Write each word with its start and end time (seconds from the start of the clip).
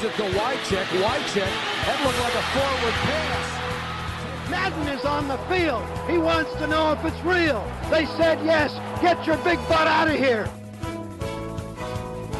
Gives 0.00 0.14
it 0.14 0.16
to 0.16 0.38
Wycheck. 0.38 0.86
Wycheck. 1.02 1.52
That 1.84 2.00
looked 2.04 2.20
like 2.20 2.34
a 2.34 2.42
forward 2.54 2.94
pass. 3.04 4.50
Madden 4.50 4.88
is 4.98 5.04
on 5.04 5.28
the 5.28 5.36
field. 5.48 5.82
He 6.08 6.16
wants 6.16 6.52
to 6.54 6.66
know 6.66 6.92
if 6.92 7.04
it's 7.04 7.24
real. 7.24 7.62
They 7.90 8.06
said 8.06 8.38
yes. 8.44 8.72
Get 9.02 9.26
your 9.26 9.36
big 9.36 9.58
butt 9.68 9.86
out 9.86 10.08
of 10.08 10.14
here. 10.14 10.48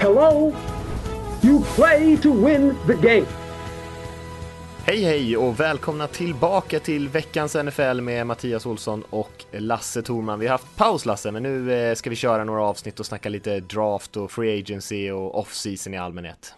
Hello? 0.00 0.54
You 1.42 1.60
play 1.76 2.16
to 2.16 2.32
win 2.32 2.76
the 2.86 2.94
game. 2.94 3.26
Hej 4.84 5.04
hej 5.04 5.36
och 5.36 5.60
välkomna 5.60 6.06
tillbaka 6.06 6.80
till 6.80 7.08
veckans 7.08 7.54
NFL 7.54 8.00
med 8.00 8.26
Mattias 8.26 8.66
Olsson 8.66 9.04
och 9.10 9.44
Lasse 9.52 10.02
Thorman. 10.02 10.38
Vi 10.38 10.46
har 10.46 10.52
haft 10.52 10.76
paus 10.76 11.06
Lasse, 11.06 11.30
men 11.30 11.42
nu 11.42 11.72
eh, 11.72 11.94
ska 11.94 12.10
vi 12.10 12.16
köra 12.16 12.44
några 12.44 12.62
avsnitt 12.62 13.00
och 13.00 13.06
snacka 13.06 13.28
lite 13.28 13.60
draft 13.60 14.16
och 14.16 14.30
free 14.30 14.60
agency 14.60 15.10
och 15.10 15.38
off-season 15.38 15.94
i 15.94 15.98
allmänhet. 15.98 16.54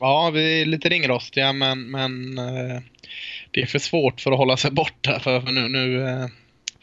Ja, 0.00 0.30
vi 0.30 0.60
är 0.60 0.66
lite 0.66 0.88
ringrostiga 0.88 1.52
men, 1.52 1.90
men 1.90 2.38
eh, 2.38 2.80
det 3.50 3.62
är 3.62 3.66
för 3.66 3.78
svårt 3.78 4.20
för 4.20 4.32
att 4.32 4.38
hålla 4.38 4.56
sig 4.56 4.70
borta 4.70 5.20
för 5.20 5.40
nu, 5.40 5.68
nu, 5.68 6.08
eh, 6.08 6.26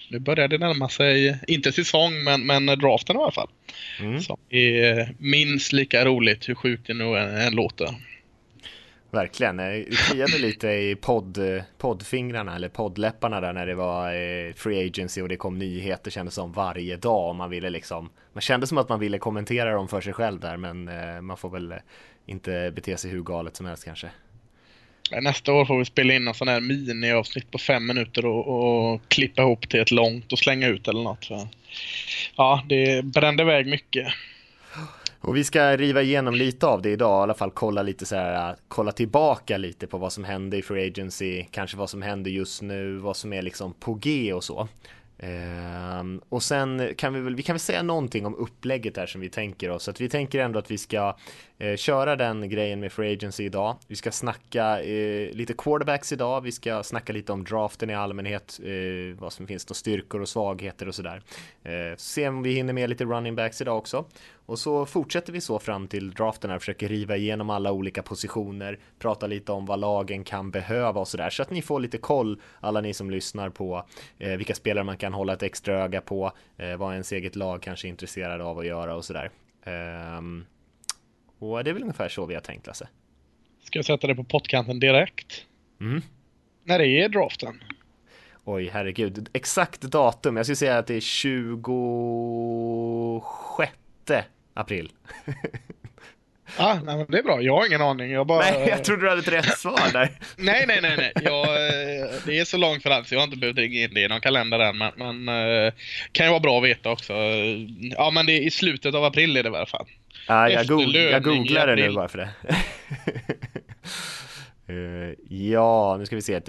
nu 0.09 0.19
börjar 0.19 0.47
det 0.47 0.57
närma 0.57 0.89
sig, 0.89 1.39
inte 1.47 1.71
säsong 1.71 2.23
men, 2.23 2.45
men 2.45 2.65
draften 2.65 3.15
i 3.15 3.19
alla 3.19 3.31
fall. 3.31 3.49
Mm. 3.99 4.19
Som 4.21 4.37
är 4.49 5.13
minst 5.17 5.73
lika 5.73 6.05
roligt 6.05 6.49
hur 6.49 6.55
sjukt 6.55 6.87
det 6.87 6.93
nu 6.93 7.17
än 7.17 7.55
låter. 7.55 7.89
Verkligen, 9.11 9.57
det 9.57 9.85
kliade 10.09 10.37
lite 10.37 10.67
i 10.67 10.95
podd, 10.95 11.39
poddfingrarna 11.77 12.55
eller 12.55 12.69
poddläpparna 12.69 13.41
där 13.41 13.53
när 13.53 13.65
det 13.65 13.75
var 13.75 14.13
eh, 14.13 14.53
free 14.53 14.87
agency 14.87 15.21
och 15.21 15.29
det 15.29 15.37
kom 15.37 15.59
nyheter 15.59 16.11
kändes 16.11 16.33
som 16.33 16.51
varje 16.51 16.97
dag 16.97 17.35
man 17.35 17.49
ville 17.49 17.69
liksom 17.69 18.09
Man 18.33 18.41
kände 18.41 18.67
som 18.67 18.77
att 18.77 18.89
man 18.89 18.99
ville 18.99 19.17
kommentera 19.17 19.73
dem 19.73 19.87
för 19.87 20.01
sig 20.01 20.13
själv 20.13 20.39
där 20.39 20.57
men 20.57 20.89
man 21.25 21.37
får 21.37 21.49
väl 21.49 21.73
inte 22.29 22.71
bete 22.75 22.97
sig 22.97 23.11
hur 23.11 23.23
galet 23.23 23.55
som 23.55 23.65
helst 23.65 23.85
kanske. 23.85 24.09
Nästa 25.21 25.53
år 25.53 25.65
får 25.65 25.79
vi 25.79 25.85
spela 25.85 26.13
in 26.13 26.27
en 26.27 26.33
sån 26.33 26.47
här 26.47 26.61
mini-avsnitt 26.61 27.51
på 27.51 27.57
fem 27.57 27.87
minuter 27.87 28.25
och, 28.25 28.47
och, 28.93 29.01
klippa 29.07 29.41
ihop 29.41 29.69
till 29.69 29.79
ett 29.79 29.91
långt 29.91 30.31
och 30.31 30.39
slänga 30.39 30.67
ut 30.67 30.87
eller 30.87 31.03
något. 31.03 31.29
Ja, 32.35 32.63
det 32.69 33.05
brände 33.05 33.43
iväg 33.43 33.67
mycket. 33.67 34.07
Och 35.21 35.35
vi 35.35 35.43
ska 35.43 35.77
riva 35.77 36.01
igenom 36.01 36.35
lite 36.35 36.67
av 36.67 36.81
det 36.81 36.89
idag, 36.89 37.21
i 37.21 37.23
alla 37.23 37.33
fall 37.33 37.51
kolla 37.51 37.81
lite 37.81 38.05
så 38.05 38.15
här, 38.15 38.55
kolla 38.67 38.91
tillbaka 38.91 39.57
lite 39.57 39.87
på 39.87 39.97
vad 39.97 40.13
som 40.13 40.23
hände 40.23 40.57
i 40.57 40.61
Free 40.61 40.87
Agency, 40.87 41.45
kanske 41.51 41.77
vad 41.77 41.89
som 41.89 42.01
händer 42.01 42.31
just 42.31 42.61
nu, 42.61 42.97
vad 42.97 43.17
som 43.17 43.33
är 43.33 43.41
liksom 43.41 43.73
på 43.73 43.93
G 43.93 44.33
och 44.33 44.43
så. 44.43 44.67
Um, 45.99 46.21
och 46.29 46.43
sen 46.43 46.93
kan 46.97 47.13
vi 47.13 47.19
väl, 47.19 47.35
vi 47.35 47.43
kan 47.43 47.53
väl 47.53 47.59
säga 47.59 47.83
någonting 47.83 48.25
om 48.25 48.35
upplägget 48.35 48.97
här 48.97 49.05
som 49.05 49.21
vi 49.21 49.29
tänker 49.29 49.69
oss. 49.69 49.89
Att 49.89 50.01
vi 50.01 50.09
tänker 50.09 50.39
ändå 50.39 50.59
att 50.59 50.71
vi 50.71 50.77
ska 50.77 51.15
eh, 51.59 51.75
köra 51.75 52.15
den 52.15 52.49
grejen 52.49 52.79
med 52.79 52.91
Free 52.91 53.13
Agency 53.13 53.43
idag. 53.43 53.75
Vi 53.87 53.95
ska 53.95 54.11
snacka 54.11 54.81
eh, 54.81 55.31
lite 55.33 55.53
quarterbacks 55.53 56.11
idag. 56.11 56.41
Vi 56.41 56.51
ska 56.51 56.83
snacka 56.83 57.13
lite 57.13 57.31
om 57.31 57.43
draften 57.43 57.89
i 57.89 57.95
allmänhet, 57.95 58.59
eh, 58.63 59.19
vad 59.19 59.33
som 59.33 59.47
finns 59.47 59.65
då 59.65 59.73
styrkor 59.73 60.21
och 60.21 60.29
svagheter 60.29 60.87
och 60.87 60.95
sådär. 60.95 61.21
Eh, 61.63 61.95
se 61.97 62.27
om 62.27 62.43
vi 62.43 62.53
hinner 62.53 62.73
med 62.73 62.89
lite 62.89 63.05
running 63.05 63.35
backs 63.35 63.61
idag 63.61 63.77
också. 63.77 64.05
Och 64.49 64.59
så 64.59 64.85
fortsätter 64.85 65.33
vi 65.33 65.41
så 65.41 65.59
fram 65.59 65.87
till 65.87 66.11
draften 66.11 66.49
här, 66.49 66.59
försöker 66.59 66.87
riva 66.87 67.15
igenom 67.15 67.49
alla 67.49 67.71
olika 67.71 68.03
positioner, 68.03 68.79
prata 68.99 69.27
lite 69.27 69.51
om 69.51 69.65
vad 69.65 69.79
lagen 69.79 70.23
kan 70.23 70.51
behöva 70.51 70.99
och 71.01 71.07
sådär, 71.07 71.29
så 71.29 71.41
att 71.41 71.51
ni 71.51 71.61
får 71.61 71.79
lite 71.79 71.97
koll, 71.97 72.41
alla 72.59 72.81
ni 72.81 72.93
som 72.93 73.11
lyssnar 73.11 73.49
på 73.49 73.85
eh, 74.19 74.31
vilka 74.37 74.55
spelare 74.55 74.83
man 74.83 74.97
kan 74.97 75.13
hålla 75.13 75.33
ett 75.33 75.43
extra 75.43 75.83
öga 75.83 76.01
på, 76.01 76.31
eh, 76.57 76.77
vad 76.77 76.91
ens 76.91 77.11
eget 77.11 77.35
lag 77.35 77.61
kanske 77.61 77.87
är 77.87 77.89
intresserade 77.89 78.43
av 78.43 78.59
att 78.59 78.65
göra 78.65 78.95
och 78.95 79.05
sådär. 79.05 79.29
Um, 80.17 80.45
och 81.39 81.63
det 81.63 81.69
är 81.69 81.73
väl 81.73 81.83
ungefär 81.83 82.09
så 82.09 82.25
vi 82.25 82.33
har 82.33 82.41
tänkt 82.41 82.67
Lasse. 82.67 82.87
Ska 83.63 83.79
jag 83.79 83.85
sätta 83.85 84.07
det 84.07 84.15
på 84.15 84.23
pottkanten 84.23 84.79
direkt? 84.79 85.45
Mm. 85.81 86.01
När 86.63 86.79
är 86.79 87.09
draften? 87.09 87.63
Oj, 88.43 88.69
herregud. 88.73 89.29
Exakt 89.33 89.81
datum. 89.81 90.37
Jag 90.37 90.45
skulle 90.45 90.55
säga 90.55 90.77
att 90.77 90.87
det 90.87 90.95
är 90.95 90.99
26 90.99 93.73
april. 94.53 94.91
Ah, 96.57 96.73
nej, 96.73 96.97
men 96.97 97.05
det 97.09 97.17
är 97.17 97.23
bra. 97.23 97.41
Jag 97.41 97.55
har 97.55 97.65
ingen 97.65 97.81
aning. 97.81 98.11
Jag 98.11 98.27
bara... 98.27 98.39
Nej, 98.39 98.67
jag 98.69 98.83
trodde 98.83 99.01
du 99.01 99.09
hade 99.09 99.21
ett 99.21 99.27
rätt 99.27 99.57
svar 99.57 99.93
där. 99.93 100.09
nej, 100.37 100.65
nej, 100.67 100.79
nej. 100.81 100.95
nej. 100.97 101.11
Jag, 101.23 101.43
eh, 101.43 102.09
det 102.25 102.39
är 102.39 102.45
så 102.45 102.57
långt 102.57 102.83
fram 102.83 103.05
så 103.05 103.15
jag 103.15 103.19
har 103.19 103.23
inte 103.23 103.37
behövt 103.37 103.57
ringa 103.57 103.79
in 103.79 103.93
det 103.93 104.01
i 104.01 104.07
någon 104.07 104.21
kalender 104.21 104.59
än. 104.59 104.77
Men, 104.77 104.91
men 104.95 105.27
eh, 105.27 105.73
kan 106.11 106.25
ju 106.25 106.29
vara 106.29 106.39
bra 106.39 106.57
att 106.57 106.63
veta 106.63 106.91
också. 106.91 107.13
Ja, 107.97 108.11
men 108.11 108.25
det 108.25 108.33
är 108.33 108.41
i 108.41 108.51
slutet 108.51 108.95
av 108.95 109.03
april 109.03 109.37
är 109.37 109.43
det 109.43 109.49
i 109.49 109.55
alla 109.55 109.65
fall. 109.65 109.87
Ah, 110.27 110.47
jag, 110.47 110.67
go 110.67 110.81
jag 110.81 111.23
googlar 111.23 111.67
det 111.67 111.75
nu 111.75 111.91
bara 111.91 112.07
för 112.07 112.17
det. 112.17 112.29
uh, 114.73 115.13
ja, 115.29 115.97
nu 115.99 116.05
ska 116.05 116.15
vi 116.15 116.21
se. 116.21 116.41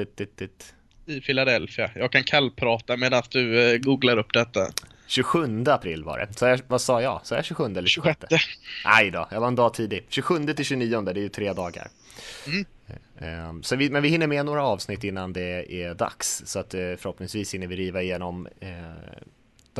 I 1.06 1.20
Philadelphia. 1.20 1.90
Jag 1.94 2.12
kan 2.12 2.24
kallprata 2.24 2.96
medan 2.96 3.22
du 3.30 3.78
googlar 3.78 4.18
upp 4.18 4.32
detta. 4.32 4.60
27 5.10 5.64
april 5.66 6.04
var 6.04 6.18
det. 6.18 6.38
Så 6.38 6.44
jag, 6.44 6.60
vad 6.68 6.80
sa 6.80 7.02
jag? 7.02 7.20
Så 7.24 7.34
jag 7.34 7.44
27 7.44 7.64
eller 7.64 7.86
26? 7.86 8.20
26. 8.30 8.44
Nej 8.84 9.10
då, 9.10 9.28
jag 9.30 9.40
var 9.40 9.48
en 9.48 9.54
dag 9.54 9.74
tidig. 9.74 10.06
27 10.08 10.44
till 10.44 10.64
29, 10.64 11.00
det 11.00 11.10
är 11.10 11.14
ju 11.14 11.28
tre 11.28 11.52
dagar. 11.52 11.88
Mm. 12.46 12.64
Ehm, 13.18 13.62
så 13.62 13.76
vi, 13.76 13.90
men 13.90 14.02
vi 14.02 14.08
hinner 14.08 14.26
med 14.26 14.46
några 14.46 14.64
avsnitt 14.64 15.04
innan 15.04 15.32
det 15.32 15.74
är 15.82 15.94
dags. 15.94 16.42
Så 16.46 16.58
att 16.58 16.74
eh, 16.74 16.80
förhoppningsvis 16.80 17.54
hinner 17.54 17.66
vi 17.66 17.76
riva 17.76 18.02
igenom 18.02 18.48
eh, 18.60 18.70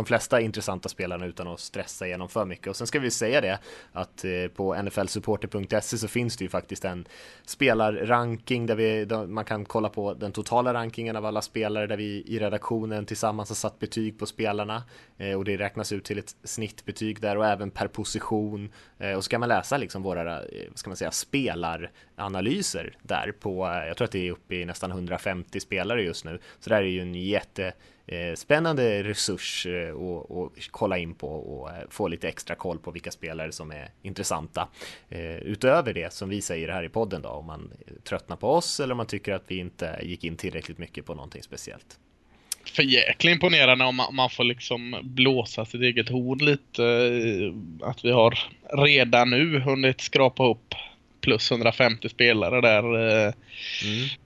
de 0.01 0.07
flesta 0.07 0.41
intressanta 0.41 0.89
spelarna 0.89 1.27
utan 1.27 1.49
att 1.49 1.61
stressa 1.61 2.07
igenom 2.07 2.29
för 2.29 2.45
mycket. 2.45 2.67
Och 2.67 2.77
sen 2.77 2.87
ska 2.87 2.99
vi 2.99 3.11
säga 3.11 3.41
det 3.41 3.59
att 3.93 4.25
eh, 4.25 4.49
på 4.55 4.83
nflsupporter.se 4.83 5.99
så 5.99 6.09
finns 6.09 6.37
det 6.37 6.45
ju 6.45 6.49
faktiskt 6.49 6.85
en 6.85 7.05
spelarranking 7.45 8.67
där, 8.67 8.75
vi, 8.75 9.05
där 9.05 9.27
man 9.27 9.45
kan 9.45 9.65
kolla 9.65 9.89
på 9.89 10.15
den 10.15 10.33
totala 10.33 10.75
rankingen 10.75 11.17
av 11.17 11.27
alla 11.27 11.43
spelare 11.43 11.87
där 11.87 11.97
vi 11.97 12.25
i 12.27 12.39
redaktionen 12.39 13.07
tillsammans 13.07 13.49
har 13.49 13.57
satt 13.57 13.79
betyg 13.79 14.19
på 14.19 14.27
spelarna 14.27 14.83
eh, 15.19 15.35
och 15.35 15.45
det 15.45 15.57
räknas 15.57 15.93
ut 15.93 16.05
till 16.05 16.19
ett 16.19 16.37
snittbetyg 16.45 17.21
där 17.21 17.37
och 17.37 17.47
även 17.47 17.71
per 17.71 17.89
position 17.89 18.73
eh, 18.99 19.13
och 19.13 19.25
så 19.25 19.31
kan 19.31 19.41
man 19.41 19.49
läsa 19.49 19.77
liksom 19.77 20.03
våra, 20.03 20.43
ska 20.75 20.91
man 20.91 20.97
säga, 20.97 21.11
spelaranalyser 21.11 22.97
där 23.03 23.33
på, 23.41 23.83
jag 23.87 23.97
tror 23.97 24.05
att 24.05 24.13
det 24.13 24.29
är 24.29 24.33
uppe 24.33 24.55
i 24.55 24.65
nästan 24.65 24.91
150 24.91 25.61
spelare 25.61 26.03
just 26.03 26.25
nu. 26.25 26.39
Så 26.61 26.69
det 26.69 26.75
här 26.75 26.83
är 26.83 26.87
ju 26.87 27.03
en 27.03 27.15
jätte 27.15 27.73
spännande 28.35 29.03
resurs 29.03 29.67
att 29.67 30.59
eh, 30.59 30.69
kolla 30.71 30.99
in 30.99 31.15
på 31.15 31.29
och 31.29 31.71
eh, 31.71 31.75
få 31.91 32.09
lite 32.09 32.29
extra 32.29 32.55
koll 32.57 32.79
på 32.79 32.91
vilka 32.91 33.11
spelare 33.11 33.53
som 33.53 33.71
är 33.71 33.89
intressanta. 34.03 34.69
Utöver 35.43 35.95
det 35.95 36.13
som 36.13 36.29
vi 36.29 36.43
säger 36.43 36.69
här 36.69 36.83
i 36.83 36.89
podden 36.89 37.23
då, 37.23 37.29
om 37.29 37.47
man 37.47 37.71
tröttnar 38.05 38.37
på 38.37 38.49
oss 38.51 38.81
eller 38.81 38.93
om 38.93 38.97
man 38.97 39.07
tycker 39.07 39.33
att 39.33 39.45
vi 39.47 39.59
inte 39.59 39.99
gick 40.03 40.25
in 40.25 40.37
tillräckligt 40.37 40.79
mycket 40.79 41.07
på 41.07 41.15
någonting 41.15 41.43
speciellt. 41.43 41.99
För 42.65 42.83
jäkla 42.83 43.31
imponerande 43.31 43.85
om 43.85 43.97
man, 43.97 44.15
man 44.15 44.31
får 44.31 44.45
liksom 44.45 44.97
blåsa 45.03 45.65
sitt 45.65 45.83
eget 45.83 46.09
horn 46.09 46.39
lite. 46.39 46.83
Att 47.91 48.05
vi 48.05 48.11
har 48.11 48.39
redan 48.73 49.31
nu 49.31 49.61
hunnit 49.61 50.01
skrapa 50.01 50.47
upp 50.47 50.75
plus 51.21 51.51
150 51.51 52.09
spelare 52.09 52.61
där 52.61 52.85
mm. 52.85 53.33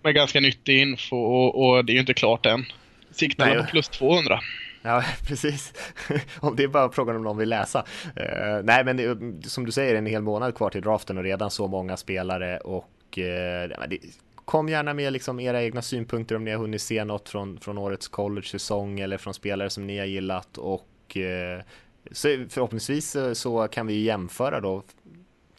med 0.03 0.15
ganska 0.15 0.41
nyttig 0.41 0.79
info 0.81 1.17
och, 1.17 1.69
och 1.69 1.85
det 1.85 1.93
är 1.93 1.95
ju 1.95 2.01
inte 2.01 2.15
klart 2.15 2.47
än. 2.47 2.65
Siktar 3.14 3.47
Nej. 3.47 3.58
på 3.58 3.64
plus 3.64 3.88
200. 3.88 4.41
Ja, 4.82 5.04
precis. 5.26 5.72
om 6.41 6.56
det 6.56 6.62
är 6.62 6.69
bara 6.69 6.92
frågan 6.92 7.16
om 7.16 7.22
någon 7.22 7.38
vill 7.38 7.48
läsa. 7.48 7.84
Uh, 8.06 8.64
nej, 8.64 8.84
men 8.84 8.97
det, 8.97 9.48
som 9.48 9.66
du 9.66 9.72
säger, 9.72 9.94
en 9.94 10.06
hel 10.06 10.22
månad 10.22 10.54
kvar 10.54 10.70
till 10.70 10.82
draften 10.82 11.19
och 11.19 11.25
redan 11.25 11.50
så 11.50 11.66
många 11.66 11.97
spelare 11.97 12.58
och 12.58 13.19
uh, 13.19 13.86
det, 13.88 13.98
kom 14.44 14.69
gärna 14.69 14.94
med 14.94 15.12
liksom 15.12 15.41
era 15.41 15.62
egna 15.62 15.82
synpunkter 15.82 16.36
om 16.36 16.44
ni 16.44 16.50
har 16.50 16.58
hunnit 16.58 16.82
se 16.82 17.04
något 17.04 17.28
från, 17.28 17.60
från 17.60 17.78
årets 17.78 18.08
college-säsong 18.08 19.00
eller 19.00 19.19
från 19.19 19.34
spelare 19.34 19.70
som 19.70 19.87
ni 19.87 19.99
har 19.99 20.06
gillat 20.06 20.58
och 20.58 21.17
uh, 21.17 21.62
så 22.12 22.28
förhoppningsvis 22.49 23.17
så 23.34 23.69
kan 23.69 23.87
vi 23.87 24.02
jämföra 24.02 24.60
då 24.60 24.82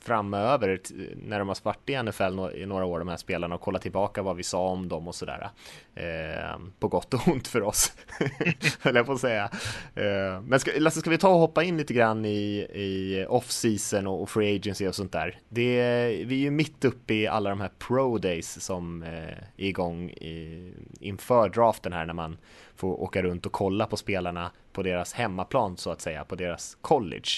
framöver 0.05 0.79
när 1.15 1.39
de 1.39 1.47
har 1.47 1.57
varit 1.63 1.89
i 1.89 2.03
NFL 2.03 2.57
i 2.57 2.65
några 2.65 2.85
år 2.85 2.99
de 2.99 3.07
här 3.07 3.17
spelarna 3.17 3.55
och 3.55 3.61
kolla 3.61 3.79
tillbaka 3.79 4.21
vad 4.21 4.35
vi 4.35 4.43
sa 4.43 4.67
om 4.67 4.89
dem 4.89 5.07
och 5.07 5.15
sådär. 5.15 5.49
Eh, 5.95 6.59
på 6.79 6.87
gott 6.87 7.13
och 7.13 7.27
ont 7.27 7.47
för 7.47 7.61
oss, 7.61 7.93
höll 8.81 8.95
jag 8.95 9.05
på 9.05 9.11
att 9.11 9.19
säga. 9.19 9.49
Eh, 9.95 10.41
men 10.41 10.59
ska, 10.59 10.71
Lasse, 10.77 10.99
ska 10.99 11.09
vi 11.09 11.17
ta 11.17 11.29
och 11.29 11.39
hoppa 11.39 11.63
in 11.63 11.77
lite 11.77 11.93
grann 11.93 12.25
i, 12.25 12.67
i 12.73 13.25
off-season 13.29 14.07
och, 14.07 14.21
och, 14.21 14.29
free 14.29 14.55
agency 14.55 14.87
och 14.87 14.95
sånt 14.95 15.11
där? 15.11 15.39
Det, 15.49 15.81
vi 16.25 16.35
är 16.35 16.43
ju 16.43 16.51
mitt 16.51 16.85
uppe 16.85 17.13
i 17.13 17.27
alla 17.27 17.49
de 17.49 17.61
här 17.61 17.71
pro 17.79 18.17
days 18.17 18.63
som 18.63 19.03
eh, 19.03 19.09
är 19.09 19.47
igång 19.55 20.09
i, 20.09 20.71
inför 20.99 21.49
draften 21.49 21.93
här 21.93 22.05
när 22.05 22.13
man 22.13 22.37
får 22.75 23.01
åka 23.01 23.23
runt 23.23 23.45
och 23.45 23.51
kolla 23.51 23.85
på 23.85 23.97
spelarna 23.97 24.51
på 24.73 24.83
deras 24.83 25.13
hemmaplan 25.13 25.77
så 25.77 25.91
att 25.91 26.01
säga, 26.01 26.25
på 26.25 26.35
deras 26.35 26.77
college. 26.81 27.29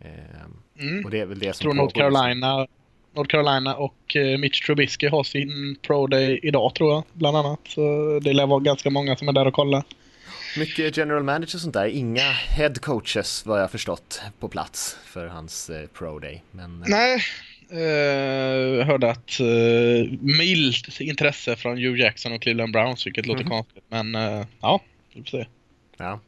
Eh, 0.00 0.46
Mm. 0.80 1.04
Och 1.04 1.10
det 1.10 1.20
är 1.20 1.26
väl 1.26 1.38
det 1.38 1.56
som 1.56 1.62
tror 1.62 1.74
North 1.74 1.94
Carolina, 1.94 2.66
North 3.14 3.30
Carolina 3.30 3.76
och 3.76 4.16
eh, 4.16 4.38
Mitch 4.38 4.66
Trubisky 4.66 5.08
har 5.08 5.24
sin 5.24 5.76
Pro 5.82 6.06
Day 6.06 6.40
idag 6.42 6.74
tror 6.74 6.92
jag, 6.92 7.02
bland 7.12 7.36
annat. 7.36 7.60
Så 7.68 7.80
det 8.22 8.32
lär 8.32 8.46
vara 8.46 8.60
ganska 8.60 8.90
många 8.90 9.16
som 9.16 9.28
är 9.28 9.32
där 9.32 9.46
och 9.46 9.54
kollar. 9.54 9.82
Mycket 10.58 10.96
general 10.96 11.22
manager 11.22 11.56
och 11.56 11.60
sånt 11.60 11.74
där, 11.74 11.86
inga 11.86 12.30
head 12.30 12.74
coaches 12.74 13.46
vad 13.46 13.60
jag 13.60 13.70
förstått 13.70 14.22
på 14.40 14.48
plats 14.48 14.96
för 15.04 15.26
hans 15.26 15.70
eh, 15.70 15.86
Pro 15.86 16.18
Day. 16.18 16.42
Men, 16.50 16.82
eh, 16.82 16.88
Nej, 16.88 17.20
Uh, 17.72 18.84
hörde 18.84 19.10
att 19.10 19.40
uh, 19.40 20.12
milt 20.20 21.00
intresse 21.00 21.56
från 21.56 21.76
Hugh 21.76 22.00
Jackson 22.00 22.32
och 22.32 22.42
Cleveland 22.42 22.72
Browns, 22.72 23.06
vilket 23.06 23.26
låter 23.26 23.40
mm. 23.40 23.50
konstigt. 23.50 23.84
Men 23.88 24.14
uh, 24.14 24.46
ja, 24.60 24.80
vi 25.14 25.22
får 25.22 25.30
se. 25.30 25.46
Ja. 25.96 26.20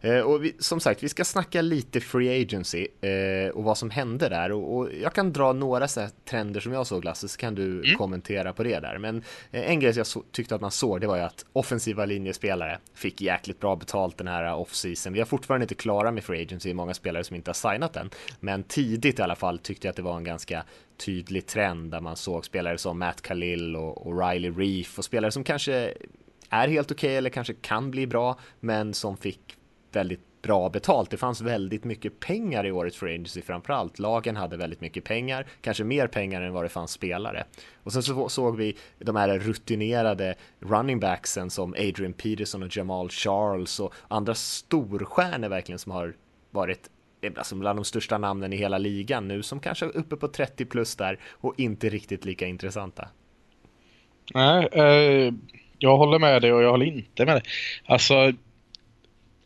Eh, 0.00 0.20
och 0.20 0.44
vi, 0.44 0.56
som 0.58 0.80
sagt, 0.80 1.02
vi 1.02 1.08
ska 1.08 1.24
snacka 1.24 1.62
lite 1.62 2.00
free 2.00 2.42
agency 2.42 2.86
eh, 3.00 3.50
och 3.50 3.64
vad 3.64 3.78
som 3.78 3.90
hände 3.90 4.28
där. 4.28 4.52
Och, 4.52 4.76
och 4.76 4.88
jag 5.02 5.12
kan 5.12 5.32
dra 5.32 5.52
några 5.52 5.88
så 5.88 6.06
trender 6.24 6.60
som 6.60 6.72
jag 6.72 6.86
såg, 6.86 7.04
Lasse, 7.04 7.28
så 7.28 7.38
kan 7.38 7.54
du 7.54 7.84
mm. 7.84 7.96
kommentera 7.96 8.52
på 8.52 8.62
det 8.62 8.80
där. 8.80 8.98
Men 8.98 9.22
eh, 9.50 9.70
en 9.70 9.80
grej 9.80 9.96
jag 9.96 10.06
så, 10.06 10.22
tyckte 10.32 10.54
att 10.54 10.60
man 10.60 10.70
såg, 10.70 11.00
det 11.00 11.06
var 11.06 11.16
ju 11.16 11.22
att 11.22 11.44
offensiva 11.52 12.04
linjespelare 12.04 12.78
fick 12.94 13.20
jäkligt 13.20 13.60
bra 13.60 13.76
betalt 13.76 14.18
den 14.18 14.28
här 14.28 14.54
off-season. 14.54 15.12
Vi 15.12 15.20
är 15.20 15.24
fortfarande 15.24 15.64
inte 15.64 15.74
klara 15.74 16.10
med 16.10 16.24
free 16.24 16.42
agency, 16.42 16.74
många 16.74 16.94
spelare 16.94 17.24
som 17.24 17.36
inte 17.36 17.48
har 17.48 17.72
signat 17.72 17.96
än. 17.96 18.10
Men 18.40 18.62
tidigt 18.62 19.18
i 19.18 19.22
alla 19.22 19.36
fall 19.36 19.58
tyckte 19.58 19.86
jag 19.86 19.90
att 19.90 19.96
det 19.96 20.02
var 20.02 20.16
en 20.16 20.24
ganska 20.24 20.64
tydlig 20.96 21.46
trend 21.46 21.90
där 21.90 22.00
man 22.00 22.16
såg 22.16 22.44
spelare 22.44 22.78
som 22.78 22.98
Matt 22.98 23.22
Khalil 23.22 23.76
och, 23.76 24.06
och 24.06 24.28
Riley 24.28 24.50
Reef 24.50 24.98
och 24.98 25.04
spelare 25.04 25.32
som 25.32 25.44
kanske 25.44 25.92
är 26.50 26.68
helt 26.68 26.90
okej 26.90 27.08
okay, 27.08 27.16
eller 27.16 27.30
kanske 27.30 27.54
kan 27.54 27.90
bli 27.90 28.06
bra, 28.06 28.38
men 28.60 28.94
som 28.94 29.16
fick 29.16 29.55
väldigt 29.96 30.42
bra 30.42 30.68
betalt. 30.68 31.10
Det 31.10 31.16
fanns 31.16 31.40
väldigt 31.40 31.84
mycket 31.84 32.20
pengar 32.20 32.66
i 32.66 32.72
årets 32.72 32.96
Free 32.96 33.14
Agency 33.14 33.42
framförallt. 33.42 33.98
Lagen 33.98 34.36
hade 34.36 34.56
väldigt 34.56 34.80
mycket 34.80 35.04
pengar, 35.04 35.46
kanske 35.60 35.84
mer 35.84 36.06
pengar 36.06 36.42
än 36.42 36.52
vad 36.52 36.64
det 36.64 36.68
fanns 36.68 36.90
spelare. 36.90 37.44
Och 37.82 37.92
sen 37.92 38.02
så 38.02 38.28
såg 38.28 38.56
vi 38.56 38.76
de 38.98 39.16
här 39.16 39.38
rutinerade 39.38 40.34
running 40.60 41.00
backsen 41.00 41.50
som 41.50 41.72
Adrian 41.72 42.12
Peterson 42.12 42.62
och 42.62 42.76
Jamal 42.76 43.10
Charles 43.10 43.80
och 43.80 43.94
andra 44.08 44.34
storstjärnor 44.34 45.48
verkligen 45.48 45.78
som 45.78 45.92
har 45.92 46.14
varit 46.50 46.90
alltså 47.36 47.54
bland 47.54 47.78
de 47.78 47.84
största 47.84 48.18
namnen 48.18 48.52
i 48.52 48.56
hela 48.56 48.78
ligan 48.78 49.28
nu 49.28 49.42
som 49.42 49.60
kanske 49.60 49.86
är 49.86 49.96
uppe 49.96 50.16
på 50.16 50.28
30 50.28 50.64
plus 50.64 50.96
där 50.96 51.18
och 51.30 51.54
inte 51.60 51.88
riktigt 51.88 52.24
lika 52.24 52.46
intressanta. 52.46 53.08
Nej, 54.34 54.68
eh, 54.72 55.34
jag 55.78 55.96
håller 55.96 56.18
med 56.18 56.42
dig 56.42 56.52
och 56.52 56.62
jag 56.62 56.70
håller 56.70 56.86
inte 56.86 57.24
med 57.24 57.34
dig. 57.34 57.42
Alltså 57.86 58.32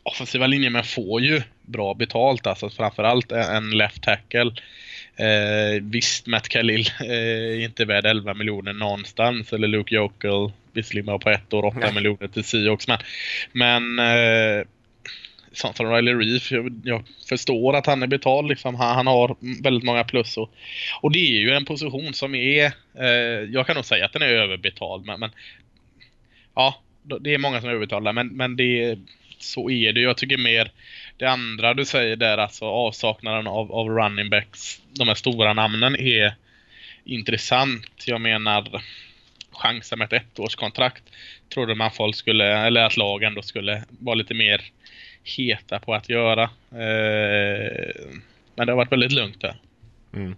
offensiva 0.03 0.47
linjen 0.47 0.83
får 0.83 1.21
ju 1.21 1.41
bra 1.61 1.93
betalt, 1.93 2.47
alltså 2.47 2.69
framförallt 2.69 3.31
en 3.31 3.69
left 3.69 4.03
tackle. 4.03 4.51
Eh, 5.15 5.81
visst, 5.81 6.27
Matt 6.27 6.49
Khalil 6.49 6.87
eh, 7.01 7.11
är 7.11 7.59
inte 7.59 7.85
värd 7.85 8.05
11 8.05 8.33
miljoner 8.33 8.73
någonstans, 8.73 9.53
eller 9.53 9.67
Luke 9.67 9.95
Jokel, 9.95 10.51
visserligen 10.73 11.05
bara 11.05 11.19
på 11.19 11.29
ett 11.29 11.53
år 11.53 11.65
8 11.65 11.77
Nej. 11.79 11.93
miljoner 11.93 12.27
till 12.27 12.43
Seahawks, 12.43 12.87
men, 12.87 12.99
men 13.51 13.99
eh, 13.99 14.65
sånt 15.51 15.77
som 15.77 15.91
Riley 15.91 16.13
Reef, 16.13 16.51
jag, 16.51 16.81
jag, 16.83 17.03
förstår 17.29 17.75
att 17.75 17.85
han 17.85 18.03
är 18.03 18.07
betald. 18.07 18.47
Liksom. 18.47 18.75
Han, 18.75 18.95
han, 18.95 19.07
har 19.07 19.35
väldigt 19.63 19.83
många 19.83 20.03
plus. 20.03 20.37
Och, 20.37 20.51
och 21.01 21.11
det 21.11 21.19
är 21.19 21.39
ju 21.39 21.51
en 21.51 21.65
position 21.65 22.13
som 22.13 22.35
är, 22.35 22.65
eh, 22.99 23.49
jag 23.51 23.67
kan 23.67 23.75
nog 23.75 23.85
säga 23.85 24.05
att 24.05 24.13
den 24.13 24.21
är 24.21 24.27
överbetald, 24.27 25.05
men, 25.05 25.19
men 25.19 25.29
ja, 26.55 26.81
det 27.19 27.33
är 27.33 27.37
många 27.37 27.59
som 27.59 27.69
är 27.69 27.73
överbetalda, 27.73 28.13
men, 28.13 28.27
men 28.27 28.55
det 28.55 28.99
så 29.43 29.69
är 29.69 29.93
det. 29.93 30.01
Jag 30.01 30.17
tycker 30.17 30.37
mer 30.37 30.71
det 31.17 31.25
andra 31.25 31.73
du 31.73 31.85
säger 31.85 32.15
där, 32.15 32.37
alltså 32.37 32.65
avsaknaden 32.65 33.47
av, 33.47 33.71
av 33.71 33.89
running 33.89 34.29
backs, 34.29 34.81
de 34.93 35.07
här 35.07 35.15
stora 35.15 35.53
namnen 35.53 35.95
är 35.95 36.35
intressant. 37.03 38.03
Jag 38.05 38.21
menar 38.21 38.81
chansen 39.51 39.99
med 39.99 40.13
ett 40.13 40.39
ettårskontrakt 40.39 41.03
trodde 41.53 41.75
man 41.75 41.91
folk 41.91 42.15
skulle, 42.15 42.57
eller 42.57 42.81
att 42.81 42.97
lagen 42.97 43.33
då 43.33 43.41
skulle 43.41 43.83
vara 43.89 44.15
lite 44.15 44.33
mer 44.33 44.61
heta 45.23 45.79
på 45.79 45.93
att 45.93 46.09
göra. 46.09 46.43
Eh, 46.71 47.95
men 48.55 48.67
det 48.67 48.71
har 48.71 48.77
varit 48.77 48.91
väldigt 48.91 49.11
lugnt 49.11 49.41
där. 49.41 49.55
Mm. 50.13 50.35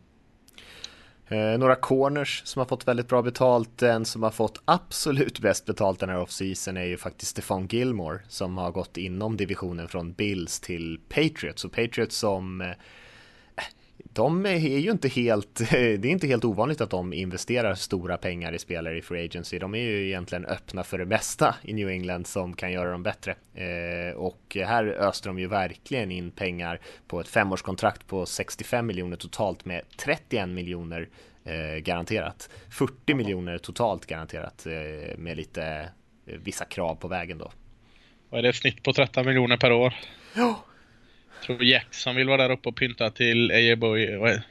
Eh, 1.27 1.57
några 1.59 1.75
corners 1.75 2.41
som 2.45 2.59
har 2.59 2.65
fått 2.65 2.87
väldigt 2.87 3.07
bra 3.07 3.21
betalt. 3.21 3.81
en 3.81 4.05
som 4.05 4.23
har 4.23 4.31
fått 4.31 4.61
absolut 4.65 5.39
bäst 5.39 5.65
betalt 5.65 5.99
den 5.99 6.09
här 6.09 6.19
offseason 6.19 6.77
är 6.77 6.85
ju 6.85 6.97
faktiskt 6.97 7.31
Stefan 7.31 7.67
Gilmore 7.67 8.19
som 8.27 8.57
har 8.57 8.71
gått 8.71 8.97
inom 8.97 9.37
divisionen 9.37 9.87
från 9.87 10.13
Bills 10.13 10.59
till 10.59 10.99
Patriots 11.09 11.65
och 11.65 11.71
Patriots 11.71 12.17
som 12.17 12.61
eh, 12.61 12.71
de 13.97 14.45
är 14.45 14.57
ju 14.57 14.91
inte 14.91 15.07
helt, 15.07 15.55
det 15.71 16.05
är 16.05 16.05
inte 16.05 16.27
helt 16.27 16.45
ovanligt 16.45 16.81
att 16.81 16.89
de 16.89 17.13
investerar 17.13 17.75
stora 17.75 18.17
pengar 18.17 18.53
i 18.53 18.59
spelare 18.59 18.97
i 18.97 19.01
Free 19.01 19.25
Agency. 19.25 19.59
De 19.59 19.75
är 19.75 19.79
ju 19.79 20.07
egentligen 20.07 20.45
öppna 20.45 20.83
för 20.83 20.97
det 20.97 21.05
mesta 21.05 21.55
i 21.61 21.73
New 21.73 21.89
England 21.89 22.27
som 22.27 22.53
kan 22.53 22.71
göra 22.71 22.91
dem 22.91 23.03
bättre. 23.03 23.35
Eh, 23.53 24.15
och 24.15 24.57
här 24.65 24.85
öste 24.85 25.29
de 25.29 25.39
ju 25.39 25.47
verkligen 25.47 26.11
in 26.11 26.31
pengar 26.31 26.79
på 27.07 27.19
ett 27.19 27.27
femårskontrakt 27.27 28.07
på 28.07 28.25
65 28.25 28.87
miljoner 28.87 29.17
totalt 29.17 29.65
med 29.65 29.81
31 29.97 30.49
miljoner 30.49 31.09
eh, 31.45 31.77
garanterat. 31.77 32.49
40 32.69 33.13
miljoner 33.13 33.57
totalt 33.57 34.05
garanterat 34.05 34.65
eh, 34.65 35.17
med 35.17 35.37
lite 35.37 35.89
vissa 36.25 36.65
krav 36.65 36.95
på 36.95 37.07
vägen 37.07 37.37
då. 37.37 37.51
Vad 38.29 38.39
är 38.39 38.43
det 38.43 38.53
snitt 38.53 38.83
på 38.83 38.93
13 38.93 39.25
miljoner 39.25 39.57
per 39.57 39.71
år? 39.71 39.93
Ja, 40.35 40.65
tror 41.43 41.63
Jackson 41.63 42.15
vill 42.15 42.27
vara 42.27 42.47
där 42.47 42.51
uppe 42.51 42.69
och 42.69 42.75
pynta 42.75 43.09
till 43.09 43.51
Eje 43.51 43.75
Boye. 43.75 44.41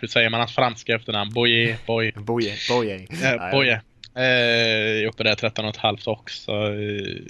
Hur 0.00 0.08
säger 0.08 0.30
man 0.30 0.40
hans 0.40 0.54
franska 0.54 0.94
efternamn? 0.94 1.32
Boye, 1.32 1.76
Boye. 1.86 2.12
Boye, 2.12 2.56
Boye. 2.68 3.06
Eh, 3.22 3.50
Boye. 3.50 3.80
Eh, 4.16 5.08
uppe 5.08 5.22
där 5.22 5.34
13 5.34 5.64
och 5.64 5.70
ett 5.70 5.76
halvt 5.76 6.06
också. 6.06 6.52
Eh, 6.52 7.22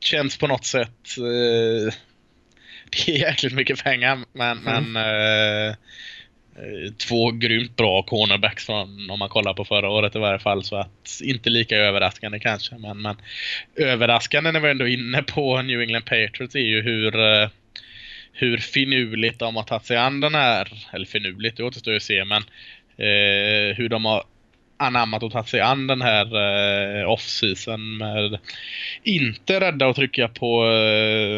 känns 0.00 0.38
på 0.38 0.46
något 0.46 0.64
sätt... 0.64 1.18
Eh, 1.18 1.94
det 2.90 3.12
är 3.12 3.18
jäkligt 3.18 3.54
mycket 3.54 3.84
pengar 3.84 4.18
men, 4.32 4.58
mm. 4.58 4.92
men 4.92 4.96
eh, 4.96 5.68
eh, 5.68 6.92
två 7.08 7.30
grymt 7.30 7.76
bra 7.76 8.02
cornerbacks 8.02 8.66
från, 8.66 9.10
om 9.10 9.18
man 9.18 9.28
kollar 9.28 9.54
på 9.54 9.64
förra 9.64 9.90
året 9.90 10.16
i 10.16 10.18
varje 10.18 10.38
fall. 10.38 10.64
Så 10.64 10.76
att 10.76 11.20
inte 11.22 11.50
lika 11.50 11.76
överraskande 11.76 12.38
kanske. 12.38 12.74
Men, 12.78 13.02
men 13.02 13.16
överraskande 13.76 14.52
när 14.52 14.60
vi 14.60 14.70
ändå 14.70 14.88
är 14.88 14.92
inne 14.92 15.22
på 15.22 15.62
New 15.62 15.80
England 15.80 16.04
Patriots 16.04 16.54
är 16.54 16.60
ju 16.60 16.82
hur 16.82 17.12
hur 18.38 18.58
finurligt 18.58 19.38
de 19.38 19.56
har 19.56 19.62
tagit 19.62 19.86
sig 19.86 19.96
an 19.96 20.20
den 20.20 20.34
här, 20.34 20.68
eller 20.92 21.06
finurligt, 21.06 21.56
det 21.56 21.64
återstår 21.64 21.92
ju 21.92 21.96
att 21.96 22.02
se, 22.02 22.24
men 22.24 22.42
eh, 22.96 23.76
hur 23.76 23.88
de 23.88 24.04
har 24.04 24.24
anammat 24.76 25.22
och 25.22 25.32
tagit 25.32 25.48
sig 25.48 25.60
an 25.60 25.86
den 25.86 26.02
här 26.02 26.24
eh, 26.24 27.10
off-season 27.10 27.96
med 27.96 28.38
inte 29.02 29.60
rädda 29.60 29.86
att 29.86 29.96
trycka 29.96 30.28
på 30.28 30.66
eh, 30.66 31.36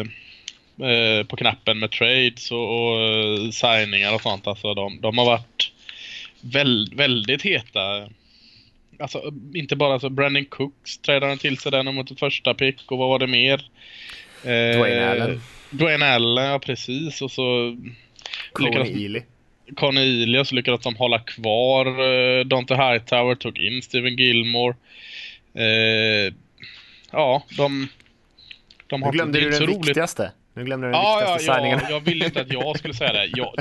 eh 0.89 1.23
på 1.23 1.35
knappen 1.35 1.79
med 1.79 1.91
trades 1.91 2.51
och, 2.51 2.91
och 2.91 3.01
eh, 3.01 3.49
signingar 3.49 4.15
och 4.15 4.21
sånt. 4.21 4.47
Alltså 4.47 4.73
de, 4.73 5.01
de 5.01 5.17
har 5.17 5.25
varit 5.25 5.71
väl, 6.41 6.93
väldigt 6.95 7.41
heta. 7.41 8.09
Alltså 8.99 9.33
inte 9.53 9.75
bara 9.75 9.93
alltså 9.93 10.09
Brandon 10.09 10.45
Cooks 10.45 10.97
trädde 10.97 11.37
till 11.37 11.57
sig 11.57 11.71
den 11.71 11.95
mot 11.95 12.11
ett 12.11 12.19
första 12.19 12.53
pick 12.53 12.91
och 12.91 12.97
vad 12.97 13.09
var 13.09 13.19
det 13.19 13.27
mer? 13.27 13.65
Eh, 14.43 14.77
Dwayne 14.77 15.09
Allen. 15.11 15.41
Dwayne 15.69 16.05
Allen, 16.05 16.45
ja 16.45 16.59
precis. 16.59 17.21
Och 17.21 17.31
så... 17.31 17.77
Coney 18.53 19.05
Ely. 19.05 19.21
Coney 19.75 20.23
Ely, 20.23 20.39
och 20.39 20.47
så 20.47 20.55
lyckades 20.55 20.81
de 20.81 20.95
hålla 20.95 21.19
kvar 21.19 22.01
uh, 22.01 22.45
Dante 22.45 22.75
Hightower, 22.75 23.35
tog 23.35 23.57
in 23.57 23.81
Steven 23.81 24.15
Gilmore. 24.15 24.75
Uh, 25.55 26.33
ja, 27.11 27.43
de... 27.57 27.87
De 28.87 29.03
har 29.03 29.11
glömde 29.11 29.39
du 29.39 29.49
den 29.49 29.67
viktigaste. 29.67 30.31
Nu 30.59 30.65
glömde 30.65 30.87
du 30.87 30.91
den 30.91 31.01
ja, 31.01 31.17
viktigaste 31.19 31.51
ja, 31.51 31.55
signingen. 31.55 31.79
Ja, 31.83 31.89
jag 31.89 31.99
ville 31.99 32.25
inte 32.25 32.41
att 32.41 32.53
jag 32.53 32.79
skulle 32.79 32.93
säga 32.93 33.13
det. 33.13 33.29
Jag, 33.35 33.53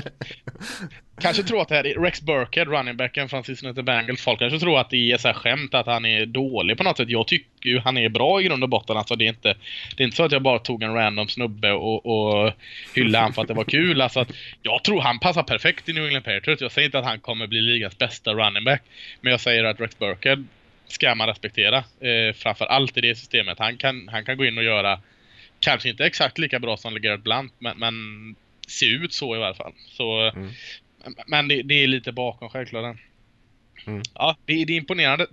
kanske 1.20 1.42
tror 1.42 1.62
att 1.62 1.68
det 1.68 1.74
här 1.74 1.86
är 1.86 2.02
Rex 2.02 2.22
Burkhead, 2.22 2.64
runningbacken 2.64 3.28
från 3.28 3.44
Cincinnati 3.44 3.82
Bengals. 3.82 4.22
Folk 4.22 4.38
kanske 4.38 4.58
tror 4.58 4.80
att 4.80 4.90
det 4.90 5.12
är 5.12 5.18
så 5.18 5.28
här 5.28 5.34
skämt 5.34 5.74
att 5.74 5.86
han 5.86 6.04
är 6.04 6.26
dålig 6.26 6.76
på 6.76 6.84
något 6.84 6.96
sätt. 6.96 7.08
Jag 7.08 7.26
tycker 7.26 7.70
ju 7.70 7.78
han 7.78 7.98
är 7.98 8.08
bra 8.08 8.40
i 8.40 8.44
grund 8.44 8.62
och 8.62 8.68
botten. 8.68 8.96
Alltså 8.96 9.16
det 9.16 9.24
är 9.24 9.28
inte, 9.28 9.54
det 9.96 10.02
är 10.02 10.04
inte 10.04 10.16
så 10.16 10.22
att 10.22 10.32
jag 10.32 10.42
bara 10.42 10.58
tog 10.58 10.82
en 10.82 10.94
random 10.94 11.28
snubbe 11.28 11.72
och, 11.72 12.06
och 12.06 12.52
hyllade 12.94 13.22
han 13.22 13.32
för 13.32 13.42
att 13.42 13.48
det 13.48 13.54
var 13.54 13.64
kul. 13.64 14.00
Alltså 14.00 14.20
att 14.20 14.32
jag 14.62 14.84
tror 14.84 15.00
han 15.00 15.18
passar 15.18 15.42
perfekt 15.42 15.88
i 15.88 15.92
New 15.92 16.06
England 16.06 16.22
Patriots. 16.22 16.62
Jag 16.62 16.72
säger 16.72 16.86
inte 16.86 16.98
att 16.98 17.04
han 17.04 17.20
kommer 17.20 17.46
bli 17.46 17.60
ligans 17.60 17.98
bästa 17.98 18.34
running 18.34 18.64
back. 18.64 18.82
Men 19.20 19.30
jag 19.30 19.40
säger 19.40 19.64
att 19.64 19.80
Rex 19.80 19.98
Burkhead 19.98 20.44
ska 20.86 21.14
man 21.14 21.26
respektera. 21.26 21.76
Eh, 21.78 22.34
framför 22.34 22.64
allt 22.64 22.96
i 22.96 23.00
det 23.00 23.14
systemet. 23.14 23.58
Han 23.58 23.76
kan, 23.76 24.08
han 24.08 24.24
kan 24.24 24.36
gå 24.36 24.44
in 24.44 24.58
och 24.58 24.64
göra 24.64 25.00
kanske 25.60 25.88
inte 25.88 26.04
exakt 26.06 26.38
lika 26.38 26.58
bra 26.58 26.76
som 26.76 26.94
LeGarrette 26.94 27.22
Blunt, 27.22 27.52
men, 27.58 27.78
men 27.78 27.94
ser 28.68 29.04
ut 29.04 29.12
så 29.12 29.34
i 29.34 29.38
alla 29.38 29.54
fall. 29.54 29.72
Så, 29.88 30.30
mm. 30.30 30.50
Men 31.26 31.48
det, 31.48 31.62
det, 31.62 31.74
är 31.74 31.86
lite 31.86 32.12
bakom 32.12 32.50
självklart. 32.50 32.96
Mm. 33.86 34.02
Ja, 34.14 34.36
det, 34.44 34.64
det 34.64 34.72
är 34.72 34.76
imponerande. 34.76 35.26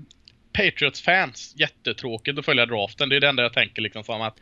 Patriots-fans, 0.54 1.54
jättetråkigt 1.58 2.40
att 2.40 2.46
följa 2.46 2.66
draften. 2.66 3.10
Det 3.10 3.16
är 3.16 3.20
det 3.20 3.30
enda 3.30 3.44
jag 3.44 3.54
tänker 3.54 3.82
liksom 3.82 4.04
som 4.04 4.22
att 4.22 4.40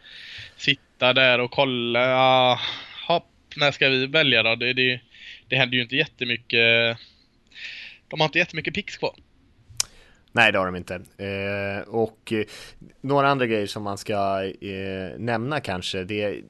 sitta 0.58 1.14
där 1.14 1.40
och 1.40 1.52
kolla. 1.52 2.60
Hopp, 3.08 3.32
när 3.56 3.72
ska 3.72 3.90
vi 3.90 4.08
välja 4.08 4.44
då? 4.44 4.56
Det, 4.56 4.74
det, 4.74 5.00
det 5.48 5.56
händer 5.56 5.76
ju 5.76 5.84
inte 5.84 5.96
jättemycket. 5.96 6.98
De 8.08 8.20
har 8.20 8.26
inte 8.26 8.40
jättemycket 8.40 8.74
pix 8.74 8.98
kvar. 8.98 9.16
Nej, 10.36 10.52
det 10.52 10.58
har 10.60 10.66
de 10.66 10.76
inte. 10.76 10.96
Eh, 11.18 11.90
och 11.90 12.34
eh, 12.34 12.46
några 13.02 13.30
andra 13.30 13.46
grejer 13.46 13.68
som 13.68 13.84
man 13.84 13.98
ska 13.98 14.44
eh, 14.44 15.20
nämna 15.20 15.60
kanske, 15.60 16.04
det 16.04 16.44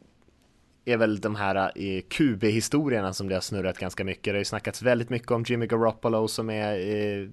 är 0.85 0.97
väl 0.97 1.19
de 1.19 1.35
här 1.35 1.71
eh, 1.75 2.01
QB-historierna 2.01 3.13
som 3.13 3.29
det 3.29 3.35
har 3.35 3.41
snurrat 3.41 3.77
ganska 3.77 4.03
mycket. 4.03 4.23
Det 4.23 4.31
har 4.31 4.37
ju 4.37 4.45
snackats 4.45 4.81
väldigt 4.81 5.09
mycket 5.09 5.31
om 5.31 5.43
Jimmy 5.47 5.67
Garoppolo 5.67 6.27
som 6.27 6.49
är 6.49 6.95
eh, 6.95 7.27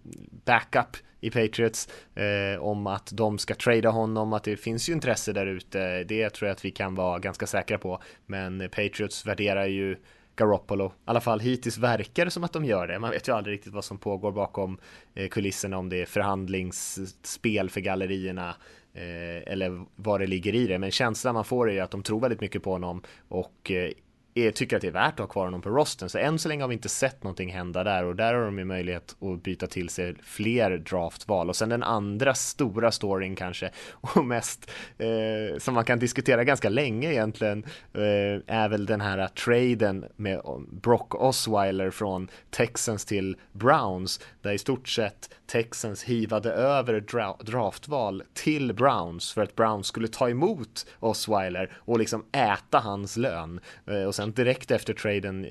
backup 0.44 0.96
i 1.20 1.30
Patriots, 1.30 1.88
eh, 2.14 2.62
om 2.62 2.86
att 2.86 3.10
de 3.12 3.38
ska 3.38 3.54
trada 3.54 3.90
honom, 3.90 4.32
att 4.32 4.44
det 4.44 4.56
finns 4.56 4.88
ju 4.88 4.92
intresse 4.92 5.32
där 5.32 5.46
ute. 5.46 6.04
Det 6.04 6.30
tror 6.30 6.48
jag 6.48 6.54
att 6.54 6.64
vi 6.64 6.70
kan 6.70 6.94
vara 6.94 7.18
ganska 7.18 7.46
säkra 7.46 7.78
på. 7.78 8.02
Men 8.26 8.60
Patriots 8.60 9.26
värderar 9.26 9.66
ju 9.66 9.96
Garoppolo. 10.36 10.86
I 10.86 10.90
alla 11.04 11.20
fall 11.20 11.40
hittills 11.40 11.78
verkar 11.78 12.24
det 12.24 12.30
som 12.30 12.44
att 12.44 12.52
de 12.52 12.64
gör 12.64 12.86
det. 12.86 12.98
Man 12.98 13.10
vet 13.10 13.28
ju 13.28 13.32
aldrig 13.32 13.54
riktigt 13.54 13.72
vad 13.72 13.84
som 13.84 13.98
pågår 13.98 14.32
bakom 14.32 14.78
eh, 15.14 15.28
kulisserna, 15.28 15.78
om 15.78 15.88
det 15.88 16.02
är 16.02 16.06
förhandlingsspel 16.06 17.70
för 17.70 17.80
gallerierna 17.80 18.56
eh, 18.94 19.52
eller 19.52 19.84
vad 19.96 20.20
det 20.20 20.26
ligger 20.26 20.54
i 20.54 20.66
det. 20.66 20.78
Men 20.78 20.90
känslan 20.90 21.34
man 21.34 21.44
får 21.44 21.70
är 21.70 21.74
ju 21.74 21.80
att 21.80 21.90
de 21.90 22.02
tror 22.02 22.20
väldigt 22.20 22.40
mycket 22.40 22.62
på 22.62 22.72
honom 22.72 23.02
och 23.28 23.70
eh, 23.70 23.90
är, 24.34 24.50
tycker 24.50 24.76
att 24.76 24.82
det 24.82 24.88
är 24.88 24.92
värt 24.92 25.12
att 25.12 25.18
ha 25.18 25.26
kvar 25.26 25.44
honom 25.44 25.62
på 25.62 25.70
rosten. 25.70 26.08
Så 26.08 26.18
än 26.18 26.38
så 26.38 26.48
länge 26.48 26.62
har 26.62 26.68
vi 26.68 26.74
inte 26.74 26.88
sett 26.88 27.22
någonting 27.22 27.52
hända 27.52 27.84
där 27.84 28.04
och 28.04 28.16
där 28.16 28.34
har 28.34 28.44
de 28.44 28.58
ju 28.58 28.64
möjlighet 28.64 29.16
att 29.20 29.42
byta 29.42 29.66
till 29.66 29.88
sig 29.88 30.14
fler 30.22 30.78
draftval. 30.78 31.48
Och 31.48 31.56
sen 31.56 31.68
den 31.68 31.82
andra 31.82 32.34
stora 32.34 32.90
storyn 32.92 33.36
kanske 33.36 33.70
och 34.00 34.24
mest 34.24 34.70
eh, 34.98 35.58
som 35.58 35.74
man 35.74 35.84
kan 35.84 35.98
diskutera 35.98 36.44
ganska 36.44 36.68
länge 36.68 37.10
egentligen 37.10 37.64
eh, 37.94 38.54
är 38.56 38.68
väl 38.68 38.86
den 38.86 39.00
här 39.00 39.26
traden 39.26 40.04
med 40.16 40.40
Brock 40.70 41.14
Osweiler 41.14 41.90
från 41.90 42.28
Texans 42.50 43.04
till 43.04 43.36
Browns 43.52 44.20
där 44.42 44.52
i 44.52 44.58
stort 44.58 44.88
sett 44.88 45.30
Texans 45.50 46.02
hivade 46.02 46.52
över 46.52 47.00
dra 47.00 47.36
draftval 47.40 48.22
till 48.32 48.74
Browns 48.74 49.32
för 49.32 49.42
att 49.42 49.56
Browns 49.56 49.86
skulle 49.86 50.08
ta 50.08 50.30
emot 50.30 50.86
Osweiler 51.00 51.72
och 51.76 51.98
liksom 51.98 52.24
äta 52.32 52.78
hans 52.78 53.16
lön. 53.16 53.60
Eh, 53.86 54.02
och 54.02 54.14
sen 54.14 54.32
direkt 54.32 54.70
efter 54.70 54.94
traden 54.94 55.46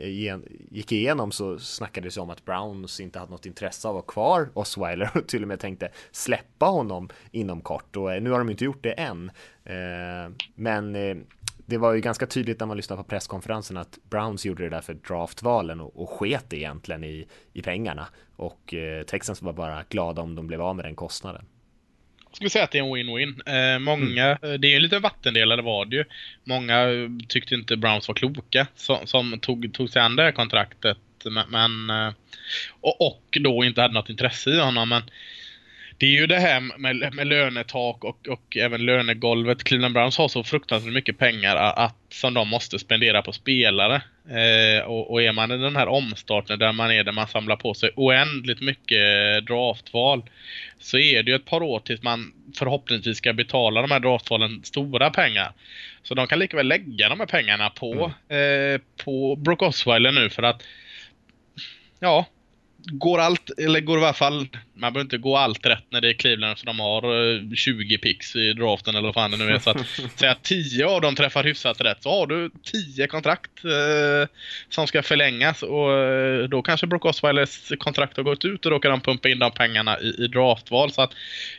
gick 0.71 0.91
igenom 0.91 1.31
så 1.31 1.59
snackades 1.59 2.15
det 2.15 2.21
om 2.21 2.29
att 2.29 2.45
Browns 2.45 2.99
inte 2.99 3.19
hade 3.19 3.31
något 3.31 3.45
intresse 3.45 3.87
av 3.87 3.97
att 3.97 4.05
ha 4.05 4.11
kvar 4.13 4.49
Osweiler 4.53 5.09
och 5.13 5.27
till 5.27 5.41
och 5.41 5.47
med 5.47 5.59
tänkte 5.59 5.89
släppa 6.11 6.65
honom 6.65 7.09
inom 7.31 7.61
kort 7.61 7.95
och 7.95 8.13
eh, 8.13 8.21
nu 8.21 8.31
har 8.31 8.39
de 8.39 8.49
inte 8.49 8.65
gjort 8.65 8.83
det 8.83 8.91
än. 8.91 9.31
Eh, 9.63 10.31
men 10.55 10.95
det 11.69 11.77
var 11.77 11.93
ju 11.93 12.01
ganska 12.01 12.25
tydligt 12.25 12.59
när 12.59 12.67
man 12.67 12.77
lyssnade 12.77 13.03
på 13.03 13.09
presskonferensen 13.09 13.77
att 13.77 13.99
Browns 14.09 14.45
gjorde 14.45 14.63
det 14.63 14.69
där 14.69 14.81
för 14.81 14.93
draftvalen 14.93 15.79
och, 15.81 16.01
och 16.01 16.09
sket 16.09 16.53
egentligen 16.53 17.03
i, 17.03 17.27
i 17.53 17.61
pengarna 17.61 18.07
och 18.35 18.73
Texans 19.07 19.41
var 19.41 19.53
bara 19.53 19.83
glada 19.89 20.21
om 20.21 20.35
de 20.35 20.47
blev 20.47 20.61
av 20.61 20.75
med 20.75 20.85
den 20.85 20.95
kostnaden. 20.95 21.45
Jag 22.29 22.35
skulle 22.35 22.49
säga 22.49 22.63
att 22.63 22.71
det 22.71 22.79
är 22.79 22.83
en 22.83 22.95
win-win. 22.95 23.41
Eh, 23.45 23.79
många, 23.79 24.37
mm. 24.41 24.61
det 24.61 24.67
är 24.67 24.71
ju 24.71 24.79
lite 24.79 24.99
vattendelare 24.99 25.61
var 25.61 25.85
det 25.85 25.95
ju. 25.95 26.05
Många 26.43 26.87
tyckte 27.27 27.55
inte 27.55 27.77
Browns 27.77 28.07
var 28.07 28.15
kloka 28.15 28.67
som, 28.75 28.97
som 29.07 29.39
tog, 29.39 29.73
tog 29.73 29.89
sig 29.89 30.01
an 30.01 30.15
det 30.15 30.23
här 30.23 30.31
kontraktet. 30.31 30.97
Men, 31.25 31.49
men 31.49 31.89
eh, 31.89 32.13
och, 32.81 33.01
och, 33.01 33.37
då 33.41 33.63
inte 33.63 33.81
hade 33.81 33.93
något 33.93 34.09
intresse 34.09 34.49
i 34.49 34.59
honom. 34.59 34.89
Men 34.89 35.01
det 35.99 36.05
är 36.05 36.11
ju 36.11 36.27
det 36.27 36.39
här 36.39 36.61
med, 36.77 37.13
med 37.13 37.27
lönetak 37.27 38.03
och, 38.03 38.27
och 38.27 38.57
även 38.57 38.85
lönegolvet. 38.85 39.63
Cleveland 39.63 39.93
Browns 39.93 40.17
har 40.17 40.27
så 40.27 40.43
fruktansvärt 40.43 40.93
mycket 40.93 41.17
pengar 41.17 41.55
att, 41.55 41.95
som 42.09 42.33
de 42.33 42.47
måste 42.47 42.79
spendera 42.79 43.21
på 43.21 43.31
spelare. 43.31 44.01
Eh, 44.29 44.83
och, 44.85 45.11
och, 45.11 45.21
är 45.21 45.31
man 45.31 45.51
i 45.51 45.57
den 45.57 45.75
här 45.75 45.87
omstarten 45.87 46.59
där 46.59 46.71
man 46.71 46.91
är 46.91 47.03
där 47.03 47.11
man 47.11 47.27
samlar 47.27 47.55
på 47.55 47.73
sig 47.73 47.91
oändligt 47.95 48.61
mycket 48.61 49.01
draftval 49.47 50.23
så 50.79 50.97
är 50.97 51.23
det 51.23 51.31
ju 51.31 51.35
ett 51.35 51.45
par 51.45 51.63
år 51.63 51.79
tills 51.79 52.01
man 52.03 52.33
förhoppningsvis 52.57 53.17
ska 53.17 53.33
betala 53.33 53.81
de 53.81 53.91
här 53.91 53.99
draftvalen 53.99 54.63
stora 54.63 55.09
pengar. 55.09 55.51
Så 56.03 56.15
de 56.15 56.27
kan 56.27 56.39
lika 56.39 56.57
väl 56.57 56.67
lägga 56.67 57.09
de 57.09 57.19
här 57.19 57.27
pengarna 57.27 57.69
på, 57.69 58.11
mm. 58.29 58.73
eh, 58.73 58.81
på 59.05 59.35
Brook 59.35 59.61
Osweiler 59.61 60.11
nu 60.11 60.29
för 60.29 60.43
att 60.43 60.63
ja, 61.99 62.25
går 62.85 63.19
allt, 63.19 63.49
eller 63.59 63.79
går 63.79 63.99
i 63.99 64.03
alla 64.03 64.13
fall, 64.13 64.47
man 64.73 64.93
behöver 64.93 65.01
inte 65.01 65.17
gå 65.17 65.37
allt 65.37 65.65
rätt 65.65 65.83
när 65.89 66.01
det 66.01 66.09
är 66.09 66.13
Cleveland 66.13 66.57
så 66.57 66.65
de 66.65 66.79
har 66.79 67.55
20 67.55 67.95
eh, 67.95 67.99
picks 67.99 68.35
i 68.35 68.53
draften 68.53 68.95
eller 68.95 69.07
vad 69.07 69.13
fan 69.13 69.31
det 69.31 69.37
nu 69.37 69.49
är. 69.49 69.59
Så 69.59 69.69
att 69.69 69.87
säga 70.19 70.31
att 70.31 70.43
10 70.43 70.85
av 70.85 71.01
dem 71.01 71.15
träffar 71.15 71.43
hyfsat 71.43 71.81
rätt 71.81 72.03
så 72.03 72.09
har 72.09 72.27
du 72.27 72.51
10 72.95 73.07
kontrakt 73.07 73.65
eh, 73.65 74.29
som 74.69 74.87
ska 74.87 75.03
förlängas 75.03 75.63
och 75.63 75.93
eh, 75.93 76.43
då 76.43 76.61
kanske 76.61 76.87
Brock 76.87 77.05
Osweilers 77.05 77.71
kontrakt 77.79 78.17
har 78.17 78.23
gått 78.23 78.45
ut 78.45 78.65
och 78.65 78.71
då 78.71 78.79
kan 78.79 78.91
de 78.91 79.01
pumpa 79.01 79.29
in 79.29 79.39
de 79.39 79.51
pengarna 79.51 79.99
i, 79.99 80.23
i 80.23 80.27
draftval. 80.27 80.91
Så 80.91 81.01
att 81.01 81.11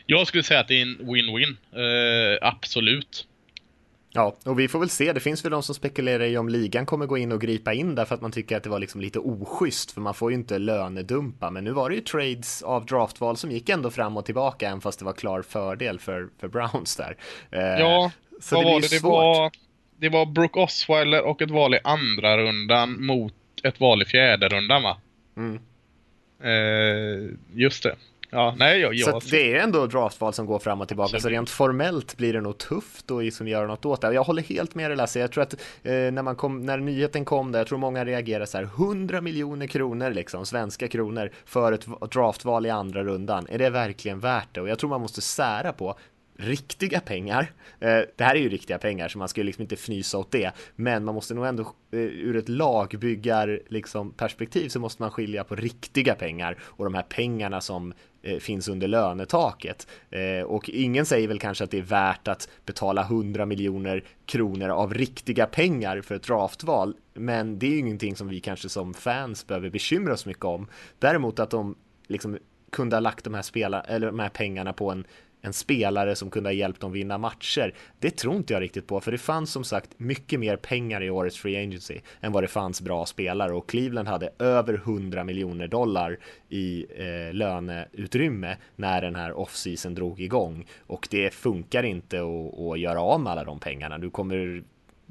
jag 0.05 0.27
skulle 0.27 0.43
säga 0.43 0.59
att 0.59 0.67
det 0.67 0.77
är 0.77 0.81
en 0.81 0.97
win-win. 0.97 1.55
Eh, 1.75 2.47
absolut. 2.47 3.27
Ja, 4.13 4.35
och 4.45 4.59
vi 4.59 4.67
får 4.67 4.79
väl 4.79 4.89
se. 4.89 5.13
Det 5.13 5.19
finns 5.19 5.45
väl 5.45 5.51
de 5.51 5.63
som 5.63 5.75
spekulerar 5.75 6.23
i 6.23 6.37
om 6.37 6.49
ligan 6.49 6.85
kommer 6.85 7.05
gå 7.05 7.17
in 7.17 7.31
och 7.31 7.41
gripa 7.41 7.73
in 7.73 7.95
därför 7.95 8.15
att 8.15 8.21
man 8.21 8.31
tycker 8.31 8.57
att 8.57 8.63
det 8.63 8.69
var 8.69 8.79
liksom 8.79 9.01
lite 9.01 9.19
oschysst 9.19 9.91
för 9.91 10.01
man 10.01 10.13
får 10.13 10.31
ju 10.31 10.37
inte 10.37 10.59
lönedumpa. 10.59 11.49
Men 11.49 11.63
nu 11.63 11.71
var 11.71 11.89
det 11.89 11.95
ju 11.95 12.01
trades 12.01 12.61
av 12.61 12.85
draftval 12.85 13.37
som 13.37 13.51
gick 13.51 13.69
ändå 13.69 13.91
fram 13.91 14.17
och 14.17 14.25
tillbaka 14.25 14.67
även 14.67 14.81
fast 14.81 14.99
det 14.99 15.05
var 15.05 15.13
klar 15.13 15.41
fördel 15.41 15.99
för, 15.99 16.29
för 16.39 16.47
Browns 16.47 16.95
där. 16.95 17.17
Eh, 17.51 17.61
ja, 17.61 18.11
så 18.41 18.55
vad 18.55 18.65
det 18.65 18.69
var 18.69 18.81
det? 18.81 18.87
Det 18.97 19.03
var, 19.03 19.51
det 19.97 20.09
var 20.09 20.25
Brooke 20.25 20.59
Osweiler 20.59 21.21
och 21.21 21.41
ett 21.41 21.51
val 21.51 21.73
i 21.73 21.79
andra 21.83 22.37
rundan 22.37 23.05
mot 23.05 23.33
ett 23.63 23.79
val 23.79 24.01
i 24.01 24.05
fjärde 24.05 24.49
rundan 24.49 24.83
va? 24.83 24.97
Mm. 25.37 25.59
Eh, 26.43 27.29
just 27.53 27.83
det. 27.83 27.95
Ja, 28.33 28.55
nej, 28.57 28.79
jag, 28.79 28.93
jag... 28.93 29.23
Så 29.23 29.29
det 29.29 29.55
är 29.55 29.63
ändå 29.63 29.87
draftval 29.87 30.33
som 30.33 30.45
går 30.45 30.59
fram 30.59 30.81
och 30.81 30.87
tillbaka, 30.87 31.19
så 31.19 31.29
rent 31.29 31.49
formellt 31.49 32.17
blir 32.17 32.33
det 32.33 32.41
nog 32.41 32.57
tufft 32.57 33.11
att 33.11 33.23
liksom 33.23 33.47
göra 33.47 33.67
något 33.67 33.85
åt 33.85 34.01
det. 34.01 34.13
Jag 34.13 34.23
håller 34.23 34.43
helt 34.43 34.75
med 34.75 34.89
dig 34.89 34.97
Lasse, 34.97 35.19
jag 35.19 35.31
tror 35.31 35.43
att 35.43 35.53
eh, 35.53 35.91
när, 35.93 36.21
man 36.21 36.35
kom, 36.35 36.65
när 36.65 36.77
nyheten 36.77 37.25
kom 37.25 37.51
där, 37.51 37.59
jag 37.59 37.67
tror 37.67 37.77
många 37.77 38.05
reagerade 38.05 38.47
så 38.47 38.57
här, 38.57 38.63
100 38.63 39.21
miljoner 39.21 39.67
kronor 39.67 40.09
liksom, 40.09 40.45
svenska 40.45 40.87
kronor 40.87 41.31
för 41.45 41.71
ett 41.71 41.87
draftval 42.11 42.65
i 42.65 42.69
andra 42.69 43.03
rundan. 43.03 43.47
Är 43.49 43.57
det 43.57 43.69
verkligen 43.69 44.19
värt 44.19 44.47
det? 44.51 44.61
Och 44.61 44.69
jag 44.69 44.79
tror 44.79 44.89
man 44.89 45.01
måste 45.01 45.21
sära 45.21 45.73
på 45.73 45.95
riktiga 46.41 46.99
pengar. 46.99 47.51
Eh, 47.79 47.99
det 48.15 48.23
här 48.23 48.35
är 48.35 48.39
ju 48.39 48.49
riktiga 48.49 48.77
pengar 48.77 49.07
så 49.07 49.17
man 49.17 49.27
ska 49.27 49.41
ju 49.41 49.45
liksom 49.45 49.61
inte 49.61 49.75
fnysa 49.75 50.17
åt 50.17 50.31
det. 50.31 50.51
Men 50.75 51.05
man 51.05 51.15
måste 51.15 51.33
nog 51.33 51.45
ändå 51.45 51.63
eh, 51.91 51.99
ur 51.99 52.35
ett 52.35 52.49
lagbyggar 52.49 53.61
liksom 53.69 54.11
perspektiv 54.11 54.69
så 54.69 54.79
måste 54.79 55.01
man 55.01 55.11
skilja 55.11 55.43
på 55.43 55.55
riktiga 55.55 56.15
pengar 56.15 56.57
och 56.61 56.85
de 56.85 56.93
här 56.93 57.05
pengarna 57.09 57.61
som 57.61 57.93
Eh, 58.23 58.37
finns 58.37 58.67
under 58.67 58.87
lönetaket. 58.87 59.87
Eh, 60.09 60.45
och 60.45 60.69
ingen 60.69 61.05
säger 61.05 61.27
väl 61.27 61.39
kanske 61.39 61.63
att 61.63 61.71
det 61.71 61.77
är 61.77 61.81
värt 61.81 62.27
att 62.27 62.49
betala 62.65 63.01
100 63.03 63.45
miljoner 63.45 64.03
kronor 64.25 64.69
av 64.69 64.93
riktiga 64.93 65.45
pengar 65.45 66.01
för 66.01 66.15
ett 66.15 66.23
draftval. 66.23 66.95
Men 67.13 67.59
det 67.59 67.65
är 67.65 67.71
ju 67.71 67.77
ingenting 67.77 68.15
som 68.15 68.27
vi 68.27 68.39
kanske 68.39 68.69
som 68.69 68.93
fans 68.93 69.47
behöver 69.47 69.69
bekymra 69.69 70.13
oss 70.13 70.25
mycket 70.25 70.45
om. 70.45 70.67
Däremot 70.99 71.39
att 71.39 71.49
de 71.49 71.75
liksom 72.07 72.37
kunde 72.71 72.95
ha 72.95 73.01
lagt 73.01 73.23
de 73.23 73.33
här, 73.33 73.41
spela, 73.41 73.81
eller 73.81 74.07
de 74.07 74.19
här 74.19 74.29
pengarna 74.29 74.73
på 74.73 74.91
en 74.91 75.05
en 75.41 75.53
spelare 75.53 76.15
som 76.15 76.29
kunde 76.29 76.49
ha 76.49 76.53
hjälpt 76.53 76.81
dem 76.81 76.91
vinna 76.91 77.17
matcher. 77.17 77.73
Det 77.99 78.11
tror 78.11 78.35
inte 78.35 78.53
jag 78.53 78.61
riktigt 78.61 78.87
på, 78.87 79.01
för 79.01 79.11
det 79.11 79.17
fanns 79.17 79.51
som 79.51 79.63
sagt 79.63 79.89
mycket 79.97 80.39
mer 80.39 80.55
pengar 80.55 81.03
i 81.03 81.09
årets 81.09 81.37
Free 81.37 81.57
Agency 81.57 81.99
än 82.21 82.31
vad 82.31 82.43
det 82.43 82.47
fanns 82.47 82.81
bra 82.81 83.05
spelare 83.05 83.53
och 83.53 83.69
Cleveland 83.69 84.07
hade 84.07 84.29
över 84.39 84.73
100 84.73 85.23
miljoner 85.23 85.67
dollar 85.67 86.17
i 86.49 86.85
eh, 86.95 87.33
löneutrymme 87.33 88.57
när 88.75 89.01
den 89.01 89.15
här 89.15 89.33
offseason 89.33 89.95
drog 89.95 90.21
igång 90.21 90.65
och 90.87 91.07
det 91.11 91.33
funkar 91.33 91.83
inte 91.83 92.21
att, 92.21 92.59
att 92.59 92.79
göra 92.79 93.01
av 93.01 93.21
med 93.21 93.31
alla 93.31 93.43
de 93.43 93.59
pengarna. 93.59 93.97
Du 93.97 94.09
kommer 94.09 94.63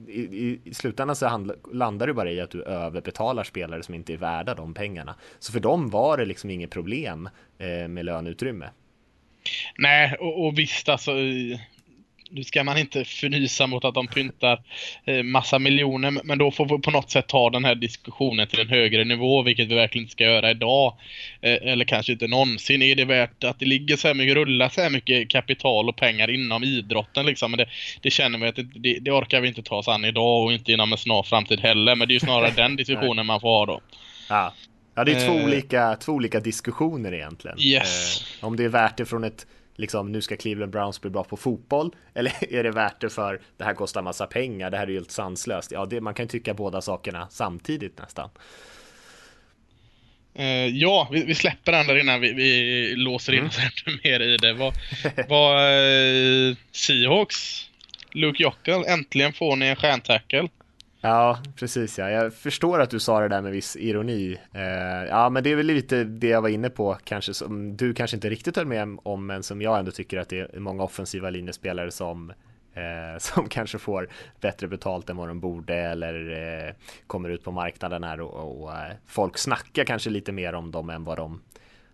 i, 0.06 0.20
i, 0.20 0.60
i, 0.64 0.74
slutändan 0.74 1.16
så 1.16 1.26
handla, 1.26 1.54
landar 1.72 2.06
du 2.06 2.12
bara 2.12 2.30
i 2.30 2.40
att 2.40 2.50
du 2.50 2.62
överbetalar 2.62 3.44
spelare 3.44 3.82
som 3.82 3.94
inte 3.94 4.12
är 4.12 4.16
värda 4.16 4.54
de 4.54 4.74
pengarna. 4.74 5.14
Så 5.38 5.52
för 5.52 5.60
dem 5.60 5.90
var 5.90 6.16
det 6.16 6.24
liksom 6.24 6.50
inget 6.50 6.70
problem 6.70 7.28
eh, 7.58 7.88
med 7.88 8.04
löneutrymme. 8.04 8.70
Nej, 9.78 10.16
och, 10.20 10.46
och 10.46 10.58
visst 10.58 10.88
alltså. 10.88 11.12
Nu 12.32 12.44
ska 12.44 12.64
man 12.64 12.78
inte 12.78 13.04
förnysa 13.04 13.66
mot 13.66 13.84
att 13.84 13.94
de 13.94 14.06
pyntar 14.06 14.62
eh, 15.04 15.22
massa 15.22 15.58
miljoner, 15.58 16.10
men 16.24 16.38
då 16.38 16.50
får 16.50 16.76
vi 16.76 16.82
på 16.82 16.90
något 16.90 17.10
sätt 17.10 17.28
ta 17.28 17.50
den 17.50 17.64
här 17.64 17.74
diskussionen 17.74 18.46
till 18.46 18.60
en 18.60 18.68
högre 18.68 19.04
nivå, 19.04 19.42
vilket 19.42 19.68
vi 19.68 19.74
verkligen 19.74 20.04
inte 20.04 20.12
ska 20.12 20.24
göra 20.24 20.50
idag. 20.50 20.96
Eh, 21.40 21.58
eller 21.62 21.84
kanske 21.84 22.12
inte 22.12 22.28
någonsin. 22.28 22.82
Är 22.82 22.94
det 22.94 23.04
värt 23.04 23.44
att 23.44 23.58
det 23.58 23.66
ligger 23.66 23.96
så 23.96 24.08
här 24.08 24.14
mycket, 24.14 24.34
rullar 24.34 24.68
så 24.68 24.80
här 24.80 24.90
mycket 24.90 25.28
kapital 25.30 25.88
och 25.88 25.96
pengar 25.96 26.30
inom 26.30 26.64
idrotten 26.64 27.26
liksom? 27.26 27.50
Men 27.50 27.58
det, 27.58 27.66
det 28.00 28.10
känner 28.10 28.38
vi 28.38 28.48
att 28.48 28.56
det, 28.56 28.98
det, 29.00 29.10
orkar 29.10 29.40
vi 29.40 29.48
inte 29.48 29.62
ta 29.62 29.76
oss 29.76 29.88
an 29.88 30.04
idag 30.04 30.44
och 30.44 30.52
inte 30.52 30.72
inom 30.72 30.92
en 30.92 30.98
snar 30.98 31.22
framtid 31.22 31.60
heller. 31.60 31.96
Men 31.96 32.08
det 32.08 32.12
är 32.12 32.16
ju 32.16 32.20
snarare 32.20 32.50
den 32.56 32.76
diskussionen 32.76 33.26
man 33.26 33.40
får 33.40 33.48
ha 33.48 33.66
då. 33.66 33.80
Ja. 34.28 34.52
Ja, 35.00 35.04
det 35.04 35.12
är 35.12 35.26
två, 35.26 35.38
eh, 35.38 35.44
olika, 35.44 35.96
två 35.96 36.12
olika 36.12 36.40
diskussioner 36.40 37.14
egentligen. 37.14 37.60
Yes. 37.60 38.22
Eh, 38.40 38.44
om 38.44 38.56
det 38.56 38.64
är 38.64 38.68
värt 38.68 38.96
det 38.96 39.06
från 39.06 39.24
ett, 39.24 39.46
liksom, 39.76 40.12
nu 40.12 40.22
ska 40.22 40.36
Cleveland 40.36 40.72
Browns 40.72 41.00
bli 41.00 41.10
bra 41.10 41.24
på 41.24 41.36
fotboll, 41.36 41.94
eller 42.14 42.32
är 42.54 42.62
det 42.62 42.70
värt 42.70 43.00
det 43.00 43.10
för 43.10 43.40
det 43.56 43.64
här 43.64 43.74
kostar 43.74 44.02
massa 44.02 44.26
pengar, 44.26 44.70
det 44.70 44.76
här 44.76 44.84
är 44.84 44.88
ju 44.88 44.94
helt 44.94 45.10
sanslöst. 45.10 45.72
Ja, 45.72 45.86
det, 45.86 46.00
man 46.00 46.14
kan 46.14 46.28
tycka 46.28 46.54
båda 46.54 46.80
sakerna 46.80 47.28
samtidigt 47.30 47.98
nästan. 47.98 48.30
Uh, 50.38 50.66
ja, 50.66 51.08
vi, 51.12 51.24
vi, 51.24 51.34
släpper 51.34 51.72
den 51.72 51.86
där 51.86 52.00
innan 52.00 52.20
vi, 52.20 52.32
vi 52.32 52.94
låser 52.96 53.32
in 53.32 53.46
oss 53.46 53.58
mm. 53.58 53.70
ännu 53.86 53.98
mer 54.04 54.20
i 54.20 54.36
det. 54.36 54.52
Vad, 54.52 54.74
vad 55.28 55.56
uh, 55.56 56.56
Seahawks, 56.72 57.70
Luke 58.12 58.42
Jockel, 58.42 58.84
äntligen 58.86 59.32
får 59.32 59.56
ni 59.56 59.66
en 59.66 59.76
stjärntackle. 59.76 60.48
Ja, 61.00 61.38
precis 61.56 61.98
ja. 61.98 62.10
Jag 62.10 62.34
förstår 62.34 62.80
att 62.80 62.90
du 62.90 63.00
sa 63.00 63.20
det 63.20 63.28
där 63.28 63.42
med 63.42 63.52
viss 63.52 63.76
ironi. 63.76 64.38
Eh, 64.52 65.08
ja, 65.08 65.30
men 65.30 65.42
det 65.42 65.52
är 65.52 65.56
väl 65.56 65.66
lite 65.66 66.04
det 66.04 66.28
jag 66.28 66.42
var 66.42 66.48
inne 66.48 66.70
på 66.70 66.98
kanske 67.04 67.34
som 67.34 67.76
du 67.76 67.94
kanske 67.94 68.16
inte 68.16 68.30
riktigt 68.30 68.56
höll 68.56 68.66
med 68.66 68.98
om, 69.02 69.26
men 69.26 69.42
som 69.42 69.62
jag 69.62 69.78
ändå 69.78 69.90
tycker 69.90 70.18
att 70.18 70.28
det 70.28 70.54
är 70.54 70.60
många 70.60 70.82
offensiva 70.82 71.30
linjespelare 71.30 71.90
som 71.90 72.32
eh, 72.74 73.18
som 73.18 73.48
kanske 73.48 73.78
får 73.78 74.08
bättre 74.40 74.68
betalt 74.68 75.10
än 75.10 75.16
vad 75.16 75.28
de 75.28 75.40
borde 75.40 75.74
eller 75.74 76.14
eh, 76.66 76.74
kommer 77.06 77.28
ut 77.28 77.44
på 77.44 77.50
marknaden 77.50 78.04
här 78.04 78.20
och, 78.20 78.62
och 78.62 78.72
eh, 78.72 78.92
folk 79.06 79.38
snackar 79.38 79.84
kanske 79.84 80.10
lite 80.10 80.32
mer 80.32 80.54
om 80.54 80.70
dem 80.70 80.90
än 80.90 81.04
vad 81.04 81.16
de 81.16 81.40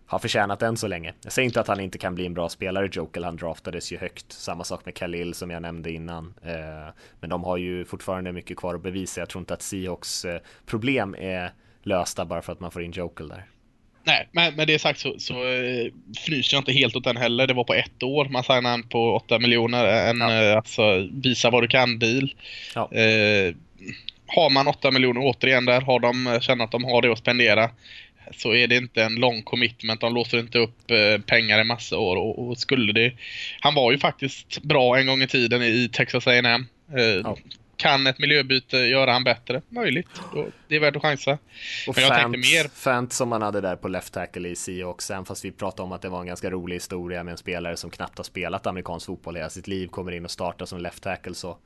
har 0.07 0.19
förtjänat 0.19 0.61
än 0.61 0.77
så 0.77 0.87
länge. 0.87 1.13
Jag 1.23 1.33
säger 1.33 1.45
inte 1.45 1.61
att 1.61 1.67
han 1.67 1.79
inte 1.79 1.97
kan 1.97 2.15
bli 2.15 2.25
en 2.25 2.33
bra 2.33 2.49
spelare, 2.49 2.89
Jokel, 2.91 3.23
han 3.23 3.37
draftades 3.37 3.91
ju 3.91 3.97
högt. 3.97 4.31
Samma 4.31 4.63
sak 4.63 4.85
med 4.85 4.95
Khalil 4.95 5.33
som 5.33 5.51
jag 5.51 5.61
nämnde 5.61 5.91
innan. 5.91 6.33
Eh, 6.43 6.93
men 7.19 7.29
de 7.29 7.43
har 7.43 7.57
ju 7.57 7.85
fortfarande 7.85 8.31
mycket 8.31 8.57
kvar 8.57 8.75
att 8.75 8.83
bevisa. 8.83 9.21
Jag 9.21 9.29
tror 9.29 9.39
inte 9.39 9.53
att 9.53 9.61
Seahawks 9.61 10.25
eh, 10.25 10.39
problem 10.65 11.15
är 11.19 11.51
lösta 11.83 12.25
bara 12.25 12.41
för 12.41 12.53
att 12.53 12.59
man 12.59 12.71
får 12.71 12.83
in 12.83 12.91
Jokel 12.91 13.27
där. 13.27 13.45
Nej, 14.03 14.27
men 14.31 14.55
med 14.55 14.67
det 14.67 14.79
sagt 14.79 14.99
så, 14.99 15.15
så 15.19 15.33
eh, 15.33 15.91
fnyser 16.17 16.55
jag 16.55 16.61
inte 16.61 16.71
helt 16.71 16.95
åt 16.95 17.03
den 17.03 17.17
heller. 17.17 17.47
Det 17.47 17.53
var 17.53 17.63
på 17.63 17.73
ett 17.73 18.03
år 18.03 18.25
man 18.25 18.43
signade 18.43 18.67
han 18.67 18.83
på 18.83 19.15
8 19.15 19.39
miljoner. 19.39 20.09
En 20.09 20.19
ja. 20.19 20.57
alltså 20.57 21.07
visa 21.11 21.49
vad 21.49 21.63
du 21.63 21.67
kan 21.67 21.99
deal. 21.99 22.35
Ja. 22.75 22.91
Eh, 22.91 23.55
har 24.27 24.49
man 24.49 24.67
8 24.67 24.91
miljoner 24.91 25.21
återigen 25.23 25.65
där, 25.65 25.81
har 25.81 25.99
de 25.99 26.39
känner 26.41 26.63
att 26.63 26.71
de 26.71 26.83
har 26.83 27.01
det 27.01 27.11
att 27.11 27.19
spendera 27.19 27.69
så 28.31 28.55
är 28.55 28.67
det 28.67 28.75
inte 28.75 29.03
en 29.03 29.15
lång 29.15 29.43
commitment. 29.43 30.01
De 30.01 30.13
låser 30.13 30.39
inte 30.39 30.59
upp 30.59 30.91
eh, 30.91 31.21
pengar 31.21 31.61
i 31.61 31.63
massa 31.63 31.97
år. 31.97 32.15
Och, 32.15 32.47
och, 32.47 32.57
skulle 32.57 32.93
det... 32.93 33.13
Han 33.59 33.75
var 33.75 33.91
ju 33.91 33.97
faktiskt 33.97 34.61
bra 34.61 34.97
en 34.97 35.07
gång 35.07 35.21
i 35.21 35.27
tiden 35.27 35.63
i 35.63 35.89
Texas 35.93 36.27
A&M. 36.27 36.65
Eh, 36.97 37.03
ja. 37.03 37.37
Kan 37.77 38.07
ett 38.07 38.19
miljöbyte 38.19 38.77
göra 38.77 39.11
han 39.11 39.23
bättre? 39.23 39.61
Möjligt. 39.69 40.07
Det 40.67 40.75
är 40.75 40.79
värt 40.79 40.95
att 40.95 41.01
chansa. 41.01 41.31
Och 41.87 41.95
Men 41.95 42.03
jag 42.03 42.07
Fant, 42.07 42.33
tänkte 42.33 42.55
mer... 42.55 42.67
Fant 42.67 43.13
som 43.13 43.29
man 43.29 43.41
hade 43.41 43.61
där 43.61 43.75
på 43.75 43.87
left 43.87 44.13
tackle 44.13 44.49
i 44.49 44.55
Seahawks, 44.55 45.11
även 45.11 45.25
fast 45.25 45.45
vi 45.45 45.51
pratade 45.51 45.83
om 45.83 45.91
att 45.91 46.01
det 46.01 46.09
var 46.09 46.21
en 46.21 46.27
ganska 46.27 46.49
rolig 46.49 46.75
historia 46.75 47.23
med 47.23 47.31
en 47.31 47.37
spelare 47.37 47.77
som 47.77 47.89
knappt 47.89 48.17
har 48.17 48.23
spelat 48.23 48.67
amerikansk 48.67 49.05
fotboll 49.05 49.35
i 49.35 49.39
hela 49.39 49.49
sitt 49.49 49.67
liv, 49.67 49.87
kommer 49.87 50.11
in 50.11 50.25
och 50.25 50.31
startar 50.31 50.65
som 50.65 50.79
left 50.79 51.03
tackle 51.03 51.33
så 51.33 51.57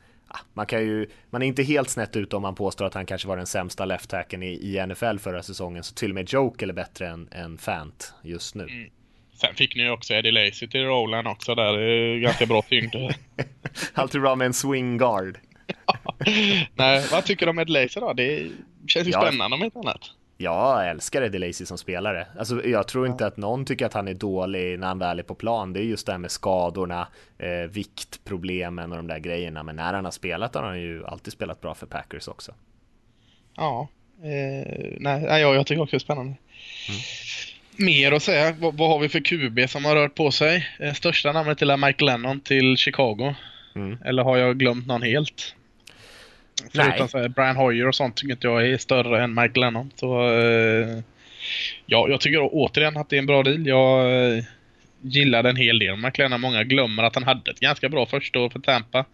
man 0.53 0.65
kan 0.65 0.81
ju, 0.81 1.09
man 1.29 1.41
är 1.41 1.45
inte 1.45 1.63
helt 1.63 1.89
snett 1.89 2.15
ute 2.15 2.35
om 2.35 2.41
man 2.41 2.55
påstår 2.55 2.85
att 2.85 2.93
han 2.93 3.05
kanske 3.05 3.27
var 3.27 3.38
den 3.38 3.45
sämsta 3.45 3.85
left 3.85 4.13
i, 4.33 4.35
i 4.35 4.85
NFL 4.88 5.17
förra 5.17 5.43
säsongen, 5.43 5.83
så 5.83 5.95
till 5.95 6.11
och 6.11 6.15
med 6.15 6.33
Joke 6.33 6.65
är 6.65 6.73
bättre 6.73 7.07
än, 7.07 7.29
än 7.31 7.57
Fant 7.57 8.13
just 8.23 8.55
nu. 8.55 8.63
Mm. 8.63 8.89
Sen 9.33 9.55
fick 9.55 9.75
ni 9.75 9.83
ju 9.83 9.89
också 9.89 10.13
Eddie 10.13 10.31
Lacy 10.31 10.67
till 10.67 10.83
rollen 10.83 11.27
också 11.27 11.55
där, 11.55 11.77
det 11.77 11.83
är 11.83 12.19
ganska 12.19 12.45
bra 12.45 12.61
tyngd. 12.61 12.95
Alltid 13.93 14.21
bra 14.21 14.35
med 14.35 14.45
en 14.45 14.53
swing 14.53 14.97
guard. 14.97 15.38
Nej, 16.75 17.05
vad 17.11 17.25
tycker 17.25 17.45
du 17.45 17.50
om 17.50 17.59
Eddie 17.59 17.71
Lacy 17.71 18.00
då? 18.00 18.13
Det 18.13 18.50
känns 18.88 19.07
ju 19.07 19.11
ja. 19.11 19.21
spännande 19.21 19.57
om 19.57 19.63
inte 19.63 19.79
annat. 19.79 20.01
Jag 20.41 20.89
älskar 20.89 21.21
Eddie 21.21 21.39
Lacy 21.39 21.65
som 21.65 21.77
spelare. 21.77 22.27
Alltså, 22.39 22.65
jag 22.65 22.88
tror 22.88 23.07
inte 23.07 23.25
att 23.25 23.38
någon 23.38 23.65
tycker 23.65 23.86
att 23.86 23.93
han 23.93 24.07
är 24.07 24.13
dålig 24.13 24.79
när 24.79 24.88
han 24.88 25.00
väl 25.00 25.19
är 25.19 25.24
på 25.24 25.36
plan. 25.36 25.74
Det 25.74 25.79
är 25.79 25.83
just 25.83 26.05
det 26.05 26.12
här 26.12 26.19
med 26.19 26.31
skadorna, 26.31 27.07
eh, 27.38 27.69
viktproblemen 27.71 28.91
och 28.91 28.98
de 28.98 29.07
där 29.07 29.19
grejerna. 29.19 29.63
Men 29.63 29.75
när 29.75 29.93
han 29.93 30.05
har 30.05 30.12
spelat 30.12 30.55
har 30.55 30.63
han 30.63 30.81
ju 30.81 31.05
alltid 31.05 31.33
spelat 31.33 31.62
bra 31.62 31.74
för 31.74 31.86
Packers 31.86 32.27
också. 32.27 32.51
Ja, 33.55 33.88
eh, 34.24 34.93
nej, 35.00 35.24
jag, 35.24 35.55
jag 35.55 35.67
tycker 35.67 35.81
också 35.81 35.91
det 35.91 35.98
är 35.98 36.00
spännande. 36.00 36.33
Mm. 36.89 37.01
Mer 37.77 38.12
att 38.12 38.24
säga. 38.24 38.55
Vad, 38.60 38.77
vad, 38.77 38.89
har 38.89 39.00
vi 39.00 39.10
för 39.10 39.19
QB 39.19 39.69
som 39.69 39.86
har 39.86 39.95
rört 39.95 40.15
på 40.15 40.31
sig? 40.31 40.67
Eh, 40.79 40.93
största 40.93 41.31
namnet 41.31 41.62
är 41.62 41.77
Mike 41.77 42.05
Lennon 42.05 42.39
till 42.39 42.77
Chicago. 42.77 43.36
Mm. 43.75 43.98
Eller 44.05 44.24
har 44.24 44.38
jag 44.38 44.60
glömt 44.60 44.88
någon 44.88 45.01
helt? 45.01 45.55
Förutom 46.74 47.08
här, 47.13 47.27
Brian 47.27 47.56
Hoyer 47.56 47.88
och 47.88 47.96
sånt 47.96 48.15
tycker 48.15 48.34
inte 48.34 48.48
jag 48.48 48.68
är 48.68 48.77
större 48.77 49.24
än 49.24 49.34
Mike 49.34 49.60
Lennon. 49.60 49.91
Så, 49.95 50.30
eh, 50.30 51.00
ja, 51.86 52.08
jag 52.10 52.21
tycker 52.21 52.39
återigen 52.52 52.97
att 52.97 53.10
det 53.10 53.15
är 53.15 53.19
en 53.19 53.26
bra 53.26 53.43
deal. 53.43 53.67
Jag 53.67 54.24
eh, 54.38 54.43
gillade 55.02 55.50
en 55.50 55.56
hel 55.56 55.80
del 55.80 55.97
Mike 55.97 56.21
Lennon. 56.21 56.41
Många 56.41 56.63
glömmer 56.63 57.04
att 57.04 57.15
han 57.15 57.24
hade 57.24 57.52
ett 57.52 57.60
ganska 57.60 57.89
bra 57.89 58.06
första 58.06 58.39
år 58.39 58.50
för 58.50 58.60
Tampa. 58.60 59.06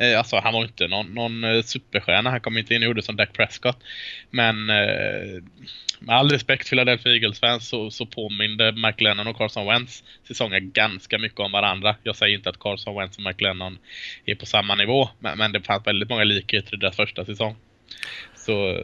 Eh, 0.00 0.18
alltså 0.18 0.36
han 0.36 0.52
var 0.54 0.62
inte 0.62 0.88
någon, 0.88 1.14
någon 1.14 1.44
eh, 1.44 1.62
superstjärna. 1.62 2.30
Han 2.30 2.40
kom 2.40 2.58
inte 2.58 2.74
in 2.74 2.82
och 2.82 2.86
gjorde 2.86 3.02
som 3.02 3.16
Dak 3.16 3.32
Prescott. 3.32 3.76
Men 4.30 4.70
eh, 4.70 5.42
med 5.98 6.16
all 6.16 6.30
respekt 6.30 6.68
för 6.68 6.70
Philadelphia 6.70 7.12
Eagles-fans 7.12 7.68
så, 7.68 7.90
så 7.90 8.06
påminde 8.06 8.72
Mike 8.72 9.04
Lennon 9.04 9.26
och 9.26 9.36
Carson 9.36 9.66
Wentz 9.66 10.04
säsonger 10.28 10.60
ganska 10.60 11.18
mycket 11.18 11.40
om 11.40 11.52
varandra. 11.52 11.96
Jag 12.02 12.16
säger 12.16 12.36
inte 12.36 12.50
att 12.50 12.58
Carson 12.58 12.96
Wentz 12.96 13.16
och 13.16 13.24
Mike 13.24 13.44
Lennon 13.44 13.78
är 14.24 14.34
på 14.34 14.46
samma 14.46 14.74
nivå, 14.74 15.08
men, 15.18 15.38
men 15.38 15.52
det 15.52 15.60
fanns 15.60 15.86
väldigt 15.86 16.08
många 16.08 16.24
likheter 16.24 16.74
i 16.74 16.76
deras 16.76 16.96
första 16.96 17.24
säsong. 17.24 17.56
Så... 18.34 18.80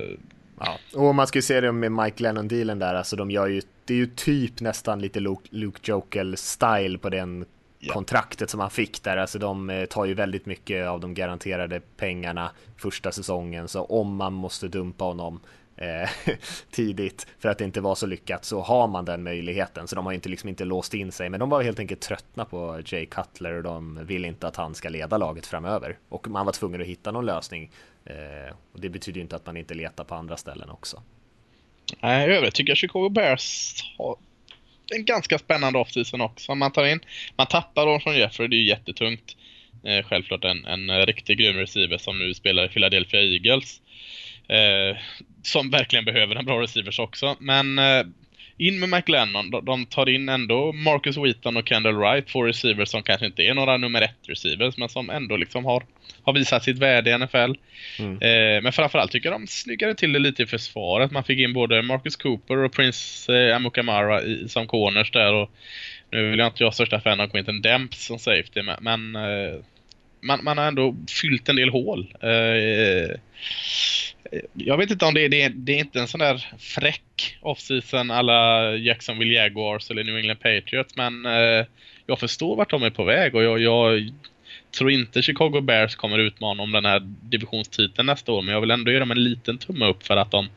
Ja, 0.61 0.79
och 0.94 1.14
man 1.14 1.26
ska 1.26 1.38
ju 1.38 1.42
se 1.42 1.61
det 1.61 1.72
med 1.72 1.92
Mike 1.92 2.22
Lennon-dealen 2.22 2.79
där, 2.79 2.94
alltså 2.94 3.16
de 3.16 3.31
gör 3.31 3.46
ju, 3.46 3.62
det 3.85 3.94
är 3.94 3.98
ju 3.98 4.07
typ 4.07 4.61
nästan 4.61 5.00
lite 5.00 5.20
Luke, 5.20 5.48
Luke 5.50 5.92
Jokel-style 5.92 6.98
på 6.98 7.09
den 7.09 7.44
ja. 7.78 7.94
kontraktet 7.94 8.50
som 8.50 8.60
han 8.60 8.70
fick 8.70 9.02
där. 9.02 9.16
Alltså 9.16 9.38
de 9.38 9.70
eh, 9.70 9.84
tar 9.84 10.04
ju 10.04 10.14
väldigt 10.14 10.46
mycket 10.46 10.86
av 10.88 11.00
de 11.00 11.14
garanterade 11.14 11.80
pengarna 11.96 12.50
första 12.76 13.12
säsongen, 13.12 13.68
så 13.68 13.84
om 13.84 14.16
man 14.16 14.32
måste 14.32 14.68
dumpa 14.68 15.04
honom 15.04 15.40
eh, 15.76 16.10
tidigt 16.70 17.26
för 17.38 17.48
att 17.48 17.58
det 17.58 17.64
inte 17.64 17.80
var 17.80 17.94
så 17.94 18.06
lyckat 18.06 18.44
så 18.44 18.60
har 18.60 18.88
man 18.88 19.04
den 19.04 19.22
möjligheten. 19.22 19.88
Så 19.88 19.96
de 19.96 20.06
har 20.06 20.12
inte 20.12 20.28
liksom 20.28 20.48
inte 20.48 20.64
låst 20.64 20.94
in 20.94 21.12
sig, 21.12 21.30
men 21.30 21.40
de 21.40 21.50
var 21.50 21.62
helt 21.62 21.78
enkelt 21.78 22.00
tröttna 22.00 22.44
på 22.44 22.80
Jay 22.86 23.06
Cutler 23.06 23.54
och 23.54 23.62
de 23.62 24.06
vill 24.06 24.24
inte 24.24 24.48
att 24.48 24.56
han 24.56 24.74
ska 24.74 24.88
leda 24.88 25.18
laget 25.18 25.46
framöver 25.46 25.98
och 26.08 26.28
man 26.28 26.46
var 26.46 26.52
tvungen 26.52 26.80
att 26.80 26.86
hitta 26.86 27.12
någon 27.12 27.26
lösning. 27.26 27.70
Eh, 28.04 28.54
och 28.72 28.80
det 28.80 28.88
betyder 28.88 29.16
ju 29.16 29.22
inte 29.22 29.36
att 29.36 29.46
man 29.46 29.56
inte 29.56 29.74
letar 29.74 30.04
på 30.04 30.14
andra 30.14 30.36
ställen 30.36 30.70
också. 30.70 31.02
Nej, 32.02 32.36
övrigt 32.36 32.54
tycker 32.54 32.70
jag 32.70 32.78
Chicago 32.78 33.08
Bears 33.08 33.74
har 33.98 34.16
en 34.94 35.05
ganska 35.05 35.38
spännande 35.38 35.79
offseason 35.79 36.20
också. 36.20 36.55
Man 36.55 36.72
tar 36.72 36.87
in, 36.87 37.01
man 37.37 37.46
tappar 37.46 37.87
Orson 37.87 38.16
Jeffrey, 38.16 38.49
det 38.49 38.57
är 38.57 38.59
ju 38.59 38.68
jättetungt. 38.68 39.37
Eh, 39.85 40.05
självklart 40.05 40.44
en, 40.44 40.64
en 40.64 41.07
riktig 41.07 41.38
grym 41.38 41.57
receiver 41.57 41.99
som 41.99 42.18
nu 42.18 42.35
spelar 42.35 42.64
i 42.64 42.68
Philadelphia 42.68 43.20
Eagles. 43.20 43.81
Eh, 44.49 44.96
som 45.42 45.70
verkligen 45.70 46.05
behöver 46.05 46.37
en 46.37 46.44
bra 46.44 46.62
receivers 46.62 46.99
också. 46.99 47.37
Men 47.40 47.79
eh, 47.79 48.07
in 48.58 48.80
med 48.80 48.88
McLennan. 48.88 49.50
De, 49.50 49.64
de, 49.64 49.86
tar 49.86 50.08
in 50.08 50.28
ändå 50.28 50.72
Marcus 50.72 51.16
Wheaton 51.16 51.56
och 51.56 51.68
Kendall 51.68 51.94
Wright, 51.94 52.26
två 52.26 52.42
receivers 52.42 52.88
som 52.88 53.02
kanske 53.02 53.26
inte 53.26 53.42
är 53.42 53.54
några 53.54 53.76
nummer 53.76 54.02
ett 54.02 54.28
receivers, 54.28 54.76
men 54.76 54.88
som 54.88 55.10
ändå 55.10 55.36
liksom 55.36 55.64
har, 55.64 55.82
har 56.22 56.32
visat 56.32 56.64
sitt 56.64 56.78
värde 56.78 57.10
i 57.10 57.18
NFL. 57.18 57.52
Mm. 57.98 58.12
Eh, 58.12 58.62
men 58.62 58.72
framförallt 58.72 59.12
tycker 59.12 59.30
jag 59.30 59.40
de 59.40 59.46
snyggade 59.46 59.94
till 59.94 60.12
det 60.12 60.18
lite 60.18 60.42
i 60.42 60.46
försvaret. 60.46 61.10
Man 61.10 61.24
fick 61.24 61.38
in 61.38 61.52
både 61.52 61.82
Marcus 61.82 62.16
Cooper 62.16 62.56
och 62.56 62.72
Prince 62.72 63.34
eh, 63.38 63.56
Amukamara 63.56 64.22
i, 64.22 64.48
som 64.48 64.66
corners 64.66 65.10
där. 65.10 65.34
Och 65.34 65.50
nu 66.10 66.30
vill 66.30 66.38
jag 66.38 66.48
inte 66.48 66.64
jag 66.64 66.74
största 66.74 67.00
fan 67.00 67.20
av 67.20 67.28
Quinton 67.28 67.62
Demps 67.62 68.06
som 68.06 68.18
safety, 68.18 68.62
men, 68.62 68.76
men 68.80 69.16
eh, 69.16 69.54
man, 70.20 70.44
man, 70.44 70.59
har 70.59 70.64
ändå 70.64 70.96
fyllt 71.20 71.48
en 71.48 71.57
del 71.57 71.68
hål. 71.68 72.14
Eh, 72.20 72.31
eh 72.31 73.16
jag 74.55 74.76
vet 74.76 74.90
inte 74.90 75.05
om 75.05 75.14
det 75.14 75.24
är, 75.24 75.29
det 75.29 75.42
är, 75.42 75.50
det 75.50 75.72
är 75.72 75.79
inte 75.79 76.00
en 76.00 76.09
sån 76.09 76.20
där 76.20 76.46
fräck 76.59 77.37
offseason 77.40 78.11
alla 78.11 78.70
Jacksonville 78.76 79.35
Jaguars 79.35 79.90
eller 79.90 80.05
New 80.05 80.16
England 80.16 80.37
Patriots 80.37 80.96
men 80.96 81.26
eh, 81.26 81.66
jag 82.07 82.18
förstår 82.18 82.57
vart 82.57 82.70
de 82.70 82.83
är 82.83 82.90
på 82.90 83.05
väg 83.05 83.35
och 83.35 83.42
jag, 83.42 83.61
jag, 83.61 84.12
tror 84.79 84.90
inte 84.90 85.22
Chicago 85.22 85.61
Bears 85.61 85.96
kommer 85.96 86.18
utmana 86.18 86.62
om 86.62 86.72
den 86.72 86.85
här 86.85 87.00
divisionstiteln 87.22 88.07
nästa 88.07 88.33
år 88.33 88.42
men 88.42 88.55
jag 88.55 88.61
vill 88.61 88.70
ändå 88.70 88.90
ge 88.92 88.98
dem 88.98 89.11
en 89.11 89.24
liten 89.24 89.59
tumme 89.59 89.87
upp 89.87 90.07
för 90.07 90.16
att 90.16 90.31
de, 90.31 90.48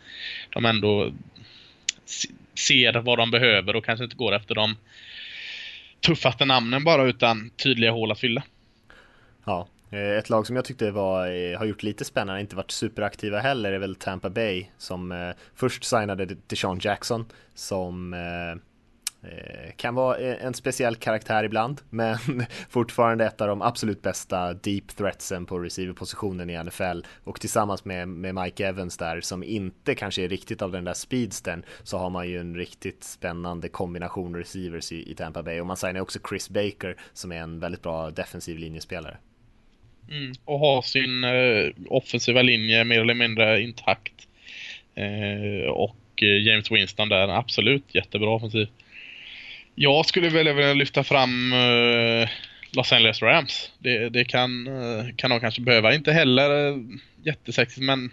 de 0.49 0.65
ändå 0.65 1.13
ser 2.67 2.93
vad 2.93 3.17
de 3.17 3.31
behöver 3.31 3.75
och 3.75 3.85
kanske 3.85 4.03
inte 4.03 4.15
går 4.15 4.35
efter 4.35 4.55
de 4.55 4.75
tuffaste 5.99 6.45
namnen 6.45 6.83
bara 6.83 7.03
utan 7.03 7.49
tydliga 7.49 7.91
hål 7.91 8.11
att 8.11 8.19
fylla. 8.19 8.43
Ja, 9.45 9.67
eh, 9.91 10.17
ett 10.17 10.29
lag 10.29 10.47
som 10.47 10.55
jag 10.55 10.65
tyckte 10.65 10.91
var, 10.91 11.27
eh, 11.27 11.57
har 11.57 11.65
gjort 11.65 11.83
lite 11.83 12.05
spännande, 12.05 12.41
inte 12.41 12.55
varit 12.55 12.71
superaktiva 12.71 13.39
heller, 13.39 13.71
är 13.71 13.79
väl 13.79 13.95
Tampa 13.95 14.29
Bay 14.29 14.65
som 14.77 15.11
eh, 15.11 15.29
först 15.55 15.83
signade 15.83 16.25
Deshaun 16.47 16.79
Jackson 16.81 17.25
som 17.53 18.15
kan 19.75 19.95
vara 19.95 20.17
en 20.17 20.53
speciell 20.53 20.95
karaktär 20.95 21.43
ibland, 21.43 21.81
men 21.89 22.17
fortfarande 22.69 23.25
ett 23.25 23.41
av 23.41 23.47
de 23.47 23.61
absolut 23.61 24.01
bästa 24.01 24.53
deep 24.53 24.87
threatsen 24.87 25.45
på 25.45 25.59
receiverpositionen 25.59 26.49
i 26.49 26.63
NFL 26.63 27.05
och 27.23 27.41
tillsammans 27.41 27.85
med, 27.85 28.07
med 28.07 28.35
Mike 28.35 28.67
Evans 28.67 28.97
där 28.97 29.21
som 29.21 29.43
inte 29.43 29.95
kanske 29.95 30.23
är 30.23 30.29
riktigt 30.29 30.61
av 30.61 30.71
den 30.71 30.83
där 30.83 30.93
speedsten 30.93 31.65
så 31.83 31.97
har 31.97 32.09
man 32.09 32.27
ju 32.27 32.39
en 32.39 32.55
riktigt 32.55 33.03
spännande 33.03 33.69
kombination 33.69 34.35
receivers 34.35 34.91
i, 34.91 35.11
i 35.11 35.15
Tampa 35.15 35.43
Bay 35.43 35.59
och 35.59 35.67
man 35.67 35.77
signar 35.77 36.01
också 36.01 36.19
Chris 36.29 36.49
Baker 36.49 36.95
som 37.13 37.31
är 37.31 37.41
en 37.41 37.59
väldigt 37.59 37.81
bra 37.81 38.11
defensiv 38.11 38.57
linjespelare. 38.57 39.17
Mm. 40.11 40.33
Och 40.45 40.59
ha 40.59 40.81
sin 40.81 41.23
eh, 41.23 41.69
offensiva 41.87 42.41
linje 42.41 42.83
mer 42.83 42.99
eller 42.99 43.13
mindre 43.13 43.61
intakt. 43.61 44.27
Eh, 44.95 45.69
och 45.69 45.97
eh, 46.21 46.47
James 46.47 46.71
Winston 46.71 47.09
där, 47.09 47.27
absolut 47.27 47.95
jättebra 47.95 48.29
offensiv. 48.29 48.67
Jag 49.75 50.05
skulle 50.05 50.29
väl 50.29 50.53
vilja 50.53 50.73
lyfta 50.73 51.03
fram 51.03 51.53
eh, 51.53 52.29
Los 52.71 52.91
Angeles 52.91 53.21
Rams. 53.21 53.71
Det, 53.79 54.09
det 54.09 54.25
kan, 54.25 54.67
eh, 54.67 55.05
kan 55.15 55.29
de 55.29 55.39
kanske 55.39 55.61
behöva. 55.61 55.95
Inte 55.95 56.11
heller 56.11 56.67
eh, 56.67 56.77
jättesexigt 57.23 57.85
men 57.85 58.11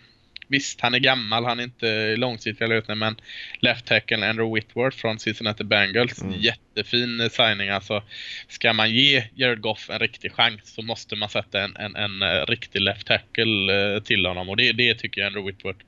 Visst, 0.49 0.81
han 0.81 0.95
är 0.95 0.99
gammal, 0.99 1.45
han 1.45 1.61
är 1.61 1.65
inte 1.65 2.17
långsiktig 2.17 2.69
lösning, 2.69 2.99
men 2.99 3.17
left 3.61 3.87
tackle 3.87 4.29
Andrew 4.29 4.55
Whitworth 4.55 4.97
från 4.97 5.19
Cincinnati 5.19 5.65
Bengals, 5.65 6.23
mm. 6.23 6.41
jättefin 6.41 7.31
signing. 7.31 7.69
Alltså, 7.69 8.03
ska 8.49 8.73
man 8.73 8.91
ge 8.91 9.25
Jared 9.35 9.61
Goff 9.61 9.91
en 9.91 9.99
riktig 9.99 10.33
chans 10.33 10.75
så 10.75 10.83
måste 10.83 11.17
man 11.17 11.29
sätta 11.29 11.63
en, 11.65 11.77
en, 11.77 11.97
en 11.97 12.23
eh, 12.23 12.47
riktig 12.47 12.81
left 12.81 13.07
tackle 13.07 13.95
eh, 13.95 14.03
till 14.03 14.27
honom 14.27 14.49
och 14.49 14.57
det, 14.57 14.73
det 14.73 14.95
tycker 14.95 15.21
jag 15.21 15.27
Andrew 15.27 15.53
Whitworth 15.53 15.85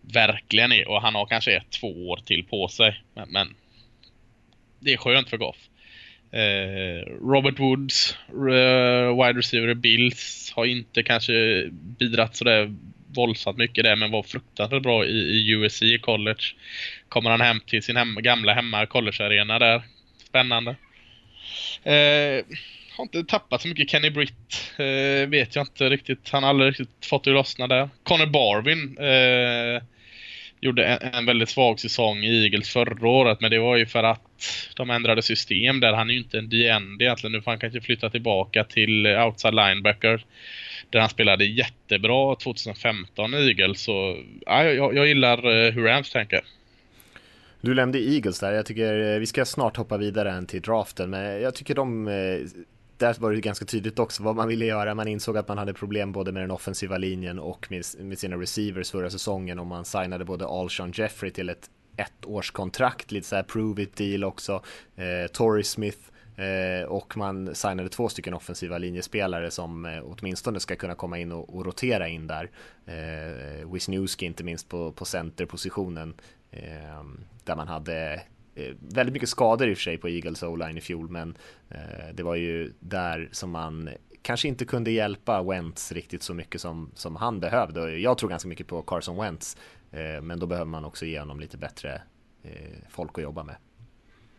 verkligen 0.00 0.72
är. 0.72 0.88
Och 0.88 1.02
han 1.02 1.14
har 1.14 1.26
kanske 1.26 1.56
ett, 1.56 1.70
två 1.70 2.08
år 2.08 2.20
till 2.24 2.44
på 2.44 2.68
sig. 2.68 3.02
Men, 3.14 3.28
men 3.28 3.54
det 4.80 4.92
är 4.92 4.96
skönt 4.96 5.30
för 5.30 5.36
Goff. 5.36 5.56
Eh, 6.32 7.12
Robert 7.20 7.58
Woods, 7.58 8.18
wide 9.16 9.38
receiver 9.38 9.68
i 9.68 9.74
Bills, 9.74 10.52
har 10.56 10.64
inte 10.64 11.02
kanske 11.02 11.68
bidragit 11.70 12.36
sådär 12.36 12.74
våldsamt 13.14 13.58
mycket 13.58 13.84
där 13.84 13.96
men 13.96 14.10
var 14.10 14.22
fruktansvärt 14.22 14.82
bra 14.82 15.04
i, 15.04 15.18
i 15.18 15.50
USC 15.50 15.82
i 15.82 15.98
college. 15.98 16.44
Kommer 17.08 17.30
han 17.30 17.40
hem 17.40 17.60
till 17.60 17.82
sin 17.82 17.96
hem, 17.96 18.14
gamla 18.14 18.54
hemma 18.54 18.86
collegearena 18.86 19.58
där. 19.58 19.82
Spännande. 20.28 20.76
Eh, 21.82 22.44
har 22.96 23.04
inte 23.04 23.24
tappat 23.24 23.62
så 23.62 23.68
mycket. 23.68 23.90
Kenny 23.90 24.10
Britt 24.10 24.72
eh, 24.76 25.28
vet 25.28 25.56
jag 25.56 25.62
inte 25.62 25.88
riktigt. 25.88 26.28
Han 26.30 26.42
har 26.42 26.50
aldrig 26.50 26.68
riktigt 26.68 27.06
fått 27.06 27.24
det 27.24 27.30
att 27.30 27.34
lossna 27.34 27.66
där. 27.66 27.88
Connor 28.02 28.26
Barvin 28.26 28.98
eh, 28.98 29.82
gjorde 30.60 30.86
en, 30.86 31.14
en, 31.14 31.26
väldigt 31.26 31.48
svag 31.48 31.80
säsong 31.80 32.24
i 32.24 32.44
Eagles 32.44 32.68
förra 32.68 33.08
året. 33.08 33.40
Men 33.40 33.50
det 33.50 33.58
var 33.58 33.76
ju 33.76 33.86
för 33.86 34.02
att 34.02 34.70
de 34.76 34.90
ändrade 34.90 35.22
system 35.22 35.80
där. 35.80 35.92
Han 35.92 36.10
är 36.10 36.14
ju 36.14 36.20
inte 36.20 36.38
en 36.38 36.48
DND 36.48 37.02
egentligen. 37.02 37.32
Nu 37.32 37.42
får 37.42 37.50
han 37.50 37.60
kanske 37.60 37.80
flytta 37.80 38.10
tillbaka 38.10 38.64
till 38.64 39.06
outside 39.06 39.54
linebacker. 39.54 40.24
Där 40.90 41.00
han 41.00 41.08
spelade 41.08 41.44
jättebra 41.44 42.36
2015 42.36 43.34
i 43.34 43.36
Eagles. 43.36 43.80
Så 43.80 44.16
ja, 44.46 44.64
jag, 44.64 44.94
jag 44.94 45.06
gillar 45.06 45.38
eh, 45.38 45.72
hur 45.72 45.84
Rams 45.84 46.10
tänker. 46.10 46.44
Du 47.60 47.74
nämnde 47.74 47.98
Eagles 47.98 48.40
där, 48.40 48.52
jag 48.52 48.66
tycker 48.66 49.14
eh, 49.14 49.18
vi 49.18 49.26
ska 49.26 49.44
snart 49.44 49.76
hoppa 49.76 49.96
vidare 49.96 50.46
till 50.46 50.62
draften, 50.62 51.10
men 51.10 51.40
jag 51.42 51.54
tycker 51.54 51.74
de 51.74 52.08
eh, 52.08 52.38
där 52.98 53.16
var 53.18 53.32
det 53.32 53.40
ganska 53.40 53.64
tydligt 53.64 53.98
också 53.98 54.22
vad 54.22 54.36
man 54.36 54.48
ville 54.48 54.64
göra. 54.64 54.94
Man 54.94 55.08
insåg 55.08 55.36
att 55.36 55.48
man 55.48 55.58
hade 55.58 55.74
problem 55.74 56.12
både 56.12 56.32
med 56.32 56.42
den 56.42 56.50
offensiva 56.50 56.98
linjen 56.98 57.38
och 57.38 57.66
med, 57.70 57.84
med 57.98 58.18
sina 58.18 58.36
receivers 58.36 58.90
förra 58.90 59.10
säsongen 59.10 59.58
och 59.58 59.66
man 59.66 59.84
signade 59.84 60.24
både 60.24 60.46
Alshon 60.46 60.92
Jeffrey 60.94 61.30
till 61.30 61.48
ett 61.48 61.70
ettårskontrakt, 61.96 63.12
lite 63.12 63.26
så 63.26 63.36
här 63.36 63.42
prove 63.42 63.82
it 63.82 63.96
deal 63.96 64.24
också. 64.24 64.62
Eh, 64.96 65.30
Torrey 65.32 65.64
Smith 65.64 65.98
eh, 65.98 66.13
Eh, 66.36 66.84
och 66.86 67.16
man 67.16 67.54
signade 67.54 67.88
två 67.88 68.08
stycken 68.08 68.34
offensiva 68.34 68.78
linjespelare 68.78 69.50
som 69.50 69.84
eh, 69.86 70.02
åtminstone 70.04 70.60
ska 70.60 70.76
kunna 70.76 70.94
komma 70.94 71.18
in 71.18 71.32
och, 71.32 71.56
och 71.56 71.66
rotera 71.66 72.08
in 72.08 72.26
där. 72.26 72.50
Eh, 72.86 73.72
Wisniewski 73.72 74.26
inte 74.26 74.44
minst 74.44 74.68
på, 74.68 74.92
på 74.92 75.04
centerpositionen 75.04 76.14
eh, 76.50 77.04
där 77.44 77.56
man 77.56 77.68
hade 77.68 78.22
väldigt 78.80 79.12
mycket 79.12 79.28
skador 79.28 79.68
i 79.68 79.72
och 79.72 79.76
för 79.76 79.82
sig 79.82 79.98
på 79.98 80.08
Eagles 80.08 80.42
O-line 80.42 80.78
i 80.78 80.80
fjol, 80.80 81.08
men 81.08 81.36
det 82.14 82.22
var 82.22 82.34
ju 82.34 82.72
där 82.80 83.28
som 83.32 83.50
man 83.50 83.90
kanske 84.22 84.48
inte 84.48 84.64
kunde 84.64 84.90
hjälpa 84.90 85.42
Wentz 85.42 85.92
riktigt 85.92 86.22
så 86.22 86.34
mycket 86.34 86.60
som, 86.60 86.90
som 86.94 87.16
han 87.16 87.40
behövde. 87.40 87.98
Jag 87.98 88.18
tror 88.18 88.30
ganska 88.30 88.48
mycket 88.48 88.66
på 88.66 88.82
Carson 88.82 89.16
Wentz, 89.16 89.56
men 90.22 90.38
då 90.38 90.46
behöver 90.46 90.70
man 90.70 90.84
också 90.84 91.06
ge 91.06 91.18
honom 91.18 91.40
lite 91.40 91.58
bättre 91.58 92.02
folk 92.88 93.18
att 93.18 93.22
jobba 93.22 93.44
med. 93.44 93.56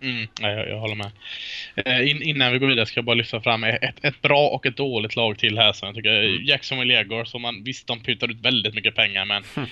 Mm, 0.06 0.28
jag, 0.42 0.70
jag 0.70 0.80
håller 0.80 0.96
med. 0.96 1.12
Eh, 1.76 2.10
in, 2.10 2.22
innan 2.22 2.52
vi 2.52 2.60
går 2.60 2.68
vidare 2.68 2.86
ska 2.86 2.98
jag 2.98 3.06
bara 3.06 3.14
lyfta 3.14 3.42
fram 3.42 3.64
ett, 3.64 4.06
ett 4.06 4.22
bra 4.22 4.48
och 4.48 4.66
ett 4.66 4.78
dåligt 4.78 5.16
lag 5.16 5.38
till 5.38 5.58
här 5.58 5.74
som 5.74 5.86
jag 5.86 5.96
tycker. 5.96 6.24
Mm. 6.24 6.46
Jacksonville 6.46 6.94
Jaguars, 6.94 7.28
som 7.28 7.42
man 7.42 7.64
visst 7.64 7.88
de 7.88 8.04
putar 8.04 8.32
ut 8.32 8.42
väldigt 8.42 8.76
mycket 8.76 8.96
pengar 8.96 9.26
men 9.26 9.44
mm. 9.56 9.70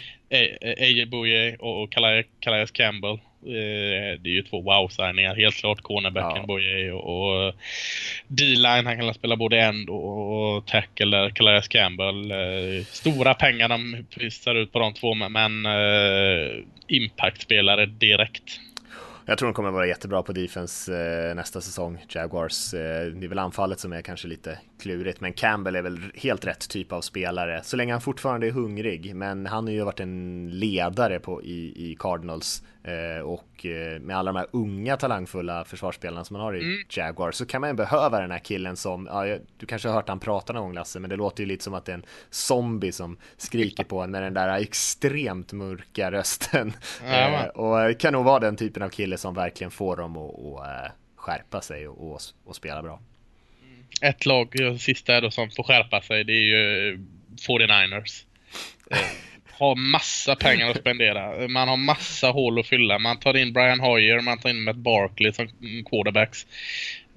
AJ 0.79 1.05
Bouye 1.05 1.55
och, 1.59 1.83
och 1.83 1.91
Calais 2.39 2.71
Campbell 2.71 3.19
Eh, 3.45 4.19
det 4.19 4.29
är 4.29 4.33
ju 4.33 4.43
två 4.43 4.61
wow-signingar 4.61 5.35
helt 5.35 5.55
klart. 5.55 5.81
Cornerbacken 5.81 6.41
ja. 6.41 6.45
Boye 6.45 6.91
och, 6.91 7.47
och 7.47 7.53
D-line. 8.27 8.85
Han 8.85 8.97
kan 8.97 9.13
spela 9.13 9.35
både 9.35 9.59
end 9.59 9.89
och, 9.89 10.55
och 10.55 10.65
tackle. 10.65 11.31
Calais 11.35 11.67
Campbell. 11.67 12.31
Eh, 12.31 12.85
stora 12.85 13.33
pengar 13.33 13.69
de 13.69 14.05
pistar 14.19 14.55
ut 14.55 14.71
på 14.71 14.79
de 14.79 14.93
två 14.93 15.13
men 15.13 15.65
eh, 15.65 16.51
impact-spelare 16.87 17.85
direkt. 17.85 18.59
Jag 19.25 19.37
tror 19.37 19.47
de 19.47 19.53
kommer 19.53 19.71
vara 19.71 19.87
jättebra 19.87 20.23
på 20.23 20.31
defense 20.31 20.93
eh, 20.93 21.35
nästa 21.35 21.61
säsong, 21.61 22.05
Jaguars. 22.09 22.73
Eh, 22.73 23.05
det 23.05 23.25
är 23.25 23.27
väl 23.27 23.39
anfallet 23.39 23.79
som 23.79 23.93
är 23.93 24.01
kanske 24.01 24.27
lite 24.27 24.59
klurigt, 24.79 25.21
men 25.21 25.33
Campbell 25.33 25.75
är 25.75 25.81
väl 25.81 25.99
helt 26.15 26.45
rätt 26.45 26.69
typ 26.69 26.91
av 26.91 27.01
spelare. 27.01 27.61
Så 27.63 27.77
länge 27.77 27.91
han 27.91 28.01
fortfarande 28.01 28.47
är 28.47 28.51
hungrig, 28.51 29.15
men 29.15 29.45
han 29.45 29.63
har 29.63 29.71
ju 29.71 29.83
varit 29.83 29.99
en 29.99 30.49
ledare 30.53 31.19
på, 31.19 31.43
i, 31.43 31.91
i 31.91 31.95
Cardinals 31.99 32.63
och 33.23 33.65
eh, 33.65 33.99
med 33.99 34.17
alla 34.17 34.31
de 34.31 34.37
här 34.37 34.47
unga 34.51 34.97
talangfulla 34.97 35.63
försvarsspelarna 35.63 36.25
som 36.25 36.33
man 36.33 36.41
har 36.41 36.55
i 36.55 36.63
mm. 36.63 36.83
Jaguar 36.89 37.31
så 37.31 37.45
kan 37.45 37.61
man 37.61 37.69
ju 37.69 37.75
behöva 37.75 38.19
den 38.19 38.31
här 38.31 38.39
killen 38.39 38.77
som, 38.77 39.05
ja, 39.11 39.37
du 39.57 39.65
kanske 39.65 39.87
har 39.87 39.95
hört 39.95 40.09
han 40.09 40.19
prata 40.19 40.53
någon 40.53 40.63
gång 40.63 40.73
Lasse, 40.73 40.99
men 40.99 41.09
det 41.09 41.15
låter 41.15 41.43
ju 41.43 41.47
lite 41.47 41.63
som 41.63 41.73
att 41.73 41.85
det 41.85 41.91
är 41.91 41.97
en 41.97 42.05
zombie 42.29 42.91
som 42.91 43.17
skriker 43.37 43.83
på 43.83 44.01
en 44.01 44.11
med 44.11 44.23
den 44.23 44.33
där 44.33 44.59
extremt 44.59 45.53
mörka 45.53 46.11
rösten. 46.11 46.73
Eh, 47.05 47.45
och 47.45 47.99
kan 47.99 48.13
nog 48.13 48.25
vara 48.25 48.39
den 48.39 48.55
typen 48.55 48.83
av 48.83 48.89
kille 48.89 49.17
som 49.17 49.33
verkligen 49.33 49.71
får 49.71 49.97
dem 49.97 50.17
att, 50.17 50.39
att 50.39 50.91
skärpa 51.15 51.61
sig 51.61 51.87
och, 51.87 52.11
och, 52.11 52.21
och 52.45 52.55
spela 52.55 52.81
bra. 52.81 53.01
Mm. 53.63 53.83
Ett 54.01 54.25
lag, 54.25 54.55
sista 54.79 55.21
då, 55.21 55.31
som 55.31 55.49
får 55.49 55.63
skärpa 55.63 56.01
sig, 56.01 56.23
det 56.23 56.33
är 56.33 56.45
ju 56.45 56.97
49ers. 57.47 58.25
har 59.57 59.75
massa 59.75 60.35
pengar 60.35 60.69
att 60.69 60.77
spendera. 60.77 61.47
Man 61.47 61.67
har 61.67 61.77
massa 61.77 62.27
hål 62.27 62.59
att 62.59 62.67
fylla. 62.67 62.99
Man 62.99 63.19
tar 63.19 63.37
in 63.37 63.53
Brian 63.53 63.79
Hoyer, 63.79 64.21
man 64.21 64.37
tar 64.37 64.49
in 64.49 64.63
Matt 64.63 64.75
Barkley 64.75 65.33
som 65.33 65.47
quarterbacks. 65.89 66.45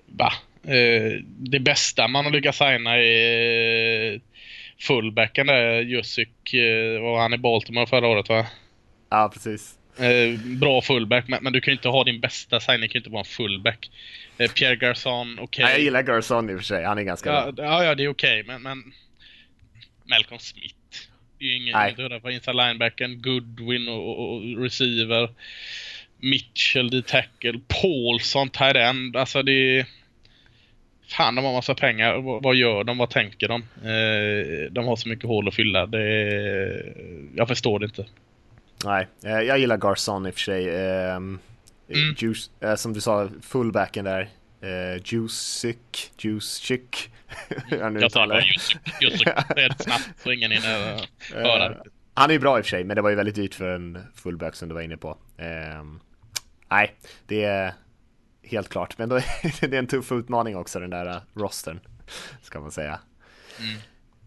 Va? 0.06 0.32
Eh, 0.66 1.20
det 1.24 1.60
bästa 1.60 2.08
man 2.08 2.24
har 2.24 2.32
lyckats 2.32 2.58
signa 2.58 2.96
är 2.96 4.12
eh, 4.12 4.20
fullbacken 4.78 5.46
där, 5.46 5.80
Jusik, 5.80 6.54
eh, 6.54 7.00
var 7.00 7.20
han 7.20 7.34
i 7.34 7.38
Baltimore 7.38 7.86
förra 7.86 8.06
året 8.06 8.28
va? 8.28 8.46
Ja, 9.10 9.30
precis. 9.32 9.78
bra 10.44 10.82
fullback, 10.82 11.24
men, 11.28 11.52
du 11.52 11.60
kan 11.60 11.72
ju 11.72 11.76
inte 11.76 11.88
ha 11.88 12.04
din 12.04 12.20
bästa 12.20 12.60
signing, 12.60 12.88
kan 12.88 12.94
ju 12.94 12.98
inte 12.98 13.10
vara 13.10 13.20
en 13.20 13.24
fullback. 13.24 13.90
Pierre 14.36 14.76
Garçon, 14.76 15.38
okej. 15.40 15.64
Okay. 15.64 15.74
jag 15.74 15.80
gillar 15.80 16.02
Garçon 16.02 16.50
i 16.50 16.54
och 16.54 16.58
för 16.58 16.64
sig, 16.64 16.84
han 16.84 16.98
är 16.98 17.02
ganska 17.02 17.30
ja, 17.30 17.52
bra. 17.52 17.64
Ja, 17.64 17.84
ja, 17.84 17.94
det 17.94 18.04
är 18.04 18.08
okej, 18.08 18.40
okay, 18.40 18.58
men, 18.58 18.62
men 18.62 18.92
Malcolm 20.04 20.38
Smith 20.38 20.75
det 21.38 21.44
är 21.44 21.48
ju 21.48 21.56
ingen 21.56 21.72
Nej. 21.72 22.14
att 22.14 22.22
på 22.22 22.30
inside 22.30 22.56
linebacken, 22.56 23.22
Goodwin 23.22 23.88
och, 23.88 24.34
och, 24.34 24.62
receiver. 24.62 25.30
Mitchell, 26.18 26.90
the 26.90 27.02
tackle, 27.02 27.60
Paulson, 27.68 28.48
tight 28.48 28.76
end. 28.76 29.16
Alltså 29.16 29.42
det 29.42 29.52
är... 29.52 29.86
Fan, 31.08 31.34
de 31.34 31.44
har 31.44 31.52
massa 31.52 31.74
pengar. 31.74 32.18
Vad, 32.18 32.42
vad 32.42 32.54
gör 32.54 32.84
de? 32.84 32.98
Vad 32.98 33.10
tänker 33.10 33.48
de? 33.48 33.62
Eh, 33.62 34.72
de 34.72 34.86
har 34.86 34.96
så 34.96 35.08
mycket 35.08 35.24
hål 35.24 35.48
att 35.48 35.54
fylla. 35.54 35.86
Det 35.86 36.02
är... 36.02 36.92
Jag 37.36 37.48
förstår 37.48 37.78
det 37.78 37.84
inte. 37.84 38.06
Nej, 38.84 39.06
eh, 39.24 39.40
jag 39.40 39.58
gillar 39.58 39.76
Garson 39.76 40.26
i 40.26 40.30
och 40.30 40.34
för 40.34 40.40
sig. 40.40 40.68
Eh, 40.68 41.16
mm. 41.16 41.40
Juice, 42.18 42.50
eh, 42.60 42.74
som 42.74 42.92
du 42.92 43.00
sa, 43.00 43.28
fullbacken 43.42 44.04
där. 44.04 44.28
Eh, 44.60 45.02
Jusic, 45.04 45.76
Jusic. 46.18 47.08
jag 47.70 47.92
nu 47.92 48.00
jag 48.00 48.12
sa 48.12 48.26
bara 48.26 48.40
Jusic, 49.00 49.26
rätt 49.48 49.82
snabbt 49.82 50.10
så 50.22 50.32
ingen 50.32 50.50
hinner 50.50 51.00
höra. 51.32 51.70
Uh, 51.70 51.76
han 52.14 52.30
är 52.30 52.34
ju 52.34 52.40
bra 52.40 52.58
i 52.58 52.60
och 52.60 52.64
för 52.64 52.70
sig, 52.70 52.84
men 52.84 52.96
det 52.96 53.02
var 53.02 53.10
ju 53.10 53.16
väldigt 53.16 53.34
dyrt 53.34 53.54
för 53.54 53.74
en 53.74 53.98
fullback 54.14 54.54
som 54.54 54.68
du 54.68 54.74
var 54.74 54.82
inne 54.82 54.96
på. 54.96 55.10
Uh, 55.10 55.98
nej, 56.70 56.94
det 57.26 57.44
är 57.44 57.72
helt 58.42 58.68
klart, 58.68 58.98
men 58.98 59.08
då 59.08 59.16
är 59.62 59.68
det 59.68 59.76
en 59.76 59.86
tuff 59.86 60.12
utmaning 60.12 60.56
också 60.56 60.80
den 60.80 60.90
där 60.90 61.06
uh, 61.06 61.16
rostern, 61.34 61.80
ska 62.42 62.60
man 62.60 62.70
säga. 62.70 63.00
Mm. 63.60 63.78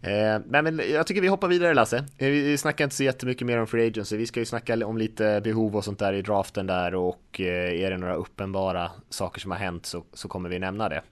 Eh, 0.02 0.40
men 0.62 0.80
jag 0.90 1.06
tycker 1.06 1.20
vi 1.20 1.28
hoppar 1.28 1.48
vidare 1.48 1.74
Lasse. 1.74 1.96
Eh, 1.96 2.28
vi 2.28 2.58
snackar 2.58 2.84
inte 2.84 2.96
så 2.96 3.04
jättemycket 3.04 3.46
mer 3.46 3.58
om 3.58 3.66
free 3.66 3.86
agency. 3.86 4.16
Vi 4.16 4.26
ska 4.26 4.40
ju 4.40 4.46
snacka 4.46 4.86
om 4.86 4.98
lite 4.98 5.40
behov 5.44 5.76
och 5.76 5.84
sånt 5.84 5.98
där 5.98 6.12
i 6.12 6.22
draften 6.22 6.66
där 6.66 6.94
och 6.94 7.40
eh, 7.40 7.80
är 7.82 7.90
det 7.90 7.96
några 7.96 8.14
uppenbara 8.14 8.90
saker 9.08 9.40
som 9.40 9.50
har 9.50 9.58
hänt 9.58 9.86
så, 9.86 10.04
så 10.12 10.28
kommer 10.28 10.48
vi 10.48 10.58
nämna 10.58 10.88
det. 10.88 11.02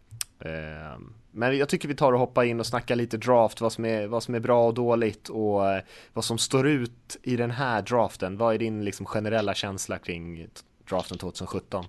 Eh, 0.41 0.99
men 1.39 1.59
jag 1.59 1.69
tycker 1.69 1.89
vi 1.89 1.95
tar 1.95 2.13
och 2.13 2.19
hoppar 2.19 2.45
in 2.45 2.61
och 2.61 2.67
snackar 2.67 2.97
lite 2.97 3.17
draft, 3.17 3.61
vad 3.61 3.73
som 3.73 3.85
är, 3.85 4.07
vad 4.07 4.23
som 4.23 4.35
är 4.35 4.41
bra 4.41 4.67
och 4.67 4.75
dåligt 4.75 5.29
och 5.29 5.71
eh, 5.71 5.83
vad 6.13 6.25
som 6.25 6.39
står 6.39 6.69
ut 6.69 7.17
i 7.23 7.37
den 7.37 7.51
här 7.51 7.83
draften. 7.83 8.37
Vad 8.37 8.55
är 8.55 8.59
din 8.59 8.85
liksom 8.85 9.07
generella 9.07 9.55
känsla 9.55 9.99
kring 9.99 10.47
draften 10.89 11.19
2017? 11.19 11.85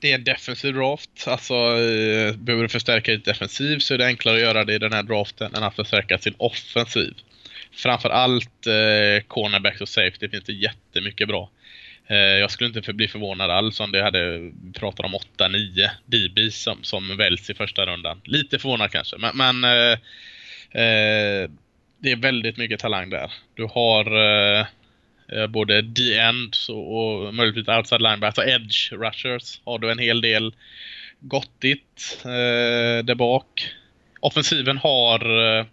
det 0.00 0.10
är 0.10 0.14
en 0.14 0.24
defensiv 0.24 0.74
draft. 0.74 1.10
Alltså, 1.26 1.54
eh, 1.54 2.36
behöver 2.36 2.62
du 2.62 2.68
förstärka 2.68 3.12
ditt 3.12 3.24
defensiv 3.24 3.78
så 3.78 3.94
är 3.94 3.98
det 3.98 4.06
enklare 4.06 4.36
att 4.36 4.42
göra 4.42 4.64
det 4.64 4.74
i 4.74 4.78
den 4.78 4.92
här 4.92 5.02
draften 5.02 5.54
än 5.54 5.62
att 5.62 5.76
förstärka 5.76 6.18
sin 6.18 6.34
offensiv. 6.36 7.14
Framförallt 7.72 8.66
eh, 8.66 9.26
cornerbacks 9.26 9.80
och 9.80 9.88
safety 9.88 10.28
finns 10.28 10.44
det 10.44 10.52
jättemycket 10.52 11.28
bra. 11.28 11.50
Eh, 12.10 12.16
jag 12.16 12.50
skulle 12.50 12.78
inte 12.78 12.92
bli 12.92 13.08
förvånad 13.08 13.50
alls 13.50 13.80
om 13.80 13.92
det 13.92 14.02
hade 14.02 14.52
pratat 14.74 15.06
om 15.06 15.14
8-9 15.38 15.90
DB 16.06 16.52
som, 16.52 16.84
som 16.84 17.16
väljs 17.16 17.50
i 17.50 17.54
första 17.54 17.86
rundan. 17.86 18.20
Lite 18.24 18.58
förvånad 18.58 18.90
kanske, 18.90 19.16
men, 19.18 19.36
men 19.36 19.64
eh, 19.64 19.98
eh, 20.82 21.50
det 21.98 22.12
är 22.12 22.16
väldigt 22.16 22.56
mycket 22.56 22.80
talang 22.80 23.10
där. 23.10 23.32
Du 23.54 23.64
har 23.64 24.16
eh, 24.16 24.66
eh 25.32 25.46
både 25.46 25.82
D-Ends 25.82 26.68
och, 26.68 26.98
och 26.98 27.34
möjligtvis 27.34 27.68
outside 27.68 28.02
linebacker, 28.02 28.26
alltså 28.26 28.44
edge 28.44 28.92
rushers 28.92 29.60
har 29.64 29.78
du 29.78 29.90
en 29.90 29.98
hel 29.98 30.20
del 30.20 30.54
gottigt 31.20 32.20
eh, 32.24 33.04
där 33.04 33.14
bak. 33.14 33.70
Offensiven 34.20 34.78
har 34.78 35.58
eh, 35.58 35.66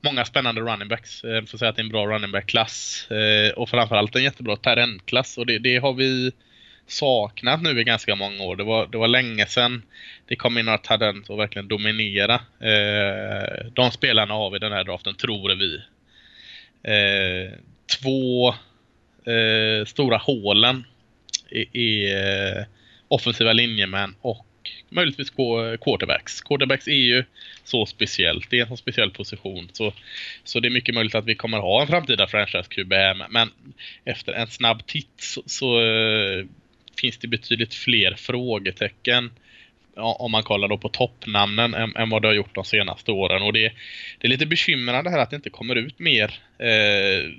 många 0.00 0.24
spännande 0.24 0.60
running 0.60 0.88
backs. 0.88 1.24
Eh, 1.24 1.30
jag 1.30 1.48
får 1.48 1.58
säga 1.58 1.68
att 1.68 1.76
det 1.76 1.82
är 1.82 1.84
en 1.84 1.90
bra 1.90 2.06
running 2.06 2.32
back-klass. 2.32 3.10
Eh, 3.10 3.52
och 3.52 3.68
framförallt 3.68 4.16
en 4.16 4.22
jättebra 4.22 4.56
terrendklass. 4.56 5.38
Och 5.38 5.46
det, 5.46 5.58
det, 5.58 5.76
har 5.76 5.92
vi 5.92 6.32
saknat 6.86 7.62
nu 7.62 7.80
i 7.80 7.84
ganska 7.84 8.16
många 8.16 8.44
år. 8.44 8.56
Det 8.56 8.64
var, 8.64 8.86
det 8.86 8.98
var 8.98 9.08
länge 9.08 9.46
sedan 9.46 9.82
det 10.26 10.36
kom 10.36 10.58
in 10.58 10.64
några 10.64 10.78
talent 10.78 11.30
och 11.30 11.38
verkligen 11.38 11.68
dominera. 11.68 12.34
Eh, 12.60 13.66
de 13.72 13.90
spelarna 13.90 14.34
har 14.34 14.50
vi 14.50 14.58
den 14.58 14.72
här 14.72 14.84
draften, 14.84 15.14
tror 15.14 15.54
vi. 15.54 15.80
Två 18.00 18.54
stora 19.86 20.16
hålen 20.16 20.84
är 21.72 22.66
offensiva 23.08 23.52
linjemän 23.52 24.14
och 24.20 24.46
möjligtvis 24.88 25.30
quarterbacks. 25.80 26.40
Quarterbacks 26.40 26.88
är 26.88 26.92
ju 26.92 27.24
så 27.64 27.86
speciellt. 27.86 28.50
Det 28.50 28.58
är 28.58 28.62
en 28.62 28.68
så 28.68 28.76
speciell 28.76 29.10
position. 29.10 29.68
Så, 29.72 29.92
så 30.44 30.60
det 30.60 30.68
är 30.68 30.70
mycket 30.70 30.94
möjligt 30.94 31.14
att 31.14 31.26
vi 31.26 31.34
kommer 31.34 31.58
ha 31.58 31.80
en 31.80 31.86
framtida 31.86 32.26
franchise-QB 32.26 33.26
Men 33.30 33.50
efter 34.04 34.32
en 34.32 34.46
snabb 34.46 34.86
titt 34.86 35.14
så, 35.16 35.42
så 35.46 35.80
eh, 35.80 36.44
finns 37.00 37.18
det 37.18 37.28
betydligt 37.28 37.74
fler 37.74 38.14
frågetecken 38.14 39.30
om 39.96 40.32
man 40.32 40.42
kollar 40.42 40.68
då 40.68 40.78
på 40.78 40.88
toppnamnen 40.88 41.74
än, 41.74 41.96
än, 41.96 42.10
vad 42.10 42.22
det 42.22 42.28
har 42.28 42.34
gjort 42.34 42.54
de 42.54 42.64
senaste 42.64 43.12
åren. 43.12 43.42
Och 43.42 43.52
det, 43.52 43.72
det 44.18 44.26
är 44.26 44.28
lite 44.28 44.46
bekymrande 44.46 45.10
här 45.10 45.18
att 45.18 45.30
det 45.30 45.36
inte 45.36 45.50
kommer 45.50 45.76
ut 45.76 45.98
mer 45.98 46.34
eh, 46.58 47.30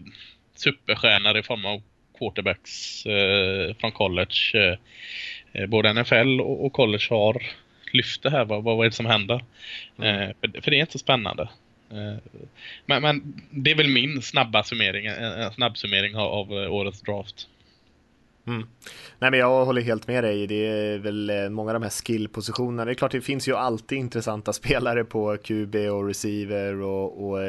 superstjärnor 0.56 1.38
i 1.38 1.44
form 1.44 1.66
av 1.66 1.82
quarterbacks 2.18 3.06
eh, 3.06 3.76
från 3.80 3.92
college. 3.92 4.36
Eh, 4.54 4.78
Eh, 5.54 5.66
både 5.66 5.94
NFL 5.94 6.42
och 6.42 6.74
college 6.74 7.08
har 7.10 7.44
lyft 7.94 8.24
det 8.24 8.30
här. 8.30 8.46
Vad, 8.46 8.64
vad 8.64 8.80
är 8.80 8.90
det 8.90 8.96
som 8.96 9.06
händer? 9.06 9.44
Mm. 9.98 10.22
Eh, 10.22 10.36
för, 10.42 10.62
för, 10.62 10.72
det 10.72 10.78
är 10.78 10.82
inte 10.82 10.92
så 10.92 11.00
spännande. 11.00 11.50
Eh, 11.92 12.18
men, 12.86 13.02
men, 13.02 13.42
det 13.50 13.72
är 13.72 13.76
väl 13.76 13.90
min 13.90 14.22
snabba 14.22 14.64
summering, 14.64 15.06
en 15.06 15.52
snabb 15.52 15.78
summering 15.78 16.16
av, 16.16 16.32
av 16.32 16.52
årets 16.52 17.02
draft. 17.02 17.48
Mm. 18.48 18.68
Nej 19.20 19.32
men 19.32 19.40
jag 19.40 19.66
håller 19.66 19.82
helt 19.82 20.08
med 20.08 20.24
dig. 20.24 20.48
Det 20.48 20.68
är 20.68 20.98
väl 20.98 21.50
många 21.50 21.70
av 21.70 21.74
de 21.74 21.84
här 21.84 21.90
skillpositionerna. 21.90 22.86
Det 22.86 22.92
är 22.92 22.96
klart 22.96 23.12
det 23.12 23.22
finns 23.22 23.48
ju 23.48 23.56
alltid 23.56 23.98
intressanta 23.98 24.54
spelare 24.62 25.04
på 25.04 25.38
QB 25.38 25.76
och 25.76 26.08
receiver 26.08 26.82
och, 26.82 27.30
och 27.30 27.40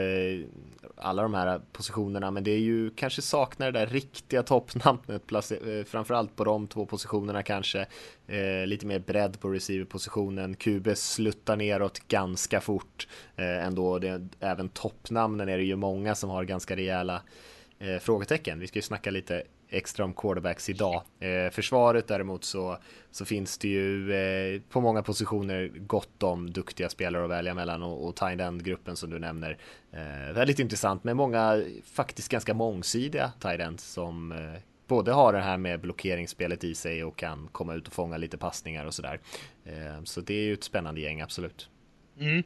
alla 1.02 1.22
de 1.22 1.34
här 1.34 1.60
positionerna, 1.72 2.30
men 2.30 2.44
det 2.44 2.50
är 2.50 2.58
ju 2.58 2.90
kanske 2.90 3.22
saknar 3.22 3.72
det 3.72 3.78
där 3.78 3.86
riktiga 3.86 4.42
toppnamnet, 4.42 5.32
eh, 5.32 5.84
framförallt 5.86 6.36
på 6.36 6.44
de 6.44 6.66
två 6.66 6.86
positionerna 6.86 7.42
kanske. 7.42 7.86
Eh, 8.26 8.66
lite 8.66 8.86
mer 8.86 8.98
bredd 8.98 9.40
på 9.40 9.48
receiverpositionen. 9.48 10.56
QB 10.56 10.96
sluttar 10.96 11.56
neråt 11.56 12.08
ganska 12.08 12.60
fort 12.60 13.08
eh, 13.36 13.66
ändå. 13.66 13.98
Det, 13.98 14.28
även 14.40 14.68
toppnamnen 14.68 15.48
är 15.48 15.56
det 15.58 15.64
ju 15.64 15.76
många 15.76 16.14
som 16.14 16.30
har 16.30 16.44
ganska 16.44 16.76
rejäla 16.76 17.22
eh, 17.78 17.98
frågetecken. 17.98 18.58
Vi 18.58 18.66
ska 18.66 18.78
ju 18.78 18.82
snacka 18.82 19.10
lite 19.10 19.42
extra 19.72 20.04
om 20.04 20.14
quarterbacks 20.14 20.68
idag. 20.68 21.02
Eh, 21.20 21.50
försvaret 21.50 22.08
däremot 22.08 22.44
så, 22.44 22.78
så 23.10 23.24
finns 23.24 23.58
det 23.58 23.68
ju 23.68 24.12
eh, 24.12 24.60
på 24.68 24.80
många 24.80 25.02
positioner 25.02 25.68
gott 25.68 26.22
om 26.22 26.50
duktiga 26.50 26.88
spelare 26.88 27.24
att 27.24 27.30
välja 27.30 27.54
mellan 27.54 27.82
och, 27.82 28.08
och 28.08 28.16
tight 28.16 28.40
end-gruppen 28.40 28.96
som 28.96 29.10
du 29.10 29.18
nämner. 29.18 29.58
Eh, 29.92 30.34
väldigt 30.34 30.58
intressant 30.58 31.04
med 31.04 31.16
många 31.16 31.64
faktiskt 31.84 32.28
ganska 32.28 32.54
mångsidiga 32.54 33.32
tight 33.40 33.60
ends 33.60 33.84
som 33.84 34.32
eh, 34.32 34.60
både 34.86 35.12
har 35.12 35.32
det 35.32 35.40
här 35.40 35.56
med 35.56 35.80
blockeringsspelet 35.80 36.64
i 36.64 36.74
sig 36.74 37.04
och 37.04 37.16
kan 37.16 37.48
komma 37.52 37.74
ut 37.74 37.86
och 37.86 37.92
fånga 37.92 38.16
lite 38.16 38.38
passningar 38.38 38.86
och 38.86 38.94
sådär. 38.94 39.20
Eh, 39.64 40.04
så 40.04 40.20
det 40.20 40.34
är 40.34 40.44
ju 40.44 40.52
ett 40.52 40.64
spännande 40.64 41.00
gäng, 41.00 41.20
absolut. 41.20 41.68
Mm. 42.18 42.42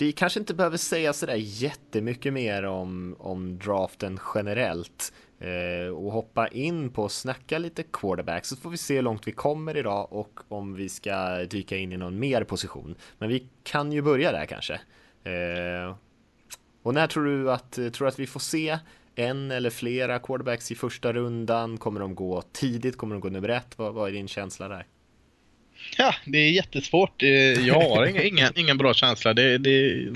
Vi 0.00 0.12
kanske 0.12 0.40
inte 0.40 0.54
behöver 0.54 0.76
säga 0.76 1.12
sådär 1.12 1.34
jättemycket 1.36 2.32
mer 2.32 2.62
om, 2.62 3.16
om 3.18 3.58
draften 3.58 4.20
generellt 4.34 5.12
eh, 5.38 5.94
och 5.94 6.12
hoppa 6.12 6.48
in 6.48 6.90
på 6.90 7.04
att 7.04 7.12
snacka 7.12 7.58
lite 7.58 7.82
quarterback 7.82 8.44
så 8.44 8.56
får 8.56 8.70
vi 8.70 8.76
se 8.76 8.94
hur 8.94 9.02
långt 9.02 9.28
vi 9.28 9.32
kommer 9.32 9.76
idag 9.76 10.12
och 10.12 10.40
om 10.48 10.74
vi 10.74 10.88
ska 10.88 11.44
dyka 11.44 11.76
in 11.76 11.92
i 11.92 11.96
någon 11.96 12.18
mer 12.18 12.44
position. 12.44 12.94
Men 13.18 13.28
vi 13.28 13.48
kan 13.62 13.92
ju 13.92 14.02
börja 14.02 14.32
där 14.32 14.46
kanske. 14.46 14.74
Eh, 15.24 15.96
och 16.82 16.94
när 16.94 17.06
tror 17.06 17.24
du 17.24 17.52
att, 17.52 17.72
tror 17.72 17.98
du 17.98 18.08
att 18.08 18.18
vi 18.18 18.26
får 18.26 18.40
se 18.40 18.78
en 19.14 19.50
eller 19.50 19.70
flera 19.70 20.18
quarterbacks 20.18 20.72
i 20.72 20.74
första 20.74 21.12
rundan? 21.12 21.78
Kommer 21.78 22.00
de 22.00 22.14
gå 22.14 22.42
tidigt? 22.52 22.96
Kommer 22.96 23.14
de 23.14 23.20
gå 23.20 23.28
nummer 23.28 23.48
ett? 23.48 23.78
Vad, 23.78 23.94
vad 23.94 24.08
är 24.08 24.12
din 24.12 24.28
känsla 24.28 24.68
där? 24.68 24.86
Ja, 25.96 26.14
det 26.24 26.38
är 26.38 26.50
jättesvårt. 26.50 27.22
Eh, 27.22 27.28
jag 27.66 27.80
har 27.80 28.26
ingen, 28.26 28.52
ingen 28.56 28.78
bra 28.78 28.94
känsla. 28.94 29.34
Det, 29.34 29.58
det 29.58 30.06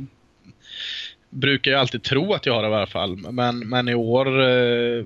brukar 1.31 1.71
jag 1.71 1.81
alltid 1.81 2.03
tro 2.03 2.33
att 2.33 2.47
jag 2.47 2.55
har 2.55 2.63
i 2.63 2.67
alla 2.67 2.87
fall. 2.87 3.17
Men, 3.17 3.59
men 3.59 3.89
i 3.89 3.95
år 3.95 4.27
eh, 4.41 5.05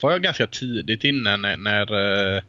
var 0.00 0.12
jag 0.12 0.22
ganska 0.22 0.46
tidigt 0.46 1.04
inne 1.04 1.36
när, 1.36 1.56
när 1.56 2.36
eh, 2.36 2.42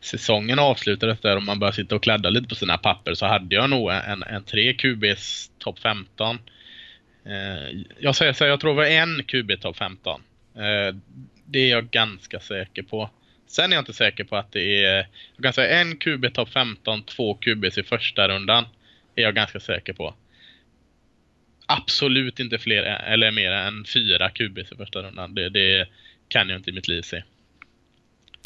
säsongen 0.00 0.58
avslutades 0.58 1.20
där 1.20 1.36
och 1.36 1.42
man 1.42 1.58
började 1.58 1.76
sitta 1.76 1.96
och 1.96 2.02
kladda 2.02 2.30
lite 2.30 2.48
på 2.48 2.54
sina 2.54 2.78
papper 2.78 3.14
så 3.14 3.26
hade 3.26 3.54
jag 3.54 3.70
nog 3.70 3.90
en, 3.92 4.22
en 4.22 4.44
3 4.44 4.74
QBs 4.74 5.50
topp 5.58 5.78
15. 5.78 6.38
Eh, 7.26 7.82
jag 7.98 8.16
säger 8.16 8.32
så 8.32 8.44
jag 8.44 8.60
tror 8.60 8.70
det 8.70 8.76
var 8.76 8.84
en 8.84 9.24
QB 9.24 9.60
topp 9.60 9.76
15. 9.76 10.20
Eh, 10.54 10.96
det 11.44 11.58
är 11.58 11.70
jag 11.70 11.90
ganska 11.90 12.40
säker 12.40 12.82
på. 12.82 13.10
Sen 13.54 13.72
är 13.72 13.76
jag 13.76 13.82
inte 13.82 13.92
säker 13.92 14.24
på 14.24 14.36
att 14.36 14.52
det 14.52 14.84
är... 14.84 15.08
Jag 15.36 15.42
kan 15.42 15.52
säga 15.52 15.80
en 15.80 15.96
QB 15.96 16.34
topp 16.34 16.48
15, 16.48 17.02
två 17.02 17.34
QBs 17.34 17.78
i 17.78 17.82
första 17.82 18.28
rundan. 18.28 18.64
Är 19.14 19.22
jag 19.22 19.34
ganska 19.34 19.60
säker 19.60 19.92
på. 19.92 20.14
Absolut 21.66 22.40
inte 22.40 22.58
fler 22.58 22.82
eller 22.82 23.30
mer 23.30 23.52
än 23.52 23.84
fyra 23.84 24.30
QBs 24.30 24.72
i 24.72 24.76
första 24.76 25.02
rundan. 25.02 25.34
Det, 25.34 25.48
det 25.48 25.88
kan 26.28 26.48
jag 26.48 26.58
inte 26.58 26.70
i 26.70 26.72
mitt 26.72 26.88
liv 26.88 27.02
se. 27.02 27.22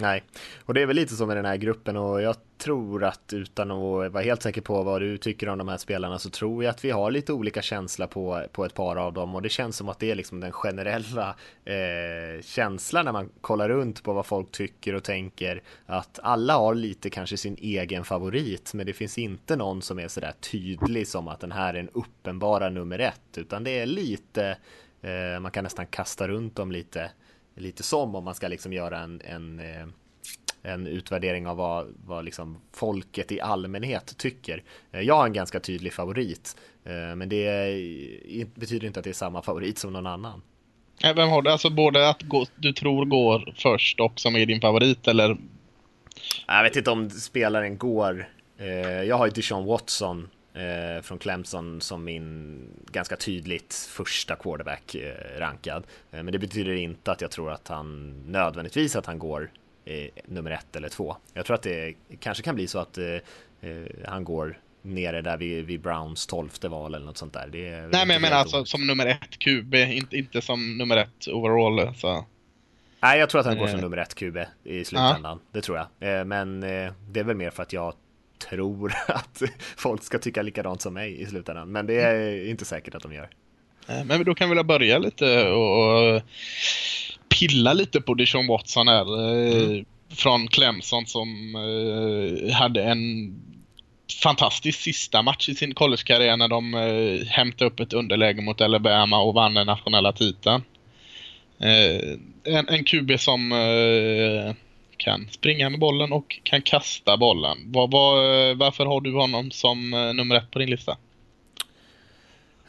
Nej, 0.00 0.22
och 0.64 0.74
det 0.74 0.82
är 0.82 0.86
väl 0.86 0.96
lite 0.96 1.14
så 1.14 1.26
med 1.26 1.36
den 1.36 1.44
här 1.44 1.56
gruppen 1.56 1.96
och 1.96 2.22
jag 2.22 2.36
tror 2.58 3.04
att 3.04 3.32
utan 3.32 3.70
att 3.70 4.12
vara 4.12 4.22
helt 4.22 4.42
säker 4.42 4.60
på 4.60 4.82
vad 4.82 5.00
du 5.00 5.18
tycker 5.18 5.48
om 5.48 5.58
de 5.58 5.68
här 5.68 5.76
spelarna 5.76 6.18
så 6.18 6.30
tror 6.30 6.64
jag 6.64 6.70
att 6.70 6.84
vi 6.84 6.90
har 6.90 7.10
lite 7.10 7.32
olika 7.32 7.62
känsla 7.62 8.06
på, 8.06 8.44
på 8.52 8.64
ett 8.64 8.74
par 8.74 8.96
av 8.96 9.12
dem. 9.12 9.34
Och 9.34 9.42
det 9.42 9.48
känns 9.48 9.76
som 9.76 9.88
att 9.88 9.98
det 9.98 10.10
är 10.10 10.14
liksom 10.14 10.40
den 10.40 10.52
generella 10.52 11.36
eh, 11.64 12.42
känslan 12.42 13.04
när 13.04 13.12
man 13.12 13.30
kollar 13.40 13.68
runt 13.68 14.02
på 14.02 14.12
vad 14.12 14.26
folk 14.26 14.50
tycker 14.50 14.94
och 14.94 15.04
tänker. 15.04 15.62
Att 15.86 16.18
alla 16.22 16.56
har 16.56 16.74
lite 16.74 17.10
kanske 17.10 17.36
sin 17.36 17.56
egen 17.60 18.04
favorit 18.04 18.74
men 18.74 18.86
det 18.86 18.92
finns 18.92 19.18
inte 19.18 19.56
någon 19.56 19.82
som 19.82 19.98
är 19.98 20.08
sådär 20.08 20.32
tydlig 20.40 21.08
som 21.08 21.28
att 21.28 21.40
den 21.40 21.52
här 21.52 21.74
är 21.74 21.78
en 21.78 21.90
uppenbara 21.92 22.68
nummer 22.68 22.98
ett. 22.98 23.38
Utan 23.38 23.64
det 23.64 23.78
är 23.78 23.86
lite 23.86 24.58
eh, 25.02 25.40
man 25.40 25.50
kan 25.50 25.64
nästan 25.64 25.86
kasta 25.86 26.28
runt 26.28 26.56
dem 26.56 26.72
lite 26.72 27.10
lite 27.58 27.82
som 27.82 28.14
om 28.14 28.24
man 28.24 28.34
ska 28.34 28.48
liksom 28.48 28.72
göra 28.72 28.98
en, 28.98 29.20
en, 29.24 29.60
eh, 29.60 29.86
en 30.62 30.86
utvärdering 30.86 31.46
av 31.46 31.56
vad, 31.56 31.94
vad 32.06 32.24
liksom 32.24 32.58
folket 32.72 33.32
i 33.32 33.40
allmänhet 33.40 34.14
tycker. 34.18 34.62
Eh, 34.92 35.00
jag 35.00 35.14
har 35.14 35.26
en 35.26 35.32
ganska 35.32 35.60
tydlig 35.60 35.92
favorit, 35.92 36.56
eh, 36.84 37.16
men 37.16 37.28
det 37.28 37.74
betyder 38.54 38.86
inte 38.86 39.00
att 39.00 39.04
det 39.04 39.10
är 39.10 39.14
samma 39.14 39.42
favorit 39.42 39.78
som 39.78 39.92
någon 39.92 40.06
annan. 40.06 40.42
Vem 41.02 41.28
har 41.28 41.42
du? 41.42 41.50
Alltså 41.50 41.70
både 41.70 42.08
att 42.08 42.22
gå, 42.22 42.46
du 42.56 42.72
tror 42.72 43.04
går 43.04 43.54
först 43.56 44.00
och 44.00 44.20
som 44.20 44.36
är 44.36 44.46
din 44.46 44.60
favorit 44.60 45.08
eller? 45.08 45.36
Jag 46.46 46.62
vet 46.62 46.76
inte 46.76 46.90
om 46.90 47.10
spelaren 47.10 47.78
går. 47.78 48.28
Jag 49.06 49.18
har 49.18 49.26
ju 49.26 49.32
Dishon 49.32 49.64
Watson 49.64 50.28
eh, 50.58 51.02
från 51.02 51.18
Clemson 51.18 51.80
som 51.80 52.04
min 52.04 52.60
ganska 52.90 53.16
tydligt 53.16 53.74
första 53.74 54.36
quarterback 54.36 54.94
eh, 54.94 55.38
rankad. 55.38 55.86
Eh, 56.10 56.22
men 56.22 56.32
det 56.32 56.38
betyder 56.38 56.72
inte 56.72 57.12
att 57.12 57.20
jag 57.20 57.30
tror 57.30 57.52
att 57.52 57.68
han 57.68 58.14
nödvändigtvis 58.26 58.96
att 58.96 59.06
han 59.06 59.18
går 59.18 59.50
nummer 60.24 60.50
ett 60.50 60.76
eller 60.76 60.88
två. 60.88 61.16
Jag 61.34 61.46
tror 61.46 61.54
att 61.54 61.62
det 61.62 61.94
kanske 62.20 62.42
kan 62.42 62.54
bli 62.54 62.66
så 62.66 62.78
att 62.78 62.98
eh, 62.98 63.14
eh, 63.60 63.86
han 64.04 64.24
går 64.24 64.58
nere 64.82 65.22
där 65.22 65.36
vid, 65.36 65.64
vid 65.64 65.80
Browns 65.80 66.26
tolfte 66.26 66.68
val 66.68 66.94
eller 66.94 67.06
något 67.06 67.16
sånt 67.16 67.32
där. 67.32 67.48
Det 67.52 67.68
är 67.68 67.80
Nej 67.80 68.06
men 68.06 68.10
jag 68.10 68.22
menar 68.22 68.36
alltså 68.36 68.64
som 68.64 68.86
nummer 68.86 69.06
ett 69.06 69.38
QB, 69.38 69.74
inte, 69.74 70.16
inte 70.16 70.40
som 70.40 70.78
nummer 70.78 70.96
ett 70.96 71.28
overall. 71.28 71.94
Så. 71.94 72.24
Nej, 73.00 73.18
jag 73.18 73.30
tror 73.30 73.40
att 73.40 73.46
han 73.46 73.58
går 73.58 73.66
som 73.66 73.80
nummer 73.80 73.96
ett 73.96 74.14
QB 74.14 74.36
i 74.64 74.84
slutändan. 74.84 75.22
Ja. 75.22 75.38
Det 75.52 75.60
tror 75.60 75.86
jag. 75.98 76.26
Men 76.26 76.60
det 76.60 77.20
är 77.20 77.24
väl 77.24 77.36
mer 77.36 77.50
för 77.50 77.62
att 77.62 77.72
jag 77.72 77.94
tror 78.38 78.94
att 79.08 79.42
folk 79.76 80.02
ska 80.02 80.18
tycka 80.18 80.42
likadant 80.42 80.82
som 80.82 80.94
mig 80.94 81.20
i 81.20 81.26
slutändan. 81.26 81.72
Men 81.72 81.86
det 81.86 82.00
är 82.00 82.50
inte 82.50 82.64
säkert 82.64 82.94
att 82.94 83.02
de 83.02 83.12
gör. 83.12 83.28
Men 84.04 84.24
då 84.24 84.34
kan 84.34 84.48
vi 84.48 84.54
väl 84.54 84.64
börja 84.64 84.98
lite 84.98 85.48
och 85.48 86.22
pilla 87.38 87.72
lite 87.72 88.00
på 88.00 88.14
Dishon 88.14 88.46
Watson 88.46 88.88
här. 88.88 89.20
Eh, 89.20 89.64
mm. 89.64 89.84
Från 90.10 90.48
Clemson 90.48 91.06
som 91.06 91.54
eh, 91.54 92.54
hade 92.54 92.82
en 92.82 93.34
fantastisk 94.22 94.80
sista 94.80 95.22
match 95.22 95.48
i 95.48 95.54
sin 95.54 95.74
collegekarriär 95.74 96.36
när 96.36 96.48
de 96.48 96.74
eh, 96.74 97.26
hämtade 97.26 97.70
upp 97.70 97.80
ett 97.80 97.92
underläge 97.92 98.42
mot 98.42 98.60
Alabama 98.60 99.20
och 99.20 99.34
vann 99.34 99.54
den 99.54 99.66
nationella 99.66 100.12
titeln. 100.12 100.62
Eh, 101.58 102.18
en, 102.44 102.68
en 102.68 102.84
QB 102.84 103.20
som 103.20 103.52
eh, 103.52 104.54
kan 104.98 105.28
springa 105.30 105.70
med 105.70 105.80
bollen 105.80 106.12
och 106.12 106.40
kan 106.42 106.62
kasta 106.62 107.16
bollen. 107.16 107.72
Var, 107.72 107.88
var, 107.88 108.54
varför 108.54 108.86
har 108.86 109.00
du 109.00 109.12
honom 109.12 109.50
som 109.50 109.94
eh, 109.94 110.14
nummer 110.14 110.36
ett 110.36 110.50
på 110.50 110.58
din 110.58 110.70
lista? 110.70 110.96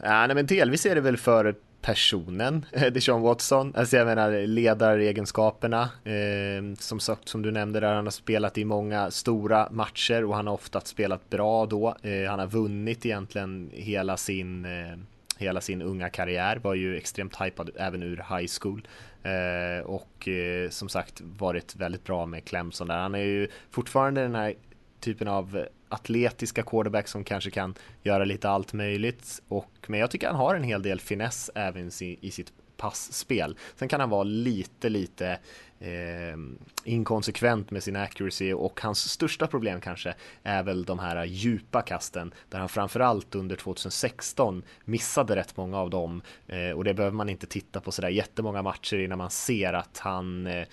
Ja, 0.04 0.28
nej, 0.28 0.36
men 0.36 0.46
delvis 0.46 0.86
är 0.86 0.96
det 0.96 1.02
väl 1.02 1.18
för 1.18 1.56
personen, 1.82 2.66
eh, 2.72 2.86
Deshaun 2.94 3.22
Watson. 3.22 3.74
Alltså 3.76 3.98
jag 3.98 4.08
menar 4.08 4.48
ledaregenskaperna. 4.48 5.82
Eh, 6.04 6.76
som 6.80 7.00
sagt, 7.00 7.30
som 7.30 7.42
du 7.42 7.52
nämnde 7.52 7.80
där, 7.80 7.94
han 7.94 8.06
har 8.06 8.12
spelat 8.12 8.58
i 8.58 8.66
många 8.66 9.12
stora 9.12 9.68
matcher 9.72 10.26
och 10.26 10.36
han 10.36 10.48
har 10.48 10.54
ofta 10.54 10.82
spelat 10.82 11.30
bra 11.30 11.66
då. 11.66 11.96
Eh, 12.04 12.30
han 12.30 12.40
har 12.40 12.48
vunnit 12.48 13.06
egentligen 13.06 13.70
hela 13.74 14.18
sin 14.18 14.66
eh, 14.66 14.98
hela 15.40 15.62
sin 15.62 15.82
unga 15.82 16.10
karriär, 16.10 16.60
var 16.64 16.74
ju 16.74 16.98
extremt 16.98 17.42
hypad 17.42 17.70
även 17.76 18.04
ur 18.04 18.16
high 18.38 18.50
school. 18.62 18.88
Eh, 19.24 19.86
och 19.86 20.28
eh, 20.28 20.70
som 20.70 20.90
sagt 20.90 21.22
varit 21.22 21.76
väldigt 21.76 22.04
bra 22.04 22.26
med 22.26 22.46
Clemson 22.46 22.88
där. 22.88 22.98
Han 22.98 23.16
är 23.16 23.20
ju 23.20 23.48
fortfarande 23.72 24.22
den 24.22 24.36
här 24.36 24.54
typen 25.00 25.28
av 25.28 25.66
atletiska 25.90 26.64
quarterback 26.64 27.08
som 27.08 27.24
kanske 27.24 27.52
kan 27.52 27.76
göra 28.04 28.26
lite 28.26 28.50
allt 28.50 28.74
möjligt. 28.74 29.42
Och, 29.48 29.72
men 29.88 30.00
jag 30.00 30.12
tycker 30.12 30.28
han 30.28 30.36
har 30.36 30.56
en 30.56 30.64
hel 30.64 30.82
del 30.82 31.00
finess 31.00 31.52
även 31.56 31.92
i 32.02 32.32
sitt 32.32 32.54
passspel. 32.78 33.58
Sen 33.76 33.88
kan 33.88 34.00
han 34.00 34.10
vara 34.10 34.24
lite, 34.24 34.90
lite 34.90 35.40
eh, 35.80 36.38
inkonsekvent 36.84 37.72
med 37.72 37.84
sin 37.84 37.96
accuracy 37.96 38.54
och 38.54 38.82
hans 38.82 39.10
största 39.10 39.48
problem 39.48 39.82
kanske 39.82 40.16
är 40.44 40.64
väl 40.64 40.86
de 40.86 41.00
här 41.00 41.26
djupa 41.26 41.82
kasten 41.82 42.34
där 42.50 42.60
han 42.60 42.70
framförallt 42.70 43.36
under 43.36 43.56
2016 43.56 44.64
missade 44.86 45.36
rätt 45.36 45.58
många 45.58 45.78
av 45.78 45.90
dem 45.90 46.22
eh, 46.48 46.72
och 46.72 46.84
det 46.84 46.94
behöver 46.94 47.16
man 47.16 47.30
inte 47.30 47.48
titta 47.48 47.82
på 47.82 47.92
sådär 47.92 48.10
jättemånga 48.10 48.62
matcher 48.62 48.98
innan 48.98 49.18
man 49.18 49.32
ser 49.32 49.74
att 49.74 49.98
han 49.98 50.48
eh, 50.48 50.66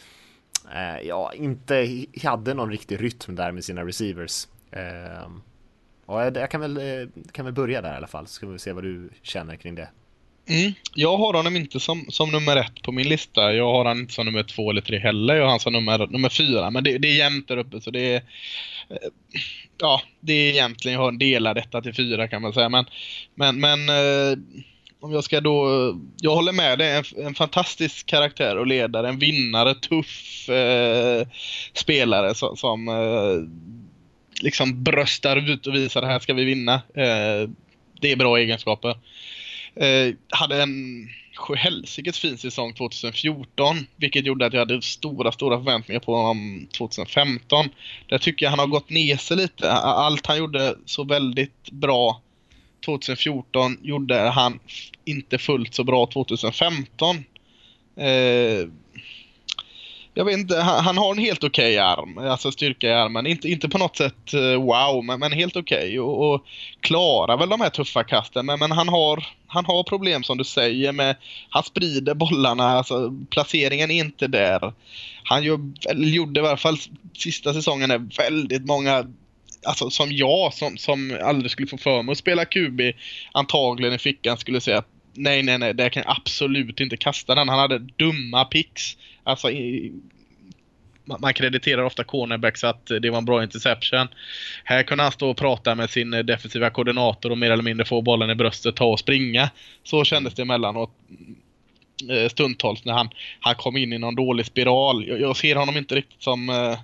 eh 0.74 1.00
ja, 1.04 1.32
inte 1.34 2.06
hade 2.22 2.54
någon 2.54 2.70
riktig 2.70 3.02
rytm 3.02 3.34
där 3.34 3.52
med 3.52 3.64
sina 3.64 3.84
receivers. 3.84 4.48
Eh, 4.70 5.30
och 6.06 6.20
jag 6.20 6.50
kan 6.50 6.60
väl, 6.60 6.76
eh, 6.76 7.08
kan 7.32 7.44
väl 7.44 7.54
börja 7.54 7.82
där 7.82 7.92
i 7.92 7.96
alla 7.96 8.06
fall, 8.06 8.26
så 8.26 8.32
ska 8.32 8.46
vi 8.46 8.58
se 8.58 8.72
vad 8.72 8.84
du 8.84 9.10
känner 9.22 9.56
kring 9.56 9.74
det. 9.74 9.88
Mm. 10.48 10.72
Jag 10.94 11.16
har 11.16 11.32
honom 11.32 11.56
inte 11.56 11.80
som, 11.80 12.06
som 12.08 12.30
nummer 12.30 12.56
ett 12.56 12.82
på 12.82 12.92
min 12.92 13.08
lista. 13.08 13.52
Jag 13.54 13.64
har 13.64 13.78
honom 13.78 13.98
inte 13.98 14.12
som 14.12 14.26
nummer 14.26 14.42
två 14.42 14.70
eller 14.70 14.80
tre 14.80 14.98
heller. 14.98 15.34
Jag 15.34 15.42
har 15.42 15.48
honom 15.48 15.60
som 15.60 15.72
nummer, 15.72 16.06
nummer 16.06 16.28
fyra. 16.28 16.70
Men 16.70 16.84
det, 16.84 16.98
det 16.98 17.08
är 17.08 17.16
jämnt 17.16 17.48
där 17.48 17.56
uppe 17.56 17.80
så 17.80 17.90
det 17.90 18.00
är... 18.00 18.16
Eh, 18.90 18.96
ja, 19.80 20.02
det 20.20 20.32
är 20.32 20.50
egentligen, 20.50 20.94
jag 20.94 21.02
har 21.02 21.08
en 21.08 21.18
delad 21.18 21.56
detta 21.56 21.82
till 21.82 21.94
fyra 21.94 22.28
kan 22.28 22.42
man 22.42 22.52
säga. 22.52 22.68
Men, 22.68 22.84
men, 23.34 23.60
men 23.60 23.88
eh, 23.88 24.38
om 25.00 25.12
jag 25.12 25.24
ska 25.24 25.40
då... 25.40 25.94
Jag 26.20 26.34
håller 26.34 26.52
med 26.52 26.78
dig. 26.78 26.96
En, 26.96 27.26
en 27.26 27.34
fantastisk 27.34 28.06
karaktär 28.06 28.56
och 28.56 28.66
ledare. 28.66 29.08
En 29.08 29.18
vinnare, 29.18 29.74
tuff 29.74 30.48
eh, 30.48 31.26
spelare 31.72 32.34
som, 32.34 32.56
som 32.56 32.88
eh, 32.88 33.50
liksom 34.42 34.82
bröstar 34.82 35.36
ut 35.50 35.66
och 35.66 35.74
visar 35.74 36.00
det 36.00 36.06
här 36.06 36.18
ska 36.18 36.34
vi 36.34 36.44
vinna. 36.44 36.74
Eh, 36.74 37.50
det 38.00 38.12
är 38.12 38.16
bra 38.16 38.36
egenskaper. 38.36 38.96
Eh, 39.76 40.14
hade 40.28 40.62
en 40.62 41.08
sjuhelsikes 41.36 42.18
fin 42.18 42.38
säsong 42.38 42.72
2014, 42.74 43.86
vilket 43.96 44.26
gjorde 44.26 44.46
att 44.46 44.52
jag 44.52 44.60
hade 44.60 44.82
stora, 44.82 45.32
stora 45.32 45.58
förväntningar 45.58 46.00
på 46.00 46.14
honom 46.14 46.68
2015. 46.76 47.68
Där 48.08 48.18
tycker 48.18 48.46
jag 48.46 48.50
han 48.50 48.58
har 48.58 48.66
gått 48.66 48.90
ner 48.90 49.16
sig 49.16 49.36
lite. 49.36 49.72
Allt 49.72 50.26
han 50.26 50.38
gjorde 50.38 50.76
så 50.84 51.04
väldigt 51.04 51.70
bra 51.70 52.20
2014 52.84 53.78
gjorde 53.82 54.18
han 54.20 54.58
inte 55.04 55.38
fullt 55.38 55.74
så 55.74 55.84
bra 55.84 56.06
2015. 56.06 57.16
Eh, 57.96 58.68
jag 60.18 60.24
vet 60.24 60.38
inte, 60.38 60.56
han, 60.60 60.84
han 60.84 60.98
har 60.98 61.12
en 61.12 61.18
helt 61.18 61.44
okej 61.44 61.74
okay 61.74 61.78
arm, 61.78 62.18
alltså 62.18 62.52
styrka 62.52 62.88
i 62.88 62.92
armen. 62.92 63.26
Inte, 63.26 63.48
inte 63.48 63.68
på 63.68 63.78
något 63.78 63.96
sätt 63.96 64.34
eh, 64.34 64.40
wow, 64.40 65.04
men, 65.04 65.20
men 65.20 65.32
helt 65.32 65.56
okej 65.56 65.78
okay. 65.78 65.98
och, 65.98 66.34
och, 66.34 66.46
klarar 66.80 67.36
väl 67.36 67.48
de 67.48 67.60
här 67.60 67.70
tuffa 67.70 68.04
kasten. 68.04 68.46
Men, 68.46 68.58
men 68.58 68.72
han, 68.72 68.88
har, 68.88 69.26
han 69.46 69.64
har 69.64 69.82
problem 69.82 70.22
som 70.22 70.38
du 70.38 70.44
säger 70.44 70.92
med, 70.92 71.16
han 71.50 71.62
sprider 71.62 72.14
bollarna, 72.14 72.64
alltså 72.64 73.14
placeringen 73.30 73.90
är 73.90 73.94
inte 73.94 74.26
där. 74.26 74.72
Han 75.24 75.42
gör, 75.42 75.58
gjorde 75.94 76.40
i 76.40 76.46
alla 76.46 76.56
fall 76.56 76.76
sista 77.16 77.54
säsongen 77.54 77.90
är 77.90 77.98
väldigt 77.98 78.66
många 78.66 79.06
Alltså 79.66 79.90
som 79.90 80.12
jag 80.12 80.54
som, 80.54 80.76
som 80.76 81.18
aldrig 81.22 81.50
skulle 81.50 81.68
få 81.68 81.78
för 81.78 82.02
mig 82.02 82.12
att 82.12 82.18
spela 82.18 82.44
QB 82.44 82.80
antagligen 83.32 83.94
i 83.94 83.98
fickan 83.98 84.36
skulle 84.36 84.60
säga 84.60 84.78
att 84.78 84.88
nej, 85.16 85.42
nej, 85.42 85.58
nej, 85.58 85.74
det 85.74 85.90
kan 85.90 86.02
jag 86.06 86.16
absolut 86.16 86.80
inte 86.80 86.96
kasta 86.96 87.34
den. 87.34 87.48
Han 87.48 87.58
hade 87.58 87.78
dumma 87.78 88.44
picks. 88.44 88.96
Alltså, 89.24 89.50
i, 89.50 89.92
man 91.04 91.34
krediterar 91.34 91.82
ofta 91.82 92.04
cornerbacks 92.04 92.64
att 92.64 92.86
det 92.86 93.10
var 93.10 93.18
en 93.18 93.24
bra 93.24 93.42
interception. 93.42 94.08
Här 94.64 94.82
kunde 94.82 95.02
han 95.02 95.12
stå 95.12 95.30
och 95.30 95.36
prata 95.36 95.74
med 95.74 95.90
sin 95.90 96.10
defensiva 96.10 96.70
koordinator 96.70 97.30
och 97.30 97.38
mer 97.38 97.50
eller 97.50 97.62
mindre 97.62 97.86
få 97.86 98.02
bollen 98.02 98.30
i 98.30 98.34
bröstet, 98.34 98.76
ta 98.76 98.84
och 98.84 99.00
springa. 99.00 99.50
Så 99.82 100.04
kändes 100.04 100.34
det 100.34 100.42
emellanåt 100.42 100.90
eh, 102.10 102.28
stundtals 102.28 102.84
när 102.84 102.92
han, 102.92 103.08
han 103.40 103.54
kom 103.54 103.76
in 103.76 103.92
i 103.92 103.98
någon 103.98 104.14
dålig 104.14 104.46
spiral. 104.46 105.08
Jag, 105.08 105.20
jag 105.20 105.36
ser 105.36 105.56
honom 105.56 105.76
inte 105.76 105.94
riktigt 105.94 106.22
som... 106.22 106.48
Eh, 106.48 106.78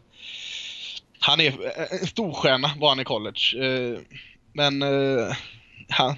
han 1.18 1.40
är 1.40 1.49
eh, 1.49 2.01
en 2.01 2.07
storstjärna 2.07 2.71
var 2.77 2.88
han 2.88 3.01
i 3.01 3.05
college. 3.05 3.66
Eh, 3.66 3.99
men 4.53 4.83
eh, 4.83 5.37
han, 5.88 6.16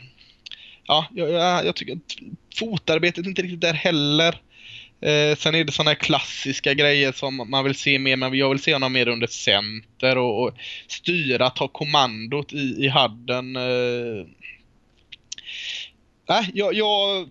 ja, 0.87 1.07
jag, 1.15 1.31
jag 1.67 1.77
tycker 1.77 1.93
att 1.93 2.17
fotarbetet 2.59 3.25
är 3.25 3.29
inte 3.29 3.43
riktigt 3.43 3.61
där 3.61 3.75
heller. 3.75 4.41
Eh, 5.01 5.37
sen 5.37 5.55
är 5.55 5.65
det 5.65 5.73
sådana 5.73 5.91
här 5.91 5.95
klassiska 5.95 6.75
grejer 6.75 7.13
som 7.13 7.51
man 7.51 7.65
vill 7.65 7.75
se 7.75 7.99
mer, 7.99 8.17
men 8.17 8.35
jag 8.35 8.51
vill 8.51 8.63
se 8.63 8.73
honom 8.73 8.93
mer 8.93 9.09
under 9.09 9.27
center 9.27 10.19
och, 10.19 10.43
och 10.43 10.55
styra, 10.89 11.51
ta 11.51 11.69
kommandot 11.69 12.53
i, 12.53 12.77
i 12.79 12.89
hadden. 12.89 13.57
Eh. 13.57 14.27
Jag, 16.55 16.75
jag, 16.75 17.29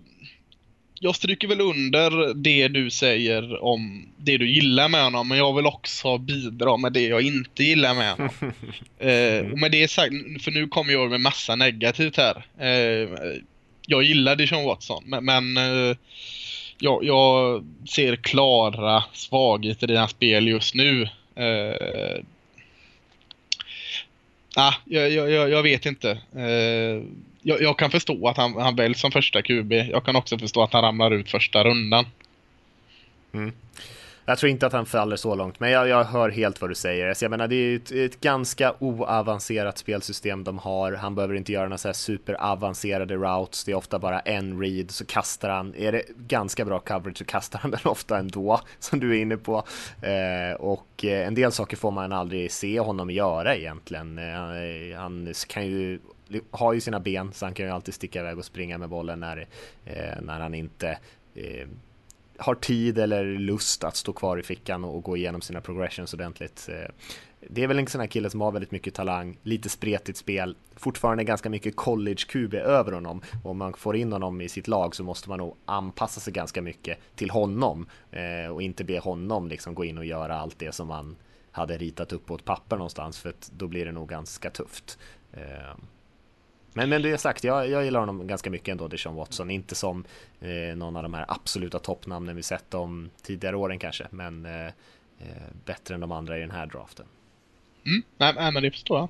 jag 1.04 1.16
stryker 1.16 1.48
väl 1.48 1.62
under 1.62 2.34
det 2.34 2.68
du 2.68 2.89
säger 2.89 3.63
om 3.63 4.08
det 4.18 4.38
du 4.38 4.50
gillar 4.50 4.89
med 4.89 5.04
honom, 5.04 5.28
men 5.28 5.38
jag 5.38 5.56
vill 5.56 5.66
också 5.66 6.18
bidra 6.18 6.78
med 6.78 6.94
det 6.94 7.08
jag 7.08 7.22
inte 7.22 7.63
gillar 7.63 7.94
med 7.94 8.12
honom. 8.12 8.30
eh, 9.00 9.52
och 9.52 9.60
med 9.60 9.72
det 9.72 9.88
sagt, 9.88 10.13
för 10.44 10.52
nu 10.52 10.68
kommer 10.68 10.94
jag 10.94 11.10
med 11.10 11.22
massa 11.22 11.56
negativt 11.56 12.18
här. 12.18 12.46
Eh, 12.60 13.10
jag 13.86 14.04
gillar 14.04 14.36
Dijon 14.36 14.66
Watson, 14.66 15.04
men, 15.06 15.26
men 15.26 15.58
eh, 15.58 15.98
jag, 16.80 17.04
jag, 17.04 17.63
ser 17.89 18.16
klara 18.16 19.04
svagheter 19.13 19.92
i 19.92 19.96
hans 19.96 20.12
spel 20.12 20.48
just 20.48 20.76
nu. 20.76 21.04
Eh, 21.36 22.24
ah, 24.56 24.74
jag, 24.86 25.12
jag, 25.12 25.50
jag 25.50 25.63
vet 25.63 25.86
inte. 25.86 26.12
Eh, 26.36 27.04
jag, 27.44 27.62
jag, 27.62 27.78
kan 27.78 27.92
förstå 27.92 28.28
att 28.28 28.38
han, 28.38 28.54
han 28.54 28.76
väljs 28.76 29.00
som 29.00 29.12
första 29.12 29.42
QB. 29.42 29.72
Jag 29.72 30.06
kan 30.06 30.16
också 30.16 30.38
förstå 30.38 30.64
att 30.64 30.74
han 30.74 30.84
ramlar 30.84 31.12
ut 31.12 31.30
första 31.30 31.64
rundan. 31.64 32.06
Mm. 33.34 33.54
Jag 34.26 34.38
tror 34.38 34.50
inte 34.50 34.68
att 34.68 34.74
han 34.74 34.86
faller 34.86 35.16
så 35.16 35.36
långt, 35.36 35.60
men 35.60 35.72
jag, 35.72 35.88
jag 35.88 36.04
hör 36.04 36.30
helt 36.30 36.62
vad 36.62 36.70
du 36.70 36.76
säger. 36.76 37.10
Alltså 37.10 37.26
jag 37.26 37.30
menar, 37.30 37.48
det 37.48 37.56
är 37.56 37.76
ett, 37.76 37.92
ett 37.92 38.22
ganska 38.22 38.74
oavancerat 38.80 39.78
spelsystem 39.78 40.44
de 40.44 40.58
har. 40.58 40.94
Han 40.94 41.16
behöver 41.16 41.36
inte 41.36 41.52
göra 41.52 41.64
några 41.64 41.78
så 41.78 41.88
här 41.88 41.94
superavancerade 41.94 43.16
routes. 43.16 43.64
Det 43.64 43.72
är 43.72 43.76
ofta 43.76 44.00
bara 44.00 44.20
en 44.20 44.62
read, 44.62 44.92
så 44.92 45.06
kastar 45.06 45.50
han. 45.50 45.76
Är 45.76 45.92
det 45.92 46.04
ganska 46.18 46.66
bra 46.66 46.80
coverage 46.80 47.18
så 47.18 47.26
kastar 47.26 47.60
han 47.60 47.72
den 47.72 47.80
ofta 47.84 48.18
ändå, 48.18 48.62
som 48.80 49.00
du 49.00 49.18
är 49.18 49.22
inne 49.22 49.38
på. 49.38 49.64
Eh, 50.02 50.56
och 50.60 51.06
eh, 51.06 51.28
en 51.28 51.36
del 51.36 51.52
saker 51.52 51.78
får 51.78 51.92
man 51.92 52.12
aldrig 52.12 52.52
se 52.52 52.80
honom 52.80 53.10
göra 53.12 53.56
egentligen. 53.56 54.18
Eh, 54.18 54.98
han 54.98 55.34
kan 55.48 55.66
ju 55.66 56.00
har 56.51 56.74
ju 56.74 56.82
sina 56.82 56.99
ben, 56.99 57.34
så 57.34 57.45
han 57.45 57.53
kan 57.53 57.65
ju 57.65 57.71
alltid 57.71 57.93
sticka 57.93 58.19
iväg 58.19 58.38
och 58.38 58.45
springa 58.45 58.78
med 58.78 58.89
bollen 58.89 59.19
när, 59.19 59.47
eh, 59.86 60.21
när 60.21 60.39
han 60.39 60.53
inte 60.53 60.97
eh, 61.36 61.67
har 62.38 62.55
tid 62.55 62.97
eller 62.97 63.26
lust 63.26 63.84
att 63.84 63.95
stå 63.95 64.13
kvar 64.13 64.38
i 64.38 64.43
fickan 64.43 64.84
och, 64.84 65.03
gå 65.03 65.17
igenom 65.17 65.41
sina 65.41 65.61
progressions 65.61 66.13
ordentligt. 66.13 66.69
Eh, 66.71 66.91
det 67.49 67.63
är 67.63 67.67
väl 67.67 67.80
en 67.80 67.88
sån 67.88 68.01
här 68.01 68.07
kille 68.07 68.30
som 68.30 68.41
har 68.41 68.51
väldigt 68.51 68.71
mycket 68.71 68.93
talang, 68.93 69.38
lite 69.43 69.69
spretigt 69.69 70.17
spel, 70.17 70.55
fortfarande 70.76 71.24
ganska 71.24 71.49
mycket 71.49 71.76
college-QB 71.76 72.55
över 72.55 72.91
honom. 72.91 73.21
Och 73.43 73.51
om 73.51 73.57
man 73.57 73.74
får 73.74 73.95
in 73.95 74.11
honom 74.11 74.41
i 74.41 74.49
sitt 74.49 74.67
lag 74.67 74.95
så 74.95 75.03
måste 75.03 75.30
man 75.30 75.39
nog 75.39 75.55
anpassa 75.65 76.19
sig 76.19 76.34
ganska 76.34 76.61
mycket 76.61 76.99
till 77.15 77.30
honom 77.30 77.88
eh, 78.11 78.51
och 78.51 78.61
inte 78.61 78.84
be 78.84 78.99
honom 78.99 79.47
liksom 79.47 79.76
gå 79.76 79.86
in 79.86 79.97
och 79.97 80.05
göra 80.05 80.39
allt 80.39 80.59
det 80.59 80.71
som 80.71 80.88
man 80.88 81.15
hade 81.51 81.78
ritat 81.78 82.13
upp 82.13 82.26
på 82.26 82.36
ett 82.36 82.45
papper 82.45 82.78
någonstans 82.78 83.19
för 83.19 83.30
att 83.30 83.51
då 83.57 83.67
blir 83.67 83.86
det 83.86 83.91
nog 83.91 84.09
ganska 84.09 84.49
tufft. 84.49 84.97
Eh, 85.34 85.76
men, 86.74 86.89
men 86.89 87.01
det 87.01 87.09
är 87.09 87.17
sagt, 87.17 87.43
jag, 87.43 87.69
jag 87.69 87.86
gillar 87.86 87.99
honom 87.99 88.28
ganska 88.28 88.49
mycket 88.49 88.69
ändå, 88.69 88.88
Deshaun 88.88 89.15
Watson. 89.15 89.51
Inte 89.51 89.76
som 89.76 90.05
eh, 90.41 90.76
någon 90.76 90.95
av 90.95 91.03
de 91.03 91.13
här 91.13 91.26
absoluta 91.28 91.80
toppnamnen 91.80 92.36
vi 92.36 92.43
sett 92.43 92.71
de 92.71 93.09
tidigare 93.24 93.55
åren 93.55 93.80
kanske, 93.80 94.07
men 94.09 94.45
eh, 94.45 94.65
eh, 95.19 95.49
bättre 95.65 95.95
än 95.95 96.01
de 96.01 96.11
andra 96.11 96.38
i 96.38 96.41
den 96.41 96.51
här 96.51 96.65
draften. 96.65 97.05
Mm, 97.86 98.03
nej, 98.17 98.34
nej, 98.36 98.51
men 98.51 98.63
det 98.63 98.71
förstår 98.71 98.97
jag. 98.97 99.09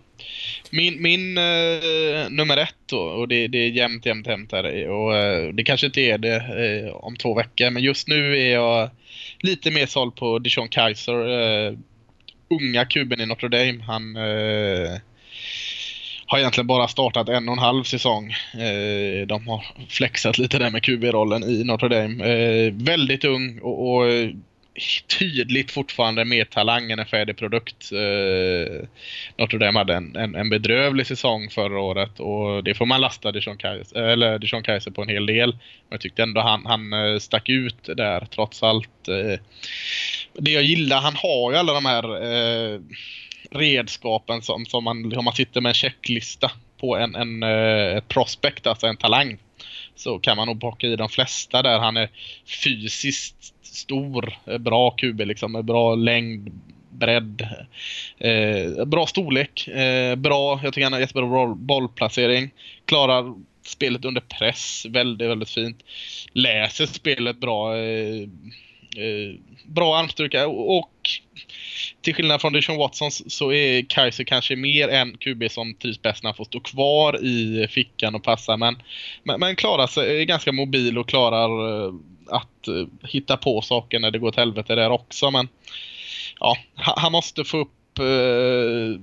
Min, 0.72 1.02
min 1.02 1.38
eh, 1.38 2.30
nummer 2.30 2.58
ett 2.58 2.76
då, 2.86 3.00
och 3.00 3.28
det, 3.28 3.48
det 3.48 3.58
är 3.58 3.70
jämnt, 3.70 4.06
jämnt, 4.06 4.28
jämnt 4.28 4.52
här. 4.52 4.90
Och 4.90 5.16
eh, 5.16 5.54
det 5.54 5.64
kanske 5.64 5.88
inte 5.88 6.02
är 6.02 6.18
det 6.18 6.36
eh, 6.36 6.96
om 6.96 7.16
två 7.16 7.34
veckor, 7.34 7.70
men 7.70 7.84
just 7.84 8.08
nu 8.08 8.38
är 8.38 8.54
jag 8.54 8.90
lite 9.40 9.72
mer 9.72 9.86
såld 9.86 10.16
på 10.16 10.40
Dijon 10.40 10.70
Kaiser. 10.70 11.30
Eh, 11.30 11.74
unga 12.50 12.86
kuben 12.86 13.22
i 13.22 13.26
Notre 13.26 13.50
Dame. 13.50 13.84
Han 13.84 14.16
eh, 14.16 15.00
har 16.28 16.40
egentligen 16.40 16.68
bara 16.68 16.88
startat 16.88 17.30
en 17.30 17.50
och 17.50 17.54
en 17.54 17.60
halv 17.60 17.84
säsong. 17.84 18.32
Eh, 18.54 19.28
de 19.28 19.48
har 19.48 19.66
flexat 19.90 20.38
lite 20.38 20.60
där 20.60 20.70
med 20.70 20.84
QB-rollen 20.84 21.44
i 21.44 21.64
Notre 21.64 21.90
Dame. 21.90 22.26
Eh, 22.26 22.74
väldigt 22.74 23.26
ung 23.26 23.60
och, 23.60 23.96
och 23.96 24.10
eh, 24.10 24.30
tydligt 25.20 25.72
fortfarande 25.72 26.26
mer 26.26 26.46
talang 26.46 26.92
än 26.92 27.00
en 27.00 27.06
färdig 27.06 27.38
produkt. 27.38 27.92
Eh, 27.92 28.88
Notre 29.38 29.60
Dame 29.60 29.80
hade 29.80 29.96
en, 29.96 30.16
en, 30.16 30.36
en, 30.36 30.50
bedrövlig 30.50 31.08
säsong 31.08 31.50
förra 31.50 31.80
året 31.80 32.20
och 32.20 32.64
det 32.64 32.74
får 32.74 32.86
man 32.86 33.02
lasta 33.02 33.32
Dijon 33.32 33.58
Kaiser, 33.58 34.02
eller 34.02 34.40
Dijon 34.40 34.64
Kaiser 34.64 34.92
på 34.92 35.02
en 35.02 35.10
hel 35.10 35.26
del. 35.26 35.52
Men 35.52 35.90
jag 35.90 36.02
tyckte 36.02 36.24
ändå 36.24 36.42
han, 36.42 36.66
han 36.66 37.20
stack 37.20 37.50
ut 37.50 37.90
där 37.98 38.28
trots 38.36 38.64
allt. 38.64 39.08
Eh, 39.08 39.40
det 40.34 40.52
jag 40.52 40.64
gillar, 40.64 41.02
han 41.02 41.16
har 41.16 41.52
ju 41.52 41.58
alla 41.58 41.74
de 41.74 41.86
här 41.86 42.04
eh, 42.24 42.80
redskapen 43.52 44.42
som, 44.42 44.66
som 44.66 44.84
man, 44.84 45.18
om 45.18 45.26
man 45.26 45.36
sitter 45.36 45.62
med 45.62 45.70
en 45.70 45.74
checklista 45.74 46.52
på 46.78 46.96
en, 46.98 47.16
en 47.16 47.44
eh, 47.44 47.98
ett 47.98 48.08
prospect, 48.08 48.68
alltså 48.68 48.88
en 48.88 48.98
talang 48.98 49.38
så 49.96 50.20
kan 50.20 50.38
man 50.38 50.48
nog 50.48 50.58
baka 50.58 50.88
i 50.88 50.96
de 50.96 51.10
flesta 51.10 51.62
där 51.62 51.80
han 51.80 51.98
är 51.98 52.10
fysiskt 52.64 53.54
stor, 53.62 54.34
eh, 54.46 54.58
bra 54.58 54.92
QB 54.92 55.22
liksom, 55.22 55.52
med 55.52 55.66
bra 55.66 55.96
längd, 55.96 56.52
bredd, 56.90 57.48
eh, 58.18 58.86
bra 58.86 59.08
storlek, 59.08 59.68
eh, 59.68 60.16
bra, 60.16 60.60
jag 60.64 60.74
tycker 60.74 60.84
han 60.84 60.94
har 60.94 61.00
jättebra 61.00 61.28
boll, 61.28 61.56
bollplacering, 61.56 62.52
klarar 62.86 63.34
spelet 63.66 64.06
under 64.06 64.22
press 64.22 64.86
väldigt, 64.90 65.30
väldigt 65.30 65.50
fint, 65.50 65.84
läser 66.34 66.86
spelet 66.86 67.38
bra, 67.38 67.78
eh, 67.78 68.22
eh 68.98 69.36
bra 69.66 69.98
armstyrka 69.98 70.48
och 70.48 71.10
till 72.04 72.16
skillnad 72.16 72.42
från 72.42 72.54
Deshaun 72.54 72.78
Watson 72.78 73.12
så 73.12 73.52
är 73.52 73.82
Kaiser 73.90 74.24
kanske 74.24 74.56
mer 74.56 74.90
en 74.90 75.18
QB 75.18 75.52
som 75.52 75.74
trivs 75.74 76.02
bäst 76.02 76.24
när 76.24 76.28
han 76.28 76.36
får 76.36 76.46
stå 76.46 76.60
kvar 76.60 77.24
i 77.26 77.68
fickan 77.70 78.16
och 78.16 78.24
passa. 78.24 78.58
Men, 78.58 78.82
men, 79.24 79.40
men 79.40 79.56
klarar 79.56 79.88
sig, 79.88 80.22
är 80.22 80.26
ganska 80.26 80.52
mobil 80.52 80.98
och 80.98 81.10
klarar 81.10 81.86
eh, 81.86 81.94
att 82.28 82.68
eh, 82.68 83.10
hitta 83.10 83.38
på 83.38 83.62
saker 83.62 84.00
när 84.00 84.12
det 84.12 84.20
går 84.20 84.28
åt 84.28 84.36
helvete 84.36 84.76
där 84.76 84.90
också. 84.90 85.32
Men 85.32 85.48
ja, 86.40 86.58
han 86.76 87.12
måste 87.12 87.44
få 87.44 87.58
upp 87.58 88.00
eh, 88.00 89.02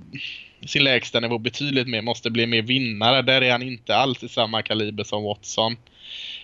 sin 0.66 0.84
lägsta 0.84 1.20
nivå 1.20 1.38
betydligt 1.38 1.88
mer, 1.88 2.02
måste 2.02 2.30
bli 2.30 2.46
mer 2.46 2.62
vinnare. 2.62 3.22
Där 3.22 3.42
är 3.42 3.52
han 3.52 3.62
inte 3.62 3.96
alls 3.96 4.22
i 4.22 4.28
samma 4.28 4.62
kaliber 4.62 5.04
som 5.04 5.24
Watson. 5.24 5.76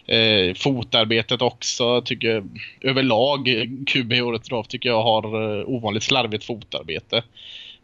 Eh, 0.07 0.55
fotarbetet 0.55 1.43
också 1.43 2.03
tycker 2.03 2.29
jag, 2.29 2.61
överlag 2.81 3.49
QB 3.87 4.13
i 4.13 4.23
årets 4.23 4.49
draft 4.49 4.71
tycker 4.71 4.89
jag 4.89 5.03
har 5.03 5.25
eh, 5.59 5.69
ovanligt 5.69 6.03
slarvigt 6.03 6.45
fotarbete. 6.45 7.17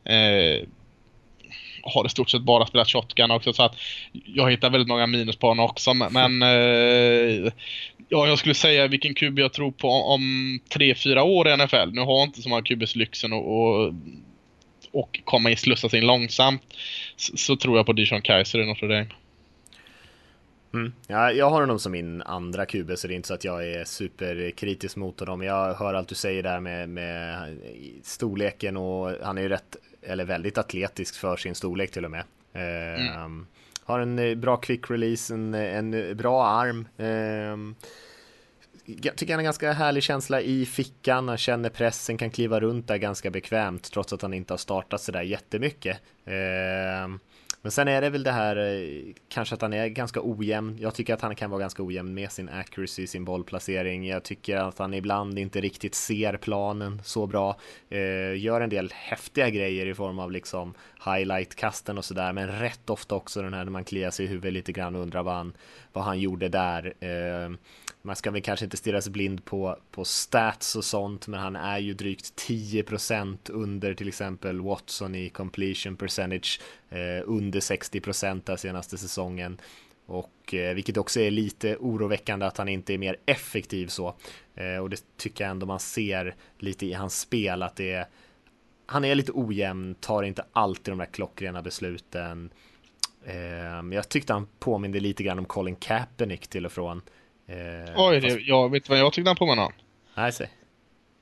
Eh, 0.05 0.69
har 1.83 2.07
i 2.07 2.09
stort 2.09 2.31
sett 2.31 2.43
bara 2.43 2.67
spelat 2.67 2.89
shotgun 2.89 3.31
också 3.31 3.53
så 3.53 3.63
att 3.63 3.77
jag 4.25 4.51
hittar 4.51 4.71
väldigt 4.71 4.89
många 4.89 5.07
minus 5.07 5.37
på 5.37 5.49
honom 5.49 5.65
också 5.65 5.95
men 5.95 6.43
eh, 6.43 7.53
ja, 8.09 8.27
jag 8.27 8.39
skulle 8.39 8.55
säga 8.55 8.87
vilken 8.87 9.15
QB 9.15 9.39
jag 9.39 9.53
tror 9.53 9.71
på 9.71 9.89
om 9.89 10.21
3-4 10.75 11.21
år 11.21 11.49
i 11.49 11.57
NFL. 11.57 11.91
Nu 11.93 12.01
har 12.01 12.23
inte 12.23 12.43
så 12.43 12.49
många 12.49 12.63
QBs 12.63 12.97
lyxen 12.97 13.33
och, 13.33 13.63
och, 13.63 13.95
och 14.93 15.21
komma 15.25 15.51
in, 15.51 15.57
slussas 15.57 15.95
in 15.95 16.07
långsamt 16.07 16.63
så, 17.17 17.37
så, 17.37 17.57
tror 17.57 17.77
jag 17.77 17.87
på 17.87 17.93
Dijon 17.93 18.23
Kaiser 18.23 18.63
i 18.63 18.67
Notre 18.67 18.89
Dame. 18.89 19.07
Mm. 20.75 20.93
Ja, 21.07 21.33
jag 21.33 21.51
har 21.51 21.61
honom 21.61 21.79
som 21.79 21.93
min 21.93 22.23
andra 22.23 22.67
QB 22.67 22.99
så 22.99 23.09
det 23.09 23.15
är 23.15 23.17
inte 23.17 23.29
så 23.29 23.35
att 23.35 23.45
jag 23.45 23.67
är 23.69 23.85
superkritisk 23.85 24.97
mot 24.97 25.21
honom. 25.21 25.43
Jag 25.43 25.75
hör 25.75 25.95
allt 25.95 26.09
du 26.09 26.15
säger 26.15 26.43
där 26.43 26.61
med, 26.61 26.89
med 26.89 27.59
storleken 28.03 28.77
och 28.77 29.11
han 29.23 29.39
är 29.39 29.43
ju 29.43 29.49
rätt, 29.49 29.77
eller 30.03 30.25
väldigt 30.25 30.59
atletisk 30.59 31.15
för 31.15 31.37
sin 31.37 31.55
storlek 31.55 31.91
till 31.91 32.05
och 32.05 32.11
med. 32.11 32.25
Eh, 32.53 33.07
mm. 33.07 33.47
Har 33.85 34.01
en 34.01 34.19
eh, 34.19 34.35
bra 34.35 34.57
quick 34.57 34.91
release, 34.91 35.35
en, 35.35 35.55
en 35.55 36.17
bra 36.17 36.47
arm. 36.47 36.89
Eh, 36.97 37.75
jag 38.85 39.17
tycker 39.17 39.33
han 39.33 39.39
har 39.39 39.43
en 39.43 39.45
ganska 39.45 39.73
härlig 39.73 40.03
känsla 40.03 40.41
i 40.41 40.67
fickan, 40.67 41.29
han 41.29 41.37
känner 41.37 41.69
pressen, 41.69 42.19
kan 42.19 42.31
kliva 42.31 42.61
runt 42.61 42.89
där 42.89 42.97
ganska 42.97 43.31
bekvämt 43.31 43.93
trots 43.93 44.13
att 44.13 44.23
han 44.23 44.35
inte 44.35 44.53
har 44.53 44.59
startat 44.59 45.01
sådär 45.01 45.23
jättemycket. 45.23 45.99
Eh, 46.25 47.09
men 47.63 47.73
sen 47.73 47.89
är 47.89 48.01
det 48.01 48.11
väl 48.11 48.23
det 48.23 48.33
här 48.33 48.57
eh, 48.57 49.15
kanske 49.29 49.55
att 49.55 49.63
han 49.63 49.73
är 49.73 49.89
ganska 49.89 50.21
ojämn. 50.23 50.79
Jag 50.81 50.95
tycker 50.95 51.15
att 51.15 51.21
han 51.21 51.35
kan 51.35 51.51
vara 51.51 51.61
ganska 51.61 51.83
ojämn 51.83 52.15
med 52.15 52.33
sin 52.33 52.49
accuracy, 52.49 53.07
sin 53.07 53.25
bollplacering. 53.25 54.07
Jag 54.07 54.23
tycker 54.23 54.57
att 54.57 54.79
han 54.79 54.95
ibland 54.95 55.39
inte 55.39 55.61
riktigt 55.61 55.95
ser 55.95 56.37
planen 56.37 57.03
så 57.05 57.27
bra. 57.27 57.57
Eh, 57.91 58.41
gör 58.41 58.61
en 58.61 58.71
del 58.71 58.93
häftiga 58.95 59.51
grejer 59.51 59.87
i 59.87 59.95
form 59.95 60.19
av 60.19 60.33
liksom 60.33 60.75
highlight-kasten 61.05 61.99
och 61.99 62.05
sådär. 62.05 62.33
Men 62.33 62.49
rätt 62.49 62.91
ofta 62.91 63.15
också 63.15 63.43
den 63.43 63.55
här 63.55 63.65
när 63.65 63.73
man 63.73 63.85
kliar 63.85 64.11
sig 64.11 64.27
i 64.27 64.29
huvudet 64.29 64.53
lite 64.53 64.73
grann 64.73 64.97
och 64.97 65.03
undrar 65.03 65.23
vad 65.23 65.35
han, 65.35 65.53
vad 65.93 66.05
han 66.05 66.21
gjorde 66.21 66.49
där. 66.49 66.95
Eh, 67.01 67.51
man 68.03 68.17
ska 68.17 68.31
väl 68.31 68.43
kanske 68.43 68.65
inte 68.65 68.77
stirra 68.77 69.01
sig 69.01 69.13
blind 69.13 69.45
på, 69.45 69.77
på 69.91 70.05
stats 70.05 70.77
och 70.77 70.85
sånt, 70.85 71.27
men 71.27 71.41
han 71.41 71.57
är 71.57 71.79
ju 71.79 71.95
drygt 71.95 72.49
10% 72.49 73.51
under 73.51 73.95
till 73.95 74.09
exempel 74.09 74.61
Watson 74.61 75.15
i 75.15 75.29
completion 75.29 75.97
percentage, 75.97 76.61
eh, 76.91 77.23
under 77.25 77.61
60% 77.61 78.51
av 78.51 78.57
senaste 78.57 78.99
säsongen. 78.99 79.61
Och 80.07 80.55
eh, 80.55 80.75
vilket 80.75 80.97
också 80.97 81.21
är 81.21 81.31
lite 81.31 81.77
oroväckande 81.77 82.47
att 82.47 82.59
han 82.59 82.69
inte 82.69 82.95
är 82.95 82.99
mer 82.99 83.17
effektiv 83.27 83.87
så. 83.87 84.15
Eh, 84.55 84.77
och 84.77 84.91
det 84.91 85.05
tycker 85.17 85.45
jag 85.45 85.51
ändå 85.51 85.67
man 85.67 85.81
ser 85.81 86.35
lite 86.59 86.87
i 86.87 86.93
hans 86.93 87.21
spel 87.21 87.63
att 87.63 87.77
det 87.77 87.93
är 87.93 88.07
han 88.87 89.05
är 89.05 89.15
lite 89.15 89.33
ojämn, 89.35 89.95
tar 89.95 90.23
inte 90.23 90.45
alltid 90.53 90.93
de 90.93 90.99
där 90.99 91.07
klockrena 91.07 91.63
besluten. 91.63 92.51
Eh, 93.25 93.95
jag 93.95 94.09
tyckte 94.09 94.33
han 94.33 94.47
påminde 94.59 95.01
lite 95.01 95.23
grann 95.23 95.39
om 95.39 95.45
Colin 95.45 95.77
Kaepernick 95.77 96.49
till 96.49 96.67
och 96.67 96.73
från. 96.73 97.03
Eh, 97.53 97.93
Oj, 97.97 98.21
fast... 98.21 98.37
jag 98.41 98.71
vet 98.71 98.89
vad 98.89 98.99
jag 98.99 99.13
tyckte 99.13 99.29
han 99.29 99.37
påminner 99.37 99.65
om? 99.65 99.73
Nej, 100.15 100.33
säg. 100.33 100.49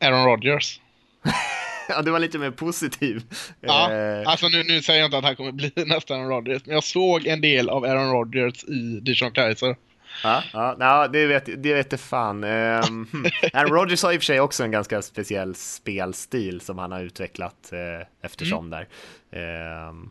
Aaron 0.00 0.24
Rodgers. 0.24 0.80
ja, 1.88 2.02
du 2.02 2.10
var 2.10 2.18
lite 2.18 2.38
mer 2.38 2.50
positiv. 2.50 3.22
Ja, 3.60 3.92
eh... 3.92 4.28
alltså 4.28 4.48
nu, 4.48 4.62
nu 4.62 4.82
säger 4.82 5.00
jag 5.00 5.06
inte 5.06 5.18
att 5.18 5.24
han 5.24 5.36
kommer 5.36 5.52
bli 5.52 5.72
nästa 5.86 6.14
Aaron 6.14 6.28
Rodgers, 6.28 6.62
men 6.66 6.74
jag 6.74 6.84
såg 6.84 7.26
en 7.26 7.40
del 7.40 7.68
av 7.68 7.84
Aaron 7.84 8.12
Rodgers 8.12 8.64
i 8.64 9.00
Dijon 9.02 9.32
Kaiser. 9.32 9.76
Ja, 10.22 10.42
ja, 10.52 10.76
ja 10.80 11.08
det 11.08 11.26
vet 11.26 11.62
det 11.62 11.74
vet 11.74 12.00
fan. 12.00 12.44
Um, 12.44 13.08
Aaron 13.52 13.72
Rodgers 13.72 14.02
har 14.02 14.12
i 14.12 14.16
och 14.16 14.20
för 14.20 14.26
sig 14.26 14.40
också 14.40 14.64
en 14.64 14.70
ganska 14.70 15.02
speciell 15.02 15.54
spelstil 15.54 16.60
som 16.60 16.78
han 16.78 16.92
har 16.92 17.00
utvecklat 17.00 17.70
uh, 17.72 18.06
eftersom 18.22 18.72
mm. 18.72 18.86
där. 19.30 19.88
Um, 19.88 20.10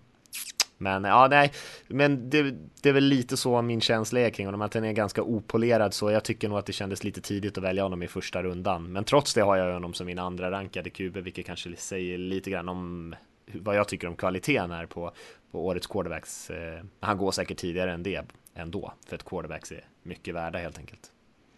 men 0.81 1.03
ja, 1.03 1.27
nej, 1.27 1.51
men 1.87 2.29
det, 2.29 2.55
det, 2.81 2.89
är 2.89 2.93
väl 2.93 3.03
lite 3.03 3.37
så 3.37 3.61
min 3.61 3.81
känsla 3.81 4.19
är 4.19 4.29
kring 4.29 4.47
honom, 4.47 4.61
att 4.61 4.71
den 4.71 4.83
är 4.83 4.91
ganska 4.91 5.21
opolerad 5.23 5.93
så 5.93 6.11
jag 6.11 6.23
tycker 6.23 6.49
nog 6.49 6.57
att 6.57 6.65
det 6.65 6.73
kändes 6.73 7.03
lite 7.03 7.21
tidigt 7.21 7.57
att 7.57 7.63
välja 7.63 7.83
honom 7.83 8.03
i 8.03 8.07
första 8.07 8.43
rundan. 8.43 8.91
Men 8.91 9.03
trots 9.03 9.33
det 9.33 9.41
har 9.41 9.57
jag 9.57 9.73
honom 9.73 9.93
som 9.93 10.05
min 10.05 10.19
andra 10.19 10.51
rankade 10.51 10.89
QB, 10.89 11.17
vilket 11.17 11.45
kanske 11.45 11.75
säger 11.75 12.17
lite 12.17 12.49
grann 12.49 12.69
om 12.69 13.15
vad 13.53 13.75
jag 13.75 13.87
tycker 13.87 14.07
om 14.07 14.15
kvaliteten 14.15 14.71
här 14.71 14.85
på, 14.85 15.11
på 15.51 15.65
årets 15.65 15.87
quarterbacks. 15.87 16.49
Eh, 16.49 16.83
han 16.99 17.17
går 17.17 17.31
säkert 17.31 17.57
tidigare 17.57 17.93
än 17.93 18.03
det 18.03 18.25
ändå, 18.55 18.93
för 19.07 19.15
att 19.15 19.25
quarterbacks 19.25 19.71
är 19.71 19.83
mycket 20.03 20.35
värda 20.35 20.59
helt 20.59 20.77
enkelt. 20.77 21.11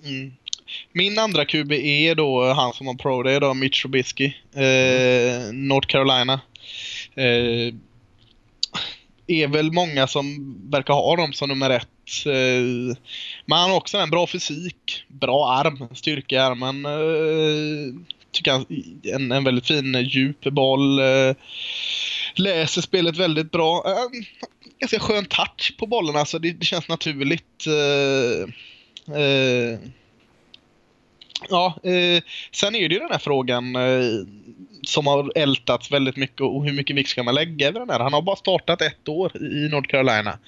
Mm. 0.03 0.31
Min 0.91 1.19
andra 1.19 1.45
QB 1.45 1.71
är 1.71 2.15
då 2.15 2.53
han 2.53 2.73
som 2.73 2.87
har 2.87 2.93
pro, 2.93 3.23
det 3.23 3.31
är 3.31 3.39
då 3.39 3.53
Mitch 3.53 3.81
Trubisky, 3.81 4.33
eh, 4.53 5.43
mm. 5.43 5.67
North 5.67 5.87
Carolina. 5.87 6.41
Eh, 7.15 7.73
är 9.31 9.47
väl 9.47 9.71
många 9.71 10.07
som 10.07 10.55
verkar 10.71 10.93
ha 10.93 11.15
dem 11.15 11.33
som 11.33 11.49
nummer 11.49 11.69
ett. 11.69 12.25
Eh, 12.25 12.95
men 13.45 13.57
han 13.57 13.69
har 13.69 13.77
också 13.77 13.97
en 13.97 14.09
bra 14.09 14.27
fysik, 14.27 15.03
bra 15.07 15.51
arm, 15.51 15.87
styrka 15.95 16.35
i 16.35 16.39
armen. 16.39 16.85
Eh, 16.85 18.01
tycker 18.31 18.51
han 18.51 18.65
en, 19.03 19.31
en 19.31 19.43
väldigt 19.43 19.67
fin 19.67 19.95
eh, 19.95 20.01
djup 20.01 20.43
boll. 20.43 20.99
Läser 22.35 22.81
spelet 22.81 23.17
väldigt 23.17 23.51
bra. 23.51 23.83
Ganska 24.79 24.99
skön 24.99 25.25
touch 25.25 25.77
på 25.77 25.87
bollen, 25.87 26.15
alltså 26.15 26.39
det, 26.39 26.51
det 26.51 26.65
känns 26.65 26.87
naturligt. 26.87 27.67
Ja, 31.49 31.79
eh, 31.83 32.23
sen 32.51 32.75
är 32.75 32.89
det 32.89 32.95
ju 32.95 32.99
den 32.99 33.11
här 33.11 33.19
frågan 33.19 33.75
eh, 33.75 34.25
som 34.83 35.07
har 35.07 35.31
ältats 35.35 35.91
väldigt 35.91 36.17
mycket 36.17 36.41
och 36.41 36.65
hur 36.65 36.73
mycket 36.73 36.95
vikt 36.95 37.09
ska 37.09 37.23
man 37.23 37.35
lägga 37.35 37.67
över 37.67 37.79
den 37.79 37.89
här? 37.89 37.99
Han 37.99 38.13
har 38.13 38.21
bara 38.21 38.35
startat 38.35 38.81
ett 38.81 39.07
år 39.07 39.37
i 39.37 39.69
North 39.71 39.89
Carolina. 39.89 40.39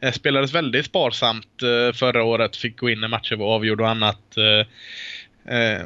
Eh, 0.00 0.12
spelades 0.12 0.54
väldigt 0.54 0.86
sparsamt 0.86 1.62
eh, 1.62 1.94
förra 1.94 2.24
året, 2.24 2.56
fick 2.56 2.76
gå 2.78 2.90
in 2.90 3.04
i 3.04 3.08
matcher 3.08 3.40
och 3.40 3.50
avgjorde 3.50 3.82
och 3.82 3.88
annat. 3.88 4.36
Eh, 4.36 5.56
eh, 5.56 5.82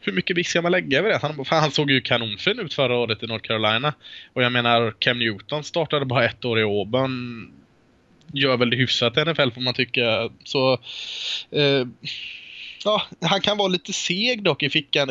hur 0.00 0.12
mycket 0.12 0.36
vikt 0.36 0.50
ska 0.50 0.62
man 0.62 0.72
lägga 0.72 0.98
över 0.98 1.08
det? 1.08 1.18
Han, 1.22 1.44
han 1.48 1.70
såg 1.70 1.90
ju 1.90 2.00
kanonfin 2.00 2.60
ut 2.60 2.74
förra 2.74 2.96
året 2.96 3.22
i 3.22 3.26
North 3.26 3.46
Carolina. 3.46 3.94
Och 4.32 4.42
jag 4.42 4.52
menar, 4.52 4.94
Cam 4.98 5.18
Newton 5.18 5.64
startade 5.64 6.04
bara 6.04 6.24
ett 6.24 6.44
år 6.44 6.58
i 6.58 6.62
Auburn. 6.62 7.50
Gör 8.32 8.56
väl 8.56 8.70
det 8.70 8.76
hyfsat 8.76 9.16
i 9.16 9.24
NFL 9.24 9.50
får 9.50 9.60
man 9.60 9.74
tycka. 9.74 10.30
Så... 10.44 10.72
Eh, 11.50 11.86
ja, 12.84 13.02
han 13.20 13.40
kan 13.40 13.58
vara 13.58 13.68
lite 13.68 13.92
seg 13.92 14.42
dock 14.42 14.62
i 14.62 14.70
fickan. 14.70 15.08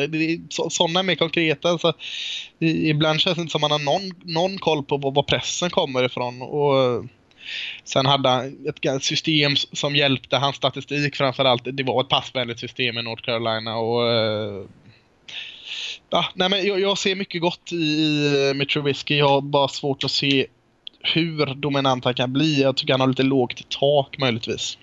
Sådana 0.70 1.02
mer 1.02 1.14
konkreta. 1.14 1.78
Så, 1.78 1.92
ibland 2.60 3.20
känns 3.20 3.36
det 3.36 3.40
inte 3.40 3.52
som 3.52 3.64
att 3.64 3.70
han 3.70 3.86
har 3.86 3.92
någon, 3.92 4.12
någon 4.22 4.58
koll 4.58 4.82
på 4.82 4.96
var 4.96 5.22
pressen 5.22 5.70
kommer 5.70 6.04
ifrån. 6.04 6.42
Och 6.42 7.04
Sen 7.84 8.06
hade 8.06 8.28
han 8.28 8.66
ett 8.96 9.04
system 9.04 9.56
som 9.56 9.96
hjälpte 9.96 10.36
hans 10.36 10.56
statistik 10.56 11.16
framförallt. 11.16 11.62
Det 11.64 11.82
var 11.82 12.00
ett 12.00 12.08
passvänligt 12.08 12.60
system 12.60 12.98
i 12.98 13.02
North 13.02 13.22
Carolina 13.22 13.76
och 13.76 14.12
eh, 14.12 14.64
Ja, 16.10 16.24
nej 16.34 16.48
men 16.50 16.66
jag, 16.66 16.80
jag, 16.80 16.98
ser 16.98 17.14
mycket 17.14 17.40
gott 17.40 17.72
i, 17.72 17.76
i 17.76 18.52
med 18.54 18.94
Jag 19.06 19.28
har 19.28 19.40
bara 19.40 19.68
svårt 19.68 20.04
att 20.04 20.10
se 20.10 20.46
hur 21.00 21.54
dominant 21.54 22.04
han 22.04 22.14
kan 22.14 22.32
bli. 22.32 22.62
Jag 22.62 22.76
tycker 22.76 22.92
han 22.92 23.00
har 23.00 23.08
lite 23.08 23.22
lågt 23.22 23.68
tak 23.68 24.18
möjligtvis. 24.18 24.78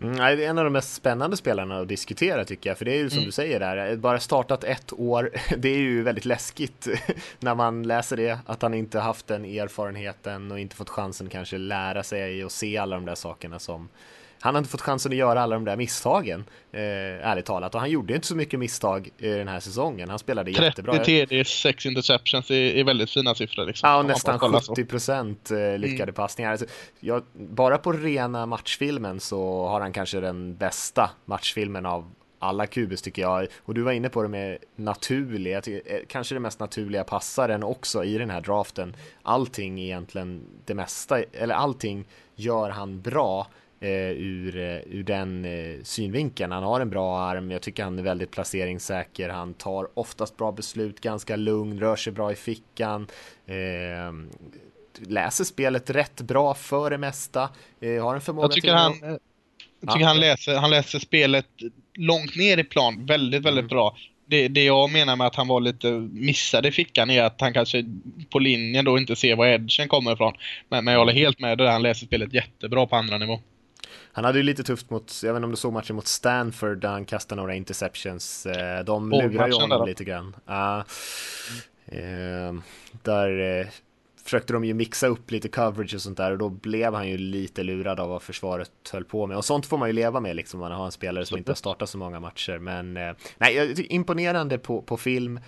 Mm, 0.00 0.16
det 0.16 0.44
är 0.44 0.50
en 0.50 0.58
av 0.58 0.64
de 0.64 0.72
mest 0.72 0.94
spännande 0.94 1.36
spelarna 1.36 1.78
att 1.78 1.88
diskutera 1.88 2.44
tycker 2.44 2.70
jag, 2.70 2.78
för 2.78 2.84
det 2.84 2.92
är 2.92 2.98
ju 2.98 3.10
som 3.10 3.18
mm. 3.18 3.26
du 3.26 3.32
säger 3.32 3.60
där, 3.60 3.96
bara 3.96 4.20
startat 4.20 4.64
ett 4.64 4.92
år, 4.92 5.30
det 5.56 5.68
är 5.68 5.78
ju 5.78 6.02
väldigt 6.02 6.24
läskigt 6.24 6.88
när 7.40 7.54
man 7.54 7.82
läser 7.82 8.16
det, 8.16 8.38
att 8.46 8.62
han 8.62 8.74
inte 8.74 9.00
haft 9.00 9.26
den 9.26 9.44
erfarenheten 9.44 10.52
och 10.52 10.60
inte 10.60 10.76
fått 10.76 10.90
chansen 10.90 11.28
kanske 11.28 11.58
lära 11.58 12.02
sig 12.02 12.44
och 12.44 12.52
se 12.52 12.78
alla 12.78 12.96
de 12.96 13.04
där 13.04 13.14
sakerna 13.14 13.58
som 13.58 13.88
han 14.44 14.54
har 14.54 14.58
inte 14.58 14.70
fått 14.70 14.80
chansen 14.80 15.12
att 15.12 15.18
göra 15.18 15.42
alla 15.42 15.54
de 15.54 15.64
där 15.64 15.76
misstagen, 15.76 16.44
eh, 16.72 16.80
ärligt 17.28 17.44
talat. 17.44 17.74
Och 17.74 17.80
han 17.80 17.90
gjorde 17.90 18.14
inte 18.14 18.26
så 18.26 18.36
mycket 18.36 18.58
misstag 18.60 19.10
i 19.18 19.28
den 19.28 19.48
här 19.48 19.60
säsongen. 19.60 20.08
Han 20.08 20.18
spelade 20.18 20.52
30 20.52 20.64
jättebra. 20.64 20.92
30 20.92 21.26
TD, 21.26 21.44
6 21.44 21.86
interceptions 21.86 22.50
är, 22.50 22.84
väldigt 22.84 23.10
fina 23.10 23.34
siffror. 23.34 23.66
Liksom. 23.66 23.88
Ja, 23.88 23.96
och 23.96 24.06
nästan 24.06 24.38
70 24.38 24.84
procent 24.84 25.50
eh, 25.50 25.78
lyckade 25.78 26.02
mm. 26.02 26.14
passningar. 26.14 26.50
Alltså, 26.50 26.66
jag, 27.00 27.22
bara 27.32 27.78
på 27.78 27.92
rena 27.92 28.46
matchfilmen 28.46 29.20
så 29.20 29.66
har 29.66 29.80
han 29.80 29.92
kanske 29.92 30.20
den 30.20 30.56
bästa 30.56 31.10
matchfilmen 31.24 31.86
av 31.86 32.10
alla 32.38 32.66
kubus 32.66 33.02
tycker 33.02 33.22
jag. 33.22 33.46
Och 33.62 33.74
du 33.74 33.82
var 33.82 33.92
inne 33.92 34.08
på 34.08 34.22
det 34.22 34.28
med 34.28 34.58
naturlig, 34.76 35.62
tycker, 35.62 35.92
eh, 35.94 36.00
kanske 36.08 36.34
den 36.34 36.42
mest 36.42 36.60
naturliga 36.60 37.04
passaren 37.04 37.62
också 37.62 38.04
i 38.04 38.18
den 38.18 38.30
här 38.30 38.40
draften. 38.40 38.96
Allting 39.22 39.80
egentligen, 39.80 40.46
det 40.64 40.74
mesta, 40.74 41.22
eller 41.22 41.54
allting 41.54 42.04
gör 42.36 42.70
han 42.70 43.00
bra 43.00 43.46
eh, 43.80 44.10
ur, 44.10 44.56
eh, 44.56 44.96
ur 44.96 45.02
den 45.02 45.44
eh, 45.44 45.82
synvinkeln. 45.82 46.52
Han 46.52 46.62
har 46.62 46.80
en 46.80 46.90
bra 46.90 47.18
arm, 47.18 47.50
jag 47.50 47.62
tycker 47.62 47.84
han 47.84 47.98
är 47.98 48.02
väldigt 48.02 48.30
placeringssäker, 48.30 49.28
han 49.28 49.54
tar 49.54 49.88
oftast 49.94 50.36
bra 50.36 50.52
beslut, 50.52 51.00
ganska 51.00 51.36
lugn, 51.36 51.80
rör 51.80 51.96
sig 51.96 52.12
bra 52.12 52.32
i 52.32 52.34
fickan. 52.34 53.06
Eh, 53.46 54.12
läser 55.08 55.44
spelet 55.44 55.90
rätt 55.90 56.20
bra 56.20 56.54
för 56.54 56.90
det 56.90 56.98
mesta. 56.98 57.50
Eh, 57.80 58.04
har 58.04 58.14
en 58.14 58.20
förmåga 58.20 58.44
jag 58.44 58.52
tycker 58.52 58.68
till 58.68 58.76
han. 58.76 59.18
Jag 59.80 59.92
tycker 59.92 60.00
ja. 60.00 60.06
han, 60.06 60.20
läser, 60.20 60.56
han 60.56 60.70
läser 60.70 60.98
spelet 60.98 61.46
långt 61.94 62.36
ner 62.36 62.58
i 62.58 62.64
plan 62.64 63.06
väldigt, 63.06 63.42
väldigt 63.42 63.62
mm. 63.62 63.68
bra. 63.68 63.96
Det, 64.26 64.48
det, 64.48 64.64
jag 64.64 64.92
menar 64.92 65.16
med 65.16 65.26
att 65.26 65.34
han 65.34 65.48
var 65.48 65.60
lite 65.60 65.90
missad 66.12 66.66
i 66.66 66.72
fickan 66.72 67.10
är 67.10 67.22
att 67.22 67.40
han 67.40 67.52
kanske 67.52 67.84
på 68.30 68.38
linjen 68.38 68.84
då 68.84 68.98
inte 68.98 69.16
ser 69.16 69.36
var 69.36 69.46
edgen 69.46 69.88
kommer 69.88 70.12
ifrån. 70.12 70.34
Men, 70.68 70.84
men 70.84 70.92
jag 70.92 70.98
håller 70.98 71.12
helt 71.12 71.40
med 71.40 71.58
dig, 71.58 71.68
han 71.68 71.82
läser 71.82 72.06
spelet 72.06 72.34
jättebra 72.34 72.86
på 72.86 72.96
andra 72.96 73.18
nivå. 73.18 73.40
Han 74.12 74.24
hade 74.24 74.38
ju 74.38 74.42
lite 74.42 74.62
tufft 74.62 74.90
mot, 74.90 75.20
jag 75.22 75.32
vet 75.32 75.38
inte 75.38 75.44
om 75.44 75.50
du 75.50 75.56
såg 75.56 75.72
matchen 75.72 75.96
mot 75.96 76.06
Stanford 76.06 76.78
där 76.78 76.88
han 76.88 77.04
kastade 77.04 77.40
några 77.40 77.54
interceptions. 77.54 78.46
Eh, 78.46 78.84
de 78.84 79.12
oh, 79.12 79.22
lurar 79.22 79.48
ju 79.48 79.54
honom 79.54 79.86
lite 79.86 80.04
grann. 80.04 80.36
Uh, 80.48 80.84
uh, 81.98 82.60
där 83.02 83.60
uh, 83.60 83.66
försökte 84.24 84.52
de 84.52 84.64
ju 84.64 84.74
mixa 84.74 85.06
upp 85.06 85.30
lite 85.30 85.48
coverage 85.48 85.94
och 85.94 86.00
sånt 86.00 86.16
där 86.16 86.32
och 86.32 86.38
då 86.38 86.48
blev 86.48 86.94
han 86.94 87.08
ju 87.08 87.18
lite 87.18 87.62
lurad 87.62 88.00
av 88.00 88.08
vad 88.08 88.22
försvaret 88.22 88.70
höll 88.92 89.04
på 89.04 89.26
med. 89.26 89.36
Och 89.36 89.44
sånt 89.44 89.66
får 89.66 89.78
man 89.78 89.88
ju 89.88 89.92
leva 89.92 90.20
med 90.20 90.36
liksom, 90.36 90.60
man 90.60 90.72
har 90.72 90.84
en 90.84 90.92
spelare 90.92 91.26
som 91.26 91.38
inte 91.38 91.50
har 91.50 91.56
startat 91.56 91.88
så 91.88 91.98
många 91.98 92.20
matcher. 92.20 92.58
Men 92.58 92.94
nej, 93.38 93.74
imponerande 93.94 94.58
på, 94.58 94.82
på 94.82 94.96
film. 94.96 95.40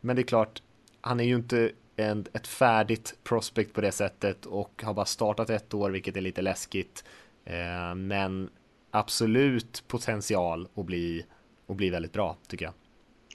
men 0.00 0.16
det 0.16 0.22
är 0.22 0.26
klart, 0.26 0.62
han 1.00 1.20
är 1.20 1.24
ju 1.24 1.34
inte 1.34 1.70
en, 1.96 2.26
ett 2.32 2.46
färdigt 2.46 3.14
prospect 3.24 3.72
på 3.72 3.80
det 3.80 3.92
sättet 3.92 4.46
och 4.46 4.82
har 4.84 4.94
bara 4.94 5.06
startat 5.06 5.50
ett 5.50 5.74
år, 5.74 5.90
vilket 5.90 6.16
är 6.16 6.20
lite 6.20 6.42
läskigt. 6.42 7.04
Eh, 7.44 7.94
men 7.94 8.50
absolut 8.90 9.84
potential 9.88 10.68
att 10.76 10.86
bli, 10.86 11.24
att 11.68 11.76
bli 11.76 11.90
väldigt 11.90 12.12
bra 12.12 12.36
tycker 12.48 12.64
jag. 12.64 12.74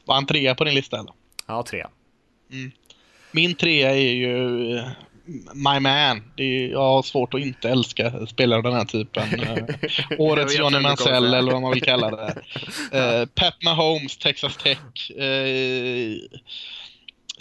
Var 0.06 0.16
han 0.16 0.26
trea 0.26 0.56
på 0.56 0.64
din 0.64 0.76
lista 0.76 1.00
eller? 1.00 1.14
Ja, 1.48 1.64
trea. 1.64 1.90
Mm. 2.52 2.72
Min 3.32 3.56
trea 3.56 3.92
är 3.92 4.14
ju 4.14 4.78
eh, 4.78 4.88
My 5.54 5.80
Man. 5.80 6.24
Är, 6.38 6.68
jag 6.68 6.80
har 6.80 7.02
svårt 7.02 7.34
att 7.34 7.42
inte 7.42 7.70
älska 7.70 8.26
spelare 8.26 8.58
av 8.58 8.64
den 8.64 8.74
här 8.74 8.86
typen. 8.86 9.24
Eh, 9.42 9.66
årets 10.18 10.60
Johnny 10.60 10.80
Mansell 10.80 11.34
eller 11.34 11.52
vad 11.52 11.62
man 11.62 11.72
vill 11.72 11.84
kalla 11.84 12.12
det. 12.12 12.36
Uh, 12.94 13.26
Pat 13.26 13.64
Mahomes, 13.64 14.18
Texas 14.18 14.58
Tech. 14.58 15.12
Uh, 15.20 16.18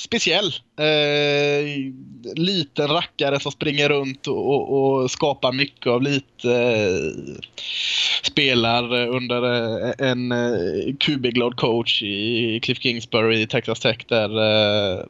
speciell. 0.00 0.54
Eh, 0.78 1.92
liten 2.34 2.88
rackare 2.88 3.40
som 3.40 3.52
springer 3.52 3.88
runt 3.88 4.26
och, 4.26 4.48
och, 4.48 5.02
och 5.02 5.10
skapar 5.10 5.52
mycket 5.52 5.86
av 5.86 6.02
lite 6.02 6.52
eh, 6.52 7.40
spelar 8.22 9.06
under 9.08 9.42
eh, 9.42 10.10
en 10.10 10.32
eh, 10.32 10.94
QB-glad 10.98 11.56
coach 11.56 12.02
i 12.02 12.60
Cliff 12.62 12.78
Kingsbury 12.78 13.40
i 13.40 13.46
Texas 13.46 13.80
Tech 13.80 13.98
där 14.08 14.30
eh, 14.38 15.04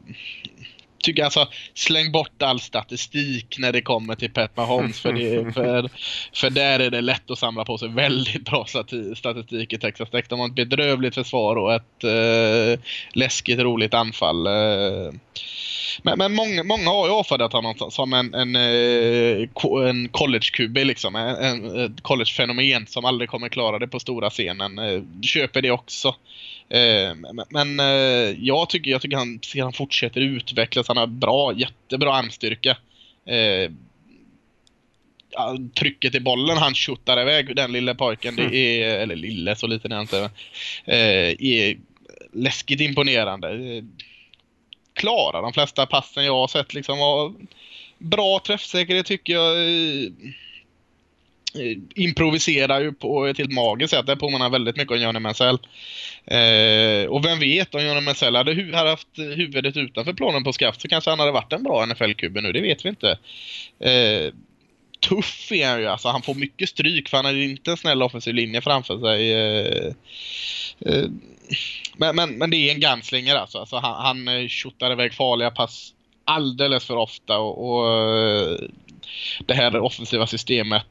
tycker 1.03 1.25
alltså, 1.25 1.49
släng 1.75 2.13
bort 2.13 2.43
all 2.43 2.61
statistik 2.61 3.59
när 3.59 3.73
det 3.73 3.83
kommer 3.83 4.15
till 4.15 4.31
Pat 4.31 4.57
Mahomes. 4.57 5.01
För, 5.01 5.13
det, 5.13 5.55
för, 5.55 5.91
för 6.35 6.51
där 6.51 6.81
är 6.81 6.91
det 6.91 7.01
lätt 7.01 7.31
att 7.31 7.39
samla 7.39 7.65
på 7.65 7.79
sig 7.79 7.89
väldigt 7.89 8.45
bra 8.45 8.67
statistik 9.17 9.73
i 9.73 9.79
Texas 9.79 10.11
Tech. 10.11 10.25
De 10.29 10.41
har 10.41 10.49
ett 10.49 10.55
bedrövligt 10.55 11.15
försvar 11.15 11.57
och 11.57 11.75
ett 11.75 12.05
eh, 12.05 12.81
läskigt 13.13 13.59
roligt 13.59 13.95
anfall. 13.95 14.47
Eh. 14.47 15.13
Men, 16.03 16.19
men 16.19 16.35
många, 16.35 16.65
många 16.65 16.91
har 16.91 17.07
ju 17.07 17.13
avfärdat 17.13 17.53
honom 17.53 17.75
som 17.91 18.13
en, 18.13 18.35
en, 18.35 18.57
eh, 18.57 19.49
en 19.89 20.09
college-QB, 20.09 20.85
liksom. 20.85 21.17
En, 21.17 21.79
en 21.79 21.97
college-fenomen 22.03 22.87
som 22.87 23.05
aldrig 23.05 23.31
kommer 23.31 23.49
klara 23.49 23.79
det 23.79 23.89
på 23.89 24.01
stora 24.01 24.31
scenen. 24.31 24.79
Eh, 24.79 25.03
köper 25.23 25.63
det 25.63 25.71
också. 25.71 26.15
Eh, 26.71 27.15
men 27.51 27.81
eh, 27.81 28.37
jag 28.39 28.69
tycker, 28.69 28.91
jag 28.91 29.03
tycker 29.03 29.17
han, 29.17 29.41
han 29.63 29.73
fortsätter 29.73 30.21
utvecklas. 30.21 30.89
Han 30.89 30.97
har 30.97 31.07
bra, 31.07 31.53
jättebra 31.53 32.15
armstyrka. 32.15 32.77
Eh, 33.27 33.71
trycket 35.75 36.15
i 36.15 36.21
bollen 36.21 36.57
han 36.57 36.75
skjuttar 36.75 37.21
iväg, 37.21 37.57
den 37.57 37.73
lilla 37.73 37.95
pojken, 37.95 38.37
det 38.37 38.57
är, 38.57 38.99
eller 38.99 39.17
lille 39.17 39.57
så 39.57 39.67
liten 39.67 39.93
är 39.93 39.97
han 39.97 40.05
inte, 40.05 40.31
är 40.87 41.77
läskigt 42.33 42.81
imponerande. 42.81 43.83
Klarar 44.93 45.43
de 45.43 45.53
flesta 45.53 45.87
passen 45.87 46.25
jag 46.25 46.35
har 46.35 46.49
sett 46.49 46.75
liksom. 46.75 46.99
Bra 47.99 48.41
träffsäkerhet 48.47 49.07
tycker 49.07 49.33
jag 49.33 49.57
Eh, 51.55 51.79
improviserar 51.95 52.81
ju 52.81 52.93
på 52.93 53.27
ett 53.27 53.39
helt 53.39 53.53
magiskt 53.53 53.91
sätt. 53.91 54.07
Det 54.07 54.17
påminner 54.17 54.51
väldigt 54.51 54.77
mycket 54.77 54.93
om 54.93 55.03
Johnny 55.03 55.21
Mansell. 55.21 55.59
Eh, 56.25 57.07
och 57.09 57.25
vem 57.25 57.39
vet 57.39 57.75
om 57.75 57.85
Johnny 57.85 58.01
Mansell 58.01 58.37
hade, 58.37 58.55
hu 58.55 58.73
hade 58.73 58.91
haft 58.91 59.09
huvudet 59.17 59.77
utanför 59.77 60.13
planen 60.13 60.45
på 60.45 60.53
skaft 60.53 60.81
så 60.81 60.89
kanske 60.89 61.11
han 61.11 61.19
hade 61.19 61.33
varit 61.33 61.53
en 61.53 61.63
bra 61.63 61.87
NFL-kub 61.87 62.43
nu. 62.43 62.53
Det 62.53 62.61
vet 62.61 62.85
vi 62.85 62.89
inte. 62.89 63.19
Eh, 63.81 64.33
tuff 65.09 65.53
är 65.53 65.69
han 65.69 65.81
ju 65.81 65.87
alltså. 65.87 66.09
Han 66.09 66.23
får 66.23 66.35
mycket 66.35 66.69
stryk 66.69 67.09
för 67.09 67.17
han 67.17 67.25
har 67.25 67.33
inte 67.33 67.71
en 67.71 67.77
snäll 67.77 68.03
offensiv 68.03 68.35
linje 68.35 68.61
framför 68.61 68.99
sig. 69.01 69.33
Eh, 69.33 69.93
eh, 70.87 71.05
men, 71.97 72.17
men, 72.17 72.39
men 72.39 72.51
det 72.51 72.57
är 72.57 72.75
en 72.75 72.81
gunslinger 72.81 73.35
alltså. 73.35 73.59
alltså 73.59 73.77
han, 73.77 74.07
han 74.07 74.29
eh, 74.29 74.49
tjottar 74.49 74.93
iväg 74.93 75.15
farliga 75.15 75.51
pass 75.51 75.95
alldeles 76.25 76.85
för 76.85 76.97
ofta 76.97 77.39
och, 77.39 77.71
och 77.71 77.93
eh, 77.93 78.59
det 79.47 79.55
här 79.55 79.81
offensiva 79.81 80.27
systemet 80.27 80.83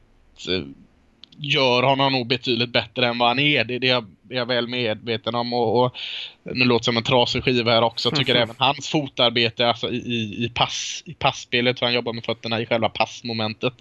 gör 1.38 1.82
honom 1.82 2.12
nog 2.12 2.26
betydligt 2.26 2.70
bättre 2.70 3.06
än 3.06 3.18
vad 3.18 3.28
han 3.28 3.38
är. 3.38 3.64
Det, 3.64 3.78
det 3.78 3.88
är 3.88 4.04
jag 4.28 4.46
väl 4.46 4.68
medveten 4.68 5.34
om. 5.34 5.52
Och, 5.52 5.84
och 5.84 5.96
nu 6.42 6.64
låter 6.64 6.84
som 6.84 6.96
en 6.96 7.02
trasig 7.02 7.44
skiva 7.44 7.70
här 7.70 7.82
också. 7.82 8.10
Tycker 8.10 8.34
även 8.34 8.54
hans 8.58 8.88
fotarbete 8.88 9.68
alltså 9.68 9.90
i, 9.90 10.44
i, 10.44 10.50
pass, 10.54 11.02
i 11.06 11.14
passspelet, 11.14 11.82
hur 11.82 11.86
han 11.86 11.94
jobbar 11.94 12.12
med 12.12 12.24
fötterna 12.24 12.60
i 12.60 12.66
själva 12.66 12.88
passmomentet, 12.88 13.74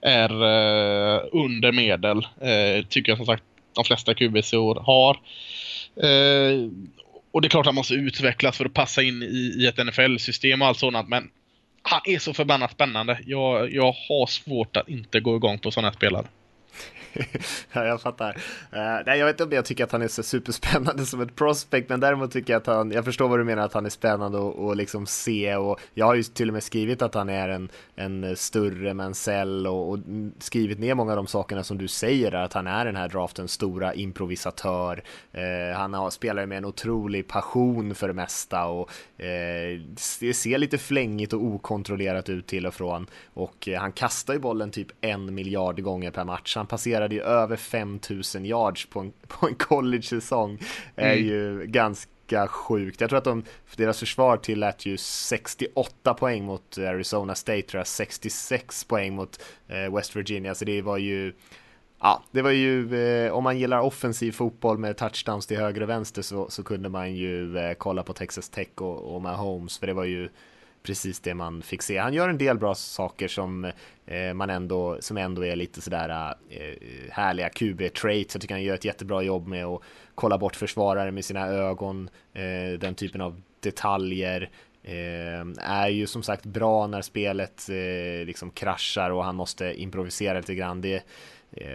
är 0.00 0.30
eh, 0.30 1.22
under 1.32 1.72
medel. 1.72 2.18
Eh, 2.40 2.86
tycker 2.88 3.12
jag 3.12 3.16
som 3.16 3.26
sagt 3.26 3.42
de 3.72 3.84
flesta 3.84 4.14
QBC-år 4.14 4.74
har. 4.74 5.16
Eh, 6.06 6.70
och 7.32 7.42
det 7.42 7.46
är 7.46 7.50
klart 7.50 7.66
han 7.66 7.74
måste 7.74 7.94
utvecklas 7.94 8.56
för 8.56 8.64
att 8.64 8.74
passa 8.74 9.02
in 9.02 9.22
i, 9.22 9.54
i 9.58 9.66
ett 9.66 9.86
NFL-system 9.86 10.62
och 10.62 10.68
allt 10.68 10.78
sådant. 10.78 11.08
Men 11.08 11.30
han 11.88 12.00
är 12.04 12.18
så 12.18 12.34
förbannat 12.34 12.70
spännande. 12.72 13.18
Jag, 13.26 13.72
jag 13.72 13.92
har 14.08 14.26
svårt 14.26 14.76
att 14.76 14.88
inte 14.88 15.20
gå 15.20 15.36
igång 15.36 15.58
på 15.58 15.70
sådana 15.70 15.92
spelare. 15.92 16.26
ja, 17.72 17.84
jag 17.84 18.00
fattar. 18.00 18.30
Uh, 18.72 19.02
nej, 19.06 19.18
jag 19.18 19.26
vet 19.26 19.34
inte 19.34 19.44
om 19.44 19.52
jag 19.52 19.64
tycker 19.64 19.84
att 19.84 19.92
han 19.92 20.02
är 20.02 20.08
så 20.08 20.22
superspännande 20.22 21.06
som 21.06 21.20
ett 21.20 21.36
prospect, 21.36 21.88
men 21.88 22.00
däremot 22.00 22.30
tycker 22.32 22.52
jag 22.52 22.60
att 22.60 22.66
han, 22.66 22.90
jag 22.90 23.04
förstår 23.04 23.28
vad 23.28 23.38
du 23.38 23.44
menar 23.44 23.62
att 23.62 23.72
han 23.72 23.86
är 23.86 23.90
spännande 23.90 24.38
och, 24.38 24.66
och 24.66 24.76
liksom 24.76 25.06
se 25.06 25.56
och 25.56 25.80
jag 25.94 26.06
har 26.06 26.14
ju 26.14 26.22
till 26.22 26.48
och 26.48 26.52
med 26.54 26.62
skrivit 26.62 27.02
att 27.02 27.14
han 27.14 27.28
är 27.28 27.48
en, 27.48 27.68
en 27.96 28.36
större 28.36 28.94
Mansell 28.94 29.66
och, 29.66 29.90
och 29.90 29.98
skrivit 30.38 30.78
ner 30.78 30.94
många 30.94 31.12
av 31.12 31.16
de 31.16 31.26
sakerna 31.26 31.64
som 31.64 31.78
du 31.78 31.88
säger 31.88 32.32
att 32.32 32.52
han 32.52 32.66
är 32.66 32.84
den 32.84 32.96
här 32.96 33.08
draftens 33.08 33.52
stora 33.52 33.94
improvisatör. 33.94 35.02
Uh, 35.34 35.76
han 35.76 35.94
har, 35.94 36.10
spelar 36.10 36.46
med 36.46 36.58
en 36.58 36.64
otrolig 36.64 37.28
passion 37.28 37.94
för 37.94 38.08
det 38.08 38.14
mesta 38.14 38.66
och 38.66 38.90
uh, 39.20 39.80
det 40.20 40.34
ser 40.34 40.58
lite 40.58 40.78
flängigt 40.78 41.32
och 41.32 41.44
okontrollerat 41.44 42.28
ut 42.28 42.46
till 42.46 42.66
och 42.66 42.74
från 42.74 43.06
och 43.34 43.68
han 43.78 43.92
kastar 43.92 44.34
ju 44.34 44.40
bollen 44.40 44.70
typ 44.70 44.88
en 45.00 45.34
miljard 45.34 45.82
gånger 45.82 46.10
per 46.10 46.24
match. 46.24 46.56
Han 46.56 46.66
passerar 46.66 47.05
levererade 47.08 47.14
ju 47.14 47.22
över 47.22 47.56
5000 47.56 48.44
yards 48.44 48.86
på 48.86 49.00
en, 49.00 49.12
på 49.28 49.46
en 49.46 49.54
college-säsong. 49.54 50.58
är 50.96 51.12
mm. 51.12 51.26
ju 51.26 51.66
ganska 51.66 52.48
sjukt. 52.48 53.00
Jag 53.00 53.10
tror 53.10 53.18
att 53.18 53.24
de, 53.24 53.44
för 53.66 53.76
deras 53.76 53.98
försvar 53.98 54.36
tillät 54.36 54.86
ju 54.86 54.96
68 54.96 56.14
poäng 56.14 56.44
mot 56.44 56.78
Arizona 56.78 57.34
State, 57.34 57.62
tror 57.62 57.80
jag, 57.80 57.86
66 57.86 58.84
poäng 58.84 59.14
mot 59.14 59.40
eh, 59.68 59.94
West 59.94 60.16
Virginia, 60.16 60.54
så 60.54 60.64
det 60.64 60.82
var 60.82 60.98
ju 60.98 61.32
Ja, 62.00 62.22
det 62.30 62.42
var 62.42 62.50
ju, 62.50 62.94
eh, 62.94 63.32
om 63.32 63.44
man 63.44 63.58
gillar 63.58 63.80
offensiv 63.80 64.32
fotboll 64.32 64.78
med 64.78 64.96
touchdowns 64.96 65.46
till 65.46 65.56
höger 65.56 65.82
och 65.82 65.88
vänster 65.88 66.22
så, 66.22 66.50
så 66.50 66.62
kunde 66.62 66.88
man 66.88 67.14
ju 67.14 67.58
eh, 67.58 67.74
kolla 67.74 68.02
på 68.02 68.12
Texas 68.12 68.48
Tech 68.48 68.68
och, 68.74 69.14
och 69.14 69.22
Mahomes, 69.22 69.78
för 69.78 69.86
det 69.86 69.94
var 69.94 70.04
ju 70.04 70.28
precis 70.86 71.20
det 71.20 71.34
man 71.34 71.62
fick 71.62 71.82
se. 71.82 71.98
Han 71.98 72.14
gör 72.14 72.28
en 72.28 72.38
del 72.38 72.58
bra 72.58 72.74
saker 72.74 73.28
som 73.28 73.64
eh, 74.06 74.34
man 74.34 74.50
ändå, 74.50 74.96
som 75.00 75.16
ändå 75.16 75.44
är 75.44 75.56
lite 75.56 75.80
sådär 75.80 76.34
eh, 76.50 77.10
härliga 77.10 77.48
QB-traits. 77.48 78.34
Jag 78.34 78.40
tycker 78.40 78.54
han 78.54 78.62
gör 78.62 78.74
ett 78.74 78.84
jättebra 78.84 79.22
jobb 79.22 79.46
med 79.46 79.64
att 79.64 79.82
kolla 80.14 80.38
bort 80.38 80.56
försvarare 80.56 81.10
med 81.10 81.24
sina 81.24 81.46
ögon, 81.46 82.10
eh, 82.32 82.78
den 82.78 82.94
typen 82.94 83.20
av 83.20 83.42
detaljer. 83.60 84.50
Eh, 84.82 85.46
är 85.58 85.88
ju 85.88 86.06
som 86.06 86.22
sagt 86.22 86.46
bra 86.46 86.86
när 86.86 87.02
spelet 87.02 87.68
liksom 88.26 88.50
kraschar 88.50 89.10
och 89.10 89.24
han 89.24 89.36
måste 89.36 89.80
improvisera 89.80 90.38
lite 90.38 90.54
grann. 90.54 90.80
Det, 90.80 91.02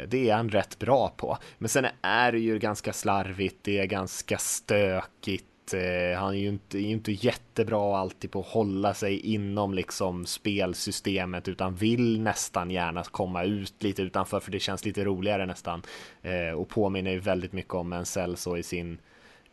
det 0.07 0.29
är 0.29 0.35
han 0.35 0.49
rätt 0.49 0.79
bra 0.79 1.13
på. 1.17 1.37
Men 1.57 1.69
sen 1.69 1.87
är 2.01 2.31
det 2.31 2.39
ju 2.39 2.59
ganska 2.59 2.93
slarvigt, 2.93 3.57
det 3.61 3.79
är 3.79 3.85
ganska 3.85 4.37
stökigt 4.37 5.50
Eh, 5.73 6.19
han 6.19 6.33
är 6.33 6.39
ju 6.39 6.47
inte, 6.47 6.77
är 6.77 6.89
inte 6.89 7.11
jättebra 7.11 7.97
alltid 7.97 8.31
på 8.31 8.39
att 8.39 8.45
hålla 8.45 8.93
sig 8.93 9.19
inom 9.19 9.73
liksom 9.73 10.25
spelsystemet 10.25 11.47
utan 11.47 11.75
vill 11.75 12.21
nästan 12.21 12.71
gärna 12.71 13.03
komma 13.03 13.43
ut 13.43 13.83
lite 13.83 14.01
utanför 14.01 14.39
för 14.39 14.51
det 14.51 14.59
känns 14.59 14.85
lite 14.85 15.03
roligare 15.03 15.45
nästan 15.45 15.81
eh, 16.21 16.51
och 16.51 16.69
påminner 16.69 17.11
ju 17.11 17.19
väldigt 17.19 17.53
mycket 17.53 17.73
om 17.73 17.93
en 17.93 18.05
så 18.35 18.57
i 18.57 18.63
sin 18.63 18.97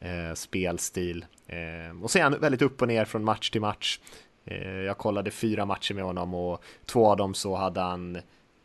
eh, 0.01 0.35
spelstil. 0.35 1.25
Eh, 1.47 2.03
och 2.03 2.11
sen 2.11 2.41
väldigt 2.41 2.63
upp 2.63 2.83
och 2.83 2.89
ner 2.89 3.05
från 3.05 3.25
match 3.25 3.51
till 3.51 3.61
match. 3.61 4.01
Eh, 4.45 4.79
jag 4.81 4.99
kollade 4.99 5.31
fyra 5.31 5.67
matcher 5.67 5.95
med 5.95 6.05
honom 6.05 6.35
och 6.35 6.63
två 6.87 7.11
av 7.11 7.17
dem 7.17 7.35
så 7.35 7.55
hade 7.55 7.81
han 7.81 8.19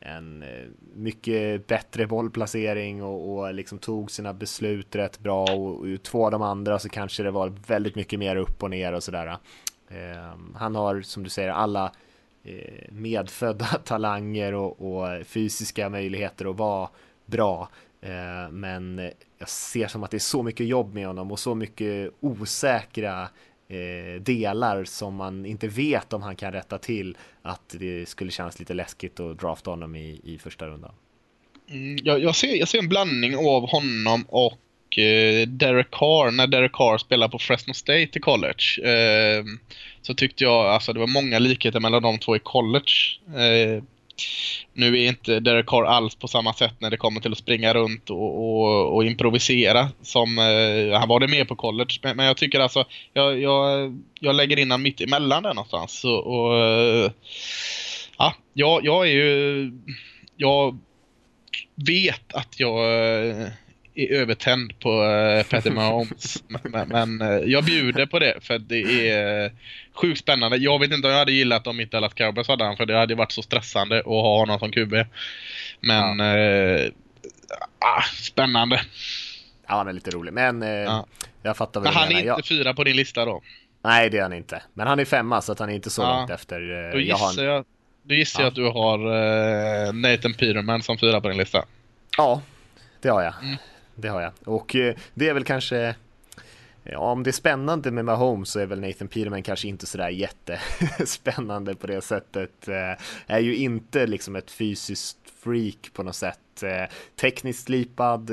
en 0.06 0.44
eh, 0.44 0.68
mycket 0.96 1.68
bättre 1.68 2.08
bollplacering 2.08 3.04
och, 3.04 3.38
och 3.38 3.54
liksom 3.54 3.80
tog 3.80 4.12
sina 4.12 4.34
beslut 4.34 4.96
rätt 4.96 5.20
bra 5.20 5.44
och, 5.44 5.80
och 5.80 6.04
två 6.04 6.26
av 6.26 6.32
de 6.32 6.42
andra 6.42 6.80
så 6.80 6.90
kanske 6.90 7.24
det 7.24 7.32
var 7.32 7.54
väldigt 7.68 7.96
mycket 7.96 8.20
mer 8.20 8.36
upp 8.36 8.64
och 8.64 8.70
ner 8.70 8.94
och 8.94 9.04
sådär. 9.04 9.38
Eh, 9.88 10.34
han 10.56 10.76
har 10.76 11.02
som 11.02 11.24
du 11.24 11.30
säger 11.30 11.50
alla 11.50 11.92
eh, 12.44 12.92
medfödda 12.92 13.66
talanger 13.84 14.54
och, 14.54 14.96
och, 14.96 15.26
fysiska 15.26 15.90
möjligheter 15.90 16.50
att 16.50 16.58
vara 16.58 16.90
bra. 17.26 17.70
Eh, 18.02 18.52
men 18.52 19.12
jag 19.38 19.50
ser 19.50 19.88
som 19.88 20.04
att 20.04 20.12
det 20.12 20.18
är 20.18 20.20
så 20.20 20.44
mycket 20.44 20.68
jobb 20.68 20.94
med 20.94 21.08
honom 21.08 21.32
och 21.32 21.40
så 21.40 21.56
mycket 21.56 22.12
osäkra 22.20 23.30
eh, 23.74 24.22
delar 24.22 24.84
som 24.84 25.16
man 25.16 25.46
inte 25.46 25.68
vet 25.68 26.14
om 26.14 26.22
han 26.22 26.36
kan 26.36 26.52
rätta 26.52 26.78
till 26.78 27.18
att 27.42 27.76
det 27.80 28.10
skulle 28.10 28.32
kännas 28.32 28.60
lite 28.60 28.74
läskigt 28.74 29.20
att 29.20 29.40
drafta 29.40 29.70
honom 29.70 29.96
i, 29.96 30.22
i 30.24 30.38
första 30.38 30.68
rundan. 30.68 30.92
Mm, 31.70 31.98
jag, 32.04 32.20
jag, 32.20 32.36
ser, 32.36 32.56
jag 32.56 32.68
ser 32.68 32.80
en 32.80 32.90
blandning 32.90 33.36
av 33.38 33.70
honom 33.70 34.26
och 34.30 34.98
eh, 34.98 35.48
Derek 35.48 35.92
Carr 35.92 36.32
när 36.32 36.48
Derek 36.48 36.72
Carr 36.72 36.98
spelade 36.98 37.32
på 37.32 37.40
Fresno 37.40 37.74
State 37.74 38.10
i 38.14 38.20
college. 38.20 38.82
Eh, 38.84 39.44
så 40.02 40.14
tyckte 40.14 40.44
jag, 40.44 40.66
alltså 40.66 40.94
det 40.94 41.00
var 41.00 41.08
många 41.08 41.40
likheter 41.40 41.80
mellan 41.80 42.04
de 42.04 42.20
två 42.20 42.36
i 42.36 42.40
college. 42.40 43.20
Eh, 43.28 43.84
nu 44.74 45.00
är 45.00 45.08
inte 45.08 45.40
Derek 45.40 45.66
Carr 45.66 45.84
alls 45.84 46.16
på 46.16 46.28
samma 46.28 46.54
sätt 46.54 46.74
när 46.80 46.90
det 46.90 46.98
kommer 46.98 47.22
till 47.22 47.32
att 47.32 47.38
springa 47.38 47.74
runt 47.74 48.10
och, 48.10 48.38
och, 48.38 48.96
och 48.96 49.06
improvisera 49.06 49.90
som 50.02 50.40
eh, 50.40 51.00
han 51.00 51.10
var 51.10 51.20
det 51.20 51.28
med 51.28 51.48
på 51.48 51.56
college. 51.56 52.00
Men, 52.04 52.18
men 52.18 52.26
jag 52.26 52.38
tycker 52.38 52.60
alltså, 52.60 52.86
jag, 53.14 53.40
jag, 53.42 53.94
jag 54.20 54.36
lägger 54.36 54.60
in 54.60 54.72
honom 54.72 54.84
mitt 54.84 55.02
emellan 55.02 55.44
där 55.44 55.54
någonstans. 55.54 56.00
Så, 56.00 56.16
och, 56.16 56.58
eh, 56.58 57.12
ja, 58.18 58.36
jag, 58.54 58.86
jag 58.86 59.08
är 59.08 59.12
ju, 59.12 59.72
jag 60.38 60.78
vet 61.76 62.34
att 62.34 62.60
jag 62.60 62.80
eh, 63.30 63.48
är 63.96 64.12
övertänd 64.12 64.80
på 64.80 65.04
uh, 65.04 65.44
Patrick 65.44 65.74
Mahomes. 65.76 66.44
men, 66.48 66.88
men 66.88 67.22
uh, 67.22 67.50
jag 67.50 67.64
bjuder 67.64 68.06
på 68.06 68.20
det 68.20 68.38
för 68.42 68.60
det 68.60 69.10
är 69.10 69.46
uh, 69.46 69.52
sjukt 69.94 70.20
spännande. 70.20 70.58
Jag 70.58 70.80
vet 70.80 70.92
inte 70.92 71.08
om 71.08 71.12
jag 71.12 71.20
hade 71.20 71.32
gillat 71.32 71.68
om 71.68 71.80
inte 71.80 71.98
Dallas 71.98 72.14
Cowboys 72.14 72.48
hade 72.48 72.66
han 72.66 72.78
för 72.78 72.86
det 72.86 72.98
hade 72.98 73.16
varit 73.16 73.32
så 73.32 73.42
stressande 73.42 74.00
att 74.00 74.06
ha 74.06 74.38
honom 74.38 74.60
som 74.60 74.72
QB. 74.72 74.94
Men 75.80 76.20
ja. 76.20 76.90
ah, 77.80 78.02
spännande. 78.02 78.82
Ja, 79.68 79.76
han 79.76 79.88
är 79.88 79.94
lite 79.94 80.12
rolig. 80.12 80.34
Men 80.34 80.62
ja. 80.62 81.06
jag 81.42 81.58
fattar 81.58 81.80
väl 81.80 81.94
Men 81.94 82.02
han 82.02 82.12
är 82.12 82.12
inte 82.12 82.26
jag... 82.26 82.46
fyra 82.46 82.74
på 82.74 82.84
din 82.84 82.96
lista 82.96 83.26
då? 83.26 83.42
Nej, 83.84 84.10
det 84.10 84.18
är 84.18 84.22
han 84.22 84.34
inte. 84.34 84.62
Men 84.74 84.88
han 84.88 85.00
är 85.00 85.06
femma 85.06 85.42
så 85.42 85.52
att 85.52 85.60
han 85.60 85.70
är 85.70 85.74
inte 85.74 85.90
så 85.90 86.02
ja. 86.02 86.18
långt 86.18 86.30
efter. 86.30 86.92
Då 86.92 87.00
gissar 87.00 87.44
jag, 87.44 87.66
då 88.04 88.16
gissar 88.16 88.42
jag 88.42 88.48
att 88.48 88.56
du 88.56 88.66
har 88.66 88.98
Nathan 89.92 90.34
Peterman 90.34 90.82
som 90.82 90.98
fyra 90.98 91.22
på 91.22 91.28
din 91.28 91.38
lista. 91.38 91.66
Ja, 92.18 92.42
det 93.02 93.10
har 93.10 93.22
jag. 93.24 93.34
Mm 93.44 93.58
det 93.96 94.08
har 94.08 94.22
jag. 94.22 94.32
Och 94.46 94.76
eh, 94.76 94.96
det 95.14 95.30
är 95.30 95.34
väl 95.34 95.44
kanske 95.44 95.96
Ja, 96.86 96.98
om 96.98 97.24
det 97.24 97.30
är 97.30 97.32
spännande 97.32 97.92
med 97.92 98.06
Mahomes 98.06 98.50
så 98.50 98.60
är 98.60 98.66
väl 98.66 98.82
Nathan 98.82 99.08
Peterman 99.08 99.44
kanske 99.44 99.68
inte 99.68 99.86
sådär 99.86 100.10
jättespännande 100.10 101.76
på 101.76 101.88
det 101.88 102.02
sättet. 102.02 102.68
Eh, 102.68 103.04
är 103.28 103.40
ju 103.40 103.56
inte 103.56 104.08
liksom 104.08 104.36
ett 104.36 104.52
fysiskt 104.52 105.18
freak 105.44 105.94
på 105.94 106.04
något 106.04 106.16
sätt. 106.16 106.64
Eh, 106.64 106.90
tekniskt 107.16 107.66
slipad, 107.66 108.32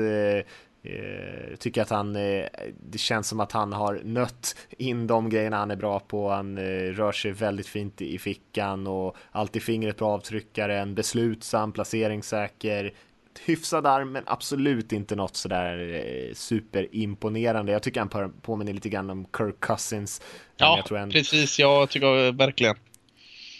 tycker 1.59 1.81
att 1.81 1.89
han, 1.89 2.13
det 2.13 2.97
känns 2.97 3.27
som 3.27 3.39
att 3.39 3.51
han 3.51 3.73
har 3.73 4.01
nött 4.03 4.55
in 4.69 5.07
de 5.07 5.29
grejerna 5.29 5.57
han 5.57 5.71
är 5.71 5.75
bra 5.75 5.99
på. 5.99 6.29
Han 6.29 6.59
rör 6.93 7.11
sig 7.11 7.31
väldigt 7.31 7.67
fint 7.67 8.01
i 8.01 8.19
fickan 8.19 8.87
och 8.87 9.15
alltid 9.31 9.63
fingret 9.63 9.97
på 9.97 10.05
avtryckaren, 10.05 10.95
beslutsam, 10.95 11.71
placeringssäker, 11.71 12.93
hyfsad 13.39 13.85
arm, 13.85 14.11
men 14.11 14.23
absolut 14.25 14.91
inte 14.91 15.15
något 15.15 15.35
sådär 15.35 15.93
eh, 15.93 16.33
superimponerande. 16.33 17.71
Jag 17.71 17.83
tycker 17.83 17.99
han 17.99 18.33
påminner 18.41 18.73
lite 18.73 18.89
grann 18.89 19.09
om 19.09 19.25
Kirk 19.37 19.59
Cousins. 19.59 20.21
Ja, 20.57 20.83
jag 20.89 21.01
en... 21.01 21.09
precis. 21.09 21.59
Jag 21.59 21.89
tycker 21.89 22.31
verkligen. 22.31 22.75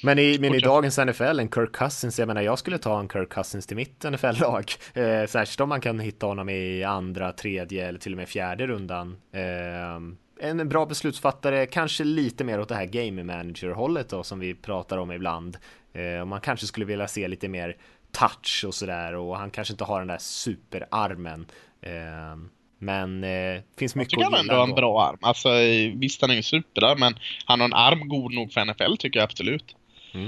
Men 0.03 0.19
i, 0.19 0.37
men 0.39 0.55
i 0.55 0.59
dagens 0.59 0.97
NFL, 0.97 1.39
en 1.39 1.49
Kirk 1.49 1.71
Cousins, 1.71 2.19
jag 2.19 2.27
menar 2.27 2.41
jag 2.41 2.59
skulle 2.59 2.77
ta 2.77 2.99
en 2.99 3.09
Kirk 3.09 3.29
Cousins 3.29 3.67
till 3.67 3.77
mitt 3.77 4.03
NFL-lag. 4.03 4.71
Eh, 4.93 5.25
särskilt 5.27 5.59
om 5.59 5.69
man 5.69 5.81
kan 5.81 5.99
hitta 5.99 6.25
honom 6.25 6.49
i 6.49 6.83
andra, 6.83 7.31
tredje 7.31 7.87
eller 7.87 7.99
till 7.99 8.13
och 8.13 8.17
med 8.17 8.29
fjärde 8.29 8.67
rundan. 8.67 9.17
Eh, 9.31 10.49
en 10.49 10.69
bra 10.69 10.85
beslutsfattare, 10.85 11.65
kanske 11.65 12.03
lite 12.03 12.43
mer 12.43 12.59
åt 12.59 12.69
det 12.69 12.75
här 12.75 12.85
game 12.85 13.23
manager-hållet 13.23 14.09
då 14.09 14.23
som 14.23 14.39
vi 14.39 14.53
pratar 14.53 14.97
om 14.97 15.11
ibland. 15.11 15.57
Eh, 15.93 16.25
man 16.25 16.41
kanske 16.41 16.67
skulle 16.67 16.85
vilja 16.85 17.07
se 17.07 17.27
lite 17.27 17.47
mer 17.47 17.77
touch 18.11 18.63
och 18.67 18.73
sådär 18.73 19.15
och 19.15 19.37
han 19.37 19.51
kanske 19.51 19.73
inte 19.73 19.83
har 19.83 19.99
den 19.99 20.07
där 20.07 20.17
superarmen. 20.17 21.45
Eh, 21.81 22.37
men 22.79 23.23
eh, 23.23 23.61
finns 23.79 23.95
mycket 23.95 24.13
att 24.13 24.19
gilla. 24.19 24.31
Jag 24.31 24.31
tycker 24.31 24.37
han 24.37 24.39
ändå 24.39 24.53
har 24.53 24.67
en 24.67 24.75
bra 24.75 25.03
arm. 25.03 25.17
Alltså 25.21 25.49
visst 25.95 26.21
han 26.21 26.31
är 26.31 26.35
ju 26.35 26.43
superarm 26.43 26.99
men 26.99 27.15
han 27.45 27.59
har 27.59 27.67
en 27.67 27.73
arm 27.73 28.09
god 28.09 28.33
nog 28.33 28.53
för 28.53 28.65
NFL 28.65 28.97
tycker 28.99 29.19
jag 29.19 29.23
absolut. 29.23 29.75
Mm. 30.13 30.27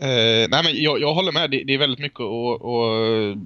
Eh, 0.00 0.48
nej 0.50 0.62
men 0.64 0.82
jag, 0.82 1.00
jag 1.00 1.14
håller 1.14 1.32
med. 1.32 1.50
Det, 1.50 1.64
det 1.64 1.74
är 1.74 1.78
väldigt 1.78 1.98
mycket 1.98 2.20
att, 2.20 2.64
att 2.64 3.38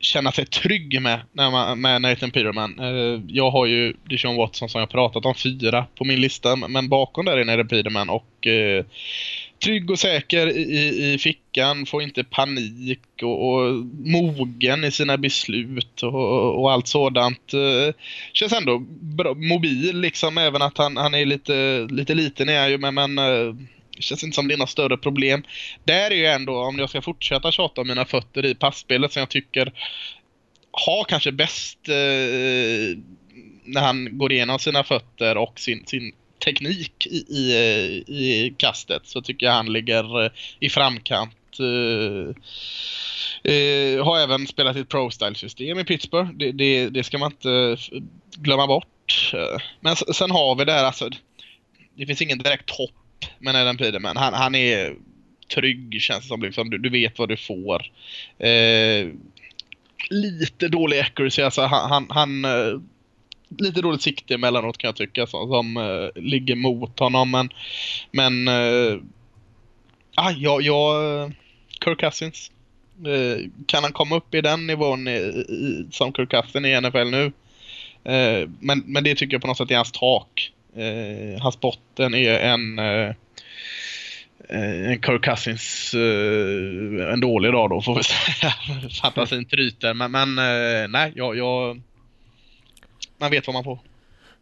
känna 0.00 0.32
sig 0.32 0.46
trygg 0.46 1.02
med 1.02 1.20
när 1.32 1.50
man, 1.50 1.80
med 1.80 2.02
Nathan 2.02 2.30
Peterman. 2.30 2.78
Eh, 2.78 3.22
jag 3.28 3.50
har 3.50 3.66
ju 3.66 3.94
Dijon 4.04 4.36
Watson 4.36 4.68
som 4.68 4.80
jag 4.80 4.90
pratat 4.90 5.24
om 5.24 5.34
fyra 5.34 5.86
på 5.94 6.04
min 6.04 6.20
lista 6.20 6.56
men 6.56 6.88
bakom 6.88 7.24
där 7.24 7.36
är 7.36 7.44
Nathan 7.44 7.68
Peterman 7.68 8.10
och 8.10 8.46
eh, 8.46 8.84
trygg 9.62 9.90
och 9.90 9.98
säker 9.98 10.46
i, 10.46 11.12
i 11.12 11.18
fickan, 11.18 11.86
får 11.86 12.02
inte 12.02 12.24
panik 12.24 13.00
och, 13.22 13.52
och 13.52 13.74
mogen 14.04 14.84
i 14.84 14.90
sina 14.90 15.16
beslut 15.16 16.02
och, 16.02 16.60
och 16.60 16.72
allt 16.72 16.88
sådant. 16.88 17.54
Eh, 17.54 17.94
känns 18.32 18.52
ändå 18.52 18.78
bra, 19.00 19.34
mobil 19.34 20.00
liksom, 20.00 20.38
även 20.38 20.62
att 20.62 20.78
han, 20.78 20.96
han 20.96 21.14
är 21.14 21.26
lite, 21.26 21.86
lite 21.90 22.14
liten 22.14 22.48
är 22.48 22.68
ju, 22.68 22.78
men, 22.78 22.94
men 22.94 23.16
Det 23.96 24.02
känns 24.02 24.24
inte 24.24 24.34
som 24.34 24.48
det 24.48 24.54
är 24.54 24.58
några 24.58 24.66
större 24.66 24.96
problem. 24.96 25.42
Där 25.84 26.10
är 26.10 26.16
ju 26.16 26.26
ändå, 26.26 26.56
om 26.56 26.78
jag 26.78 26.90
ska 26.90 27.02
fortsätta 27.02 27.52
tjata 27.52 27.80
om 27.80 27.88
mina 27.88 28.04
fötter 28.04 28.46
i 28.46 28.54
passspelet 28.54 29.12
som 29.12 29.20
jag 29.20 29.28
tycker 29.28 29.72
har 30.72 31.04
kanske 31.04 31.32
bäst 31.32 31.88
eh, 31.88 32.98
när 33.64 33.80
han 33.80 34.18
går 34.18 34.32
igenom 34.32 34.58
sina 34.58 34.84
fötter 34.84 35.36
och 35.36 35.60
sin, 35.60 35.86
sin 35.86 36.12
teknik 36.40 37.06
i, 37.06 37.24
i, 37.28 37.52
eh, 37.52 38.14
i 38.14 38.54
kastet 38.56 39.02
så 39.04 39.22
tycker 39.22 39.46
jag 39.46 39.52
han 39.52 39.72
ligger 39.72 40.24
eh, 40.24 40.30
i 40.60 40.68
framkant. 40.68 41.36
Uh, 41.60 42.28
uh, 43.48 44.04
har 44.04 44.18
även 44.18 44.46
spelat 44.46 44.76
i 44.76 44.80
ett 44.80 44.88
pro-style-system 44.88 45.78
i 45.78 45.84
Pittsburgh. 45.84 46.30
Det, 46.34 46.52
det, 46.52 46.88
det, 46.88 47.04
ska 47.04 47.18
man 47.18 47.32
inte 47.32 47.76
glömma 48.36 48.66
bort. 48.66 49.32
Uh, 49.34 49.58
men 49.80 49.96
sen 49.96 50.30
har 50.30 50.54
vi 50.54 50.64
det 50.64 50.72
här 50.72 50.84
alltså. 50.84 51.10
Det 51.94 52.06
finns 52.06 52.22
ingen 52.22 52.38
direkt 52.38 52.66
topp 52.66 53.24
med 53.38 53.56
Adam 53.56 53.76
Peterman. 53.76 54.16
Han, 54.16 54.34
han 54.34 54.54
är 54.54 54.94
trygg 55.54 56.02
känns 56.02 56.22
det 56.22 56.28
som. 56.28 56.42
Liksom. 56.42 56.70
Du, 56.70 56.78
du 56.78 56.90
vet 56.90 57.18
vad 57.18 57.28
du 57.28 57.36
får. 57.36 57.82
lite 60.10 60.68
dålig 60.68 60.98
accuracy. 60.98 61.42
Alltså 61.42 61.62
han, 61.62 61.90
han, 61.90 62.06
han 62.10 62.44
lite 63.58 63.80
dåligt 63.80 64.02
sikte 64.02 64.34
emellanåt 64.34 64.78
kan 64.78 64.88
jag 64.88 64.96
tycka 64.96 65.26
som, 65.26 65.48
som 65.48 65.76
uh, 65.76 66.08
ligger 66.14 66.56
mot 66.56 66.98
honom. 66.98 67.30
Men, 67.30 67.50
men 68.10 68.48
uh, 68.48 69.02
ah, 70.14 70.30
ja, 70.30 70.60
jag, 70.60 71.32
Kirk 71.84 72.00
Cousins. 72.00 72.50
Uh, 73.06 73.48
kan 73.66 73.82
han 73.82 73.92
komma 73.92 74.16
upp 74.16 74.34
i 74.34 74.40
den 74.40 74.66
nivån 74.66 75.08
i, 75.08 75.10
i, 75.10 75.86
som 75.90 76.12
Kirk 76.12 76.30
Cousins 76.30 76.66
i 76.66 76.80
NFL 76.80 77.10
nu? 77.10 77.24
Uh, 78.08 78.50
men, 78.60 78.82
men 78.86 79.04
det 79.04 79.14
tycker 79.14 79.34
jag 79.34 79.42
på 79.42 79.48
något 79.48 79.56
sätt 79.56 79.70
är 79.70 79.76
hans 79.76 79.92
tak. 79.92 80.52
Uh, 80.78 81.40
hans 81.42 81.60
botten 81.60 82.14
är 82.14 82.38
en 82.38 82.78
en 84.48 85.02
Kirk 85.02 85.24
Cousins 85.24 85.94
en 87.12 87.20
dålig 87.20 87.52
dag 87.52 87.70
då 87.70 87.82
får 87.82 87.94
vi 87.94 88.02
säga. 88.02 88.52
Fantasin 89.02 89.44
tryter 89.44 89.94
men, 89.94 90.10
men 90.10 90.34
nej 90.90 91.12
jag, 91.14 91.36
jag 91.36 91.80
man 93.20 93.30
vet 93.30 93.46
vad 93.46 93.54
man 93.54 93.64
får. 93.64 93.78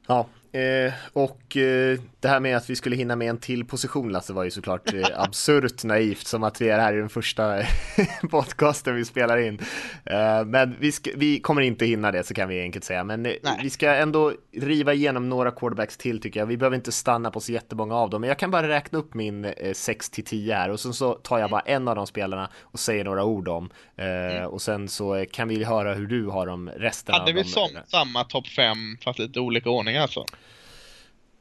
Ja, 0.07 0.27
Eh, 0.53 0.93
och 1.13 1.57
eh, 1.57 1.99
det 2.21 2.29
här 2.29 2.41
med 2.41 2.57
att 2.57 2.71
vi 2.71 2.77
skulle 2.77 2.97
hinna 2.97 3.17
med 3.17 3.31
en 3.31 3.39
till 3.39 3.65
position 3.65 4.13
Lasse 4.13 4.33
var 4.33 4.45
ju 4.45 4.51
såklart 4.51 4.95
eh, 4.95 5.07
absurt 5.21 5.85
naivt 5.85 6.27
som 6.27 6.43
att 6.43 6.61
vi 6.61 6.69
är 6.69 6.79
här 6.79 6.93
i 6.93 6.97
den 6.97 7.09
första 7.09 7.63
podcasten 8.31 8.95
vi 8.95 9.05
spelar 9.05 9.39
in. 9.39 9.59
Eh, 10.05 10.45
men 10.45 10.77
vi, 10.81 10.93
ska, 10.93 11.11
vi, 11.17 11.41
kommer 11.41 11.63
inte 11.63 11.87
hinna 11.87 12.13
det 12.13 12.25
så 12.25 12.35
kan 12.35 12.49
vi 12.49 12.61
enkelt 12.61 12.85
säga. 12.85 13.05
Men 13.05 13.27
eh, 13.27 13.33
vi 13.63 13.71
ska 13.71 13.91
ändå 13.91 14.33
riva 14.53 14.95
igenom 14.95 15.29
några 15.29 15.51
quarterbacks 15.51 15.97
till 15.97 16.21
tycker 16.21 16.41
jag. 16.41 16.47
Vi 16.47 16.57
behöver 16.57 16.77
inte 16.77 16.93
stanna 16.93 17.31
på 17.31 17.41
så 17.41 17.53
jättemånga 17.53 17.95
av 17.95 18.11
dem. 18.11 18.21
Men 18.21 18.29
jag 18.29 18.39
kan 18.39 18.51
bara 18.51 18.69
räkna 18.69 18.99
upp 18.99 19.15
min 19.15 19.55
6 19.73 20.11
till 20.11 20.25
10 20.25 20.55
här 20.55 20.71
och 20.71 20.81
sen 20.81 20.95
så 20.95 21.15
tar 21.15 21.39
jag 21.39 21.51
bara 21.51 21.61
en 21.61 21.89
av 21.89 21.97
de 21.97 22.07
spelarna 22.07 22.51
och 22.61 22.79
säger 22.79 23.05
några 23.05 23.25
ord 23.25 23.49
om. 23.49 23.71
Mm. 23.97 24.47
Och 24.47 24.63
sen 24.63 24.89
så 24.89 25.25
kan 25.31 25.49
vi 25.49 25.65
höra 25.65 25.95
hur 25.95 26.07
du 26.07 26.27
har 26.27 26.47
dem 26.47 26.71
resten 26.77 27.15
Hade 27.15 27.31
av 27.31 27.35
vi 27.35 27.43
dem. 27.43 27.51
som, 27.51 27.69
samma 27.87 28.25
topp 28.25 28.47
5 28.47 28.77
fast 29.05 29.19
lite 29.19 29.41
olika 29.41 29.71
ordning 29.71 29.97
alltså? 29.97 30.25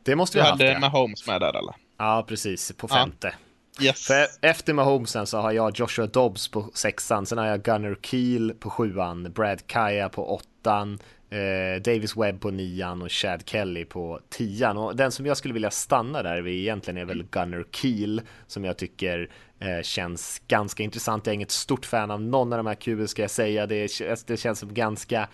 Det 0.08 0.16
måste 0.16 0.38
vi 0.38 0.42
ha 0.42 0.50
haft. 0.50 0.60
Du 0.60 0.68
hade 0.68 0.80
Mahomes 0.80 1.28
med 1.28 1.42
där 1.42 1.50
eller? 1.50 1.74
Ja, 1.98 2.26
precis. 2.28 2.72
På 2.78 2.88
femte. 2.88 3.34
Ja. 3.80 3.86
Yes. 3.86 4.08
För 4.08 4.28
efter 4.42 4.74
Mahomesen 4.74 5.28
så 5.28 5.38
har 5.38 5.52
jag 5.52 5.80
Joshua 5.80 6.08
Dobbs 6.08 6.48
på 6.48 6.72
sexan, 6.74 7.26
sen 7.26 7.38
har 7.38 7.46
jag 7.46 7.64
Gunnar 7.64 7.98
Keel 8.02 8.54
på 8.60 8.70
sjuan, 8.70 9.32
Brad 9.32 9.68
Kaya 9.68 10.10
på 10.10 10.36
åttan, 10.36 11.00
eh, 11.30 11.82
Davis 11.82 12.18
Webb 12.18 12.42
på 12.42 12.52
nian 12.52 13.02
och 13.02 13.12
Chad 13.12 13.44
Kelly 13.46 13.86
på 13.86 14.20
tian. 14.30 14.78
Och 14.78 14.96
den 14.96 15.12
som 15.12 15.26
jag 15.26 15.38
skulle 15.38 15.54
vilja 15.54 15.72
stanna 15.72 16.24
där 16.24 16.42
vid 16.42 16.60
egentligen 16.60 16.98
är 16.98 17.06
väl 17.06 17.24
Gunnar 17.24 17.66
Keel 17.72 18.22
som 18.48 18.66
jag 18.66 18.78
tycker 18.78 19.30
eh, 19.60 19.82
känns 19.84 20.42
ganska 20.48 20.84
intressant. 20.84 21.26
Jag 21.26 21.32
är 21.32 21.36
inget 21.36 21.52
stort 21.52 21.86
fan 21.86 22.12
av 22.12 22.22
någon 22.22 22.54
av 22.54 22.58
de 22.58 22.68
här 22.68 22.76
kuben 22.76 23.08
ska 23.08 23.22
jag 23.22 23.32
säga. 23.32 23.66
Det, 23.66 23.92
det 24.28 24.38
känns 24.38 24.60
som 24.60 24.74
ganska 24.74 25.28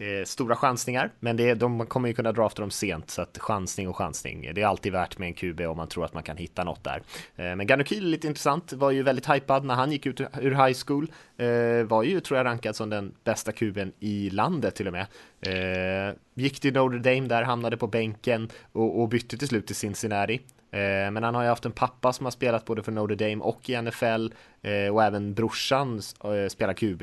eh, 0.00 0.24
stora 0.24 0.56
chansningar, 0.56 1.10
men 1.20 1.36
det, 1.36 1.54
de 1.54 1.86
kommer 1.86 2.08
ju 2.08 2.14
kunna 2.14 2.32
drafta 2.32 2.62
dem 2.62 2.70
sent, 2.70 3.10
så 3.10 3.22
att 3.22 3.38
chansning 3.38 3.88
och 3.88 3.96
chansning, 3.96 4.50
det 4.54 4.62
är 4.62 4.66
alltid 4.66 4.92
värt 4.92 5.18
med 5.18 5.26
en 5.26 5.34
QB 5.34 5.60
om 5.60 5.76
man 5.76 5.88
tror 5.88 6.04
att 6.04 6.14
man 6.14 6.22
kan 6.22 6.36
hitta 6.36 6.64
något 6.64 6.84
där. 6.84 7.02
Eh, 7.36 7.56
men 7.56 7.66
Ganukil 7.66 8.04
är 8.04 8.08
lite 8.08 8.26
intressant, 8.26 8.72
var 8.72 8.90
ju 8.90 9.02
väldigt 9.02 9.30
hypad 9.30 9.64
när 9.64 9.74
han 9.74 9.92
gick 9.92 10.06
ut 10.06 10.20
ur 10.20 10.50
high 10.50 10.78
school, 10.86 11.12
eh, 11.36 11.86
var 11.86 12.02
ju 12.02 12.20
tror 12.20 12.36
jag 12.36 12.44
rankad 12.44 12.76
som 12.76 12.90
den 12.90 13.14
bästa 13.24 13.52
QBn 13.52 13.92
i 14.00 14.30
landet 14.30 14.74
till 14.74 14.86
och 14.86 14.92
med. 14.92 15.06
Eh, 15.40 16.14
gick 16.34 16.60
till 16.60 16.74
Notre 16.74 16.98
Dame 16.98 17.28
där, 17.28 17.42
hamnade 17.42 17.76
på 17.76 17.86
bänken 17.86 18.48
och, 18.72 19.00
och 19.00 19.08
bytte 19.08 19.36
till 19.36 19.48
slut 19.48 19.66
till 19.66 19.76
Cincinnati. 19.76 20.40
Eh, 20.70 21.10
men 21.10 21.22
han 21.22 21.34
har 21.34 21.42
ju 21.42 21.48
haft 21.48 21.64
en 21.64 21.72
pappa 21.72 22.12
som 22.12 22.26
har 22.26 22.30
spelat 22.30 22.64
både 22.64 22.82
för 22.82 22.92
Notre 22.92 23.16
Dame 23.16 23.44
och 23.44 23.70
i 23.70 23.82
NFL 23.82 24.32
eh, 24.62 24.94
och 24.94 25.04
även 25.04 25.34
brorsan 25.34 26.00
eh, 26.24 26.48
spelar 26.48 26.74
QB 26.74 27.02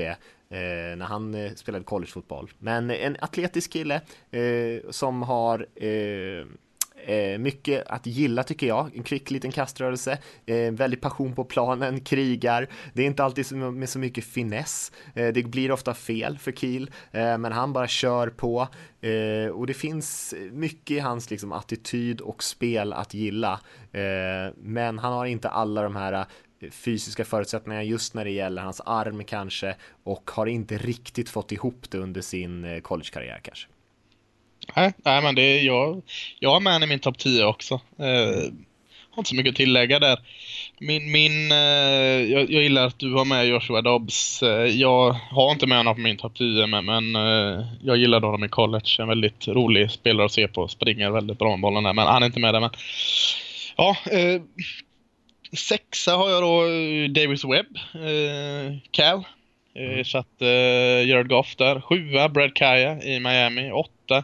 när 0.49 1.05
han 1.05 1.49
spelade 1.55 1.84
collegefotboll. 1.84 2.51
Men 2.59 2.91
en 2.91 3.18
atletisk 3.20 3.74
kille 3.74 4.01
som 4.89 5.22
har 5.22 5.65
eh, 7.06 7.38
mycket 7.38 7.88
att 7.88 8.06
gilla 8.06 8.43
tycker 8.43 8.68
jag. 8.68 8.95
En 8.95 9.04
kvick 9.04 9.32
liten 9.32 9.52
kaströrelse, 9.52 10.18
eh, 10.45 10.72
väldigt 10.72 11.02
passion 11.02 11.36
på 11.36 11.43
planen, 11.43 12.00
krigar. 12.00 12.68
Det 12.93 13.02
är 13.02 13.06
inte 13.06 13.24
alltid 13.24 13.56
med 13.56 13.89
så 13.89 14.00
mycket 14.00 14.24
finess. 14.24 14.91
Eh, 15.16 15.34
det 15.34 15.43
blir 15.43 15.72
ofta 15.72 15.93
fel 15.93 16.38
för 16.38 16.52
Kiel, 16.52 16.91
eh, 17.12 17.38
men 17.38 17.52
han 17.52 17.74
bara 17.74 17.88
kör 17.88 18.30
på. 18.30 18.68
Eh, 19.02 19.52
och 19.52 19.68
det 19.68 19.74
finns 19.74 20.34
mycket 20.52 20.98
i 20.98 21.00
hans 21.00 21.30
liksom, 21.30 21.52
attityd 21.52 22.22
och 22.22 22.43
spel 22.43 22.93
att 22.93 23.14
gilla. 23.14 23.60
Eh, 23.91 24.54
men 24.58 25.00
han 25.00 25.14
har 25.14 25.26
inte 25.26 25.50
alla 25.50 25.82
de 25.82 25.95
här 25.95 26.14
eh, 26.14 26.70
fysiska 26.72 27.26
förutsättningar 27.26 27.82
just 27.82 28.14
när 28.14 28.26
det 28.26 28.32
gäller 28.32 28.62
hans 28.62 28.82
arm 28.86 29.24
kanske 29.24 29.76
och 30.04 30.32
har 30.34 30.45
inte 30.45 30.78
riktigt 30.78 31.30
fått 31.30 31.52
ihop 31.52 31.89
det 31.89 31.98
under 31.98 32.22
sin 32.22 32.66
eh, 32.66 32.80
collegekarriär 32.80 33.39
kanske. 33.43 33.68
Nej, 34.76 34.93
nej 35.05 35.22
men 35.22 35.36
det 35.36 35.41
är 35.41 35.64
jag. 35.64 36.01
Jag 36.39 36.49
har 36.49 36.60
med 36.60 36.84
i 36.84 36.88
min 36.88 36.99
topp 36.99 37.18
10 37.18 37.45
också. 37.45 37.74
Eh, 37.99 38.51
har 39.18 39.22
inte 39.22 39.30
så 39.30 39.36
mycket 39.36 39.51
att 39.51 39.55
tillägga 39.55 39.99
där. 39.99 40.20
Min, 40.80 41.12
min, 41.12 41.51
eh, 41.51 41.58
jag, 42.32 42.51
jag, 42.51 42.64
gillar 42.64 42.88
att 42.88 42.99
du 42.99 43.14
har 43.14 43.26
med 43.26 43.47
Joshua 43.47 43.82
Dobbs. 43.82 44.43
Eh, 44.43 44.66
jag 44.66 45.12
har 45.12 45.51
inte 45.51 45.68
med 45.68 45.78
honom 45.78 45.95
på 45.95 46.01
min 46.01 46.18
topp 46.18 46.36
10 46.36 46.68
men, 46.68 46.86
men 46.86 47.16
eh, 47.16 47.66
jag 47.84 47.97
gillar 47.97 48.22
honom 48.22 48.43
i 48.43 48.49
college. 48.49 48.95
En 48.99 49.08
väldigt 49.08 49.47
rolig 49.47 49.91
spelare 49.91 50.26
att 50.26 50.32
se 50.32 50.47
på. 50.47 50.68
Springer 50.68 51.10
väldigt 51.10 51.39
bra 51.39 51.49
med 51.49 51.60
bollen 51.60 51.84
där 51.84 51.93
men 51.93 52.08
han 52.08 52.24
är 52.24 52.28
inte 52.28 52.39
med 52.39 52.53
där. 52.53 52.60
Men, 52.60 52.70
ja, 53.76 53.97
eh, 54.12 54.41
Sexa 55.58 56.16
har 56.16 56.30
jag 56.30 56.43
då 56.43 56.66
eh, 56.66 57.10
Davis 57.10 57.45
Webb, 57.45 57.78
Cal. 58.91 59.24
Eh, 59.78 59.84
mm. 59.84 60.06
Att 60.14 60.42
eh, 60.42 61.10
Jared 61.10 61.30
Goff 61.30 61.56
där. 61.56 61.82
Sjua 61.82 62.30
Brad 62.30 62.56
Kaya 62.56 63.04
i 63.04 63.20
Miami. 63.20 63.72
Åtta 63.72 64.24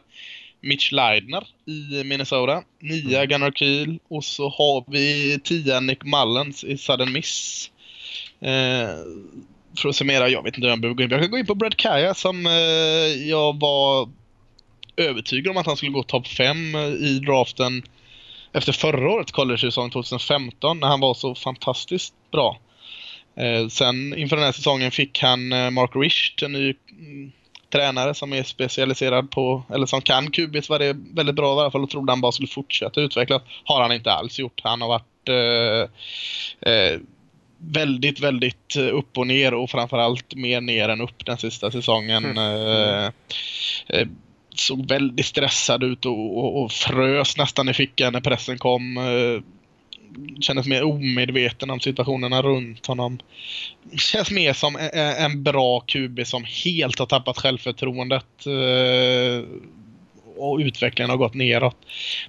Mitch 0.61 0.91
Leidner 0.91 1.43
i 1.65 2.03
Minnesota. 2.03 2.63
Nia 2.79 3.17
mm. 3.17 3.29
Gunnar 3.29 3.51
Kiel. 3.51 3.99
Och 4.07 4.23
så 4.23 4.49
har 4.49 4.83
vi 4.87 5.39
tia 5.43 5.79
Nick 5.79 6.03
Mullens 6.03 6.63
i 6.63 6.77
Sudden 6.77 7.11
Miss. 7.11 7.71
Eh, 8.41 8.89
för 9.77 9.89
att 9.89 9.95
summera, 9.95 10.29
jag 10.29 10.43
vet 10.43 10.55
inte 10.55 10.67
hur 10.67 10.71
jag 10.71 10.81
behöver 10.81 10.95
gå 10.95 11.03
in 11.03 11.09
Jag 11.09 11.21
kan 11.21 11.31
gå 11.31 11.37
in 11.37 11.45
på 11.45 11.55
Brad 11.55 11.77
Kaya 11.77 12.13
som 12.13 12.45
eh, 12.45 13.27
jag 13.29 13.59
var 13.59 14.09
övertygad 14.97 15.51
om 15.51 15.57
att 15.57 15.65
han 15.65 15.77
skulle 15.77 15.91
gå 15.91 16.03
topp 16.03 16.27
5 16.27 16.75
i 16.99 17.19
draften 17.19 17.83
efter 18.53 18.71
förra 18.71 19.11
årets 19.11 19.31
college-säsong 19.31 19.89
2015 19.89 20.79
när 20.79 20.87
han 20.87 20.99
var 20.99 21.13
så 21.13 21.35
fantastiskt 21.35 22.13
bra. 22.31 22.59
Eh, 23.35 23.67
sen 23.67 24.17
inför 24.17 24.35
den 24.35 24.45
här 24.45 24.51
säsongen 24.51 24.91
fick 24.91 25.21
han 25.21 25.53
eh, 25.53 25.69
Mark 25.69 25.91
Richt, 25.95 26.43
en 26.43 26.51
ny 26.51 26.73
mm, 26.91 27.31
tränare 27.69 28.13
som 28.13 28.33
är 28.33 28.43
specialiserad 28.43 29.31
på, 29.31 29.63
eller 29.73 29.85
som 29.85 30.01
kan 30.01 30.31
QBs 30.31 30.69
var 30.69 30.79
det 30.79 30.95
väldigt 31.13 31.35
bra 31.35 31.57
i 31.57 31.59
alla 31.59 31.71
fall 31.71 31.83
och 31.83 31.89
trodde 31.89 32.11
han 32.11 32.21
bara 32.21 32.31
skulle 32.31 32.47
fortsätta 32.47 33.01
utvecklas. 33.01 33.41
Har 33.63 33.81
han 33.81 33.91
inte 33.91 34.11
alls 34.11 34.39
gjort. 34.39 34.61
Han 34.63 34.81
har 34.81 34.87
varit 34.87 35.29
eh, 35.29 36.71
eh, 36.73 36.99
väldigt, 37.57 38.19
väldigt 38.19 38.75
upp 38.75 39.17
och 39.17 39.27
ner 39.27 39.53
och 39.53 39.69
framförallt 39.69 40.35
mer 40.35 40.61
ner 40.61 40.89
än 40.89 41.01
upp 41.01 41.25
den 41.25 41.37
sista 41.37 41.71
säsongen. 41.71 42.25
Mm. 42.25 43.11
Eh, 43.87 44.07
såg 44.55 44.87
väldigt 44.87 45.25
stressad 45.25 45.83
ut 45.83 46.05
och, 46.05 46.37
och, 46.37 46.63
och, 46.63 46.71
frös 46.71 47.37
nästan 47.37 47.69
i 47.69 47.73
fickan 47.73 48.13
när 48.13 48.21
pressen 48.21 48.57
kom. 48.57 48.99
Kändes 50.41 50.67
mer 50.67 50.83
omedveten 50.83 51.69
om 51.69 51.79
situationerna 51.79 52.41
runt 52.41 52.85
honom. 52.85 53.19
Känns 53.97 54.31
mer 54.31 54.53
som 54.53 54.77
en, 55.17 55.43
bra 55.43 55.79
QB 55.79 56.27
som 56.27 56.45
helt 56.65 56.99
har 56.99 57.05
tappat 57.05 57.37
självförtroendet. 57.37 58.45
Eh, 58.45 59.45
och 60.37 60.57
utvecklingen 60.57 61.09
har 61.09 61.17
gått 61.17 61.33
neråt. 61.33 61.77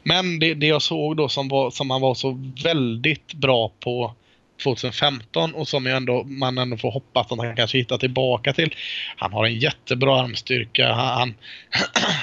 Men 0.02 0.38
det, 0.38 0.54
det 0.54 0.66
jag 0.66 0.82
såg 0.82 1.16
då 1.16 1.28
som, 1.28 1.48
var, 1.48 1.70
som 1.70 1.90
han 1.90 2.00
var 2.00 2.14
så 2.14 2.52
väldigt 2.62 3.34
bra 3.34 3.72
på 3.80 4.14
2015 4.62 5.54
och 5.54 5.68
som 5.68 5.86
ändå, 5.86 6.24
man 6.24 6.58
ändå 6.58 6.76
får 6.76 6.90
hoppas 6.90 7.32
att 7.32 7.38
han 7.38 7.56
kanske 7.56 7.78
hittar 7.78 7.98
tillbaka 7.98 8.52
till. 8.52 8.74
Han 9.16 9.32
har 9.32 9.46
en 9.46 9.58
jättebra 9.58 10.20
armstyrka. 10.20 10.92
Han, 10.92 11.34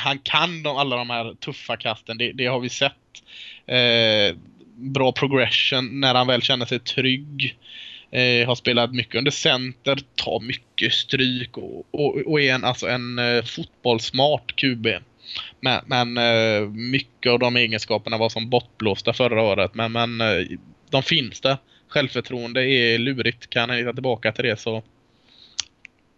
han 0.04 0.20
kan 0.24 0.64
de, 0.64 0.78
alla 0.78 0.98
de 0.98 1.10
här 1.10 1.34
tuffa 1.34 1.78
kasten. 1.78 2.18
Det, 2.18 2.32
det 2.32 2.46
har 2.46 2.60
vi 2.60 2.70
sett. 2.70 2.94
Eh, 3.66 4.38
bra 4.76 5.12
progression 5.12 6.00
när 6.00 6.16
han 6.16 6.28
väl 6.28 6.42
känner 6.42 6.66
sig 6.66 6.80
trygg. 6.80 7.58
Eh, 8.12 8.48
har 8.48 8.56
spelat 8.56 8.94
mycket 8.94 9.16
under 9.16 9.32
center, 9.32 10.00
tar 10.16 10.40
mycket 10.40 10.94
stryk 10.94 11.58
och, 11.58 11.86
och, 11.92 12.18
och 12.18 12.42
är 12.42 12.54
en, 12.54 12.64
alltså 12.64 12.88
en 12.88 13.20
eh, 13.20 13.44
fotbollsmart 13.44 14.56
QB. 14.56 14.88
Men, 15.60 15.82
men 15.86 16.18
eh, 16.18 16.70
mycket 16.70 17.32
av 17.32 17.40
de 17.40 17.56
egenskaperna 17.56 18.18
var 18.18 18.30
som 18.30 18.50
bortblåsta 18.50 19.14
förra 19.14 19.42
året. 19.42 19.76
Men, 19.76 19.92
men 19.92 20.22
eh, 20.22 20.46
de 20.90 21.04
finns 21.04 21.42
där. 21.42 21.58
Självförtroende 21.88 22.66
är 22.66 22.98
lurigt. 22.98 23.50
Kan 23.50 23.70
han 23.70 23.80
hitta 23.80 23.94
tillbaka 23.94 24.32
till 24.32 24.46
det 24.46 24.60
så... 24.60 24.84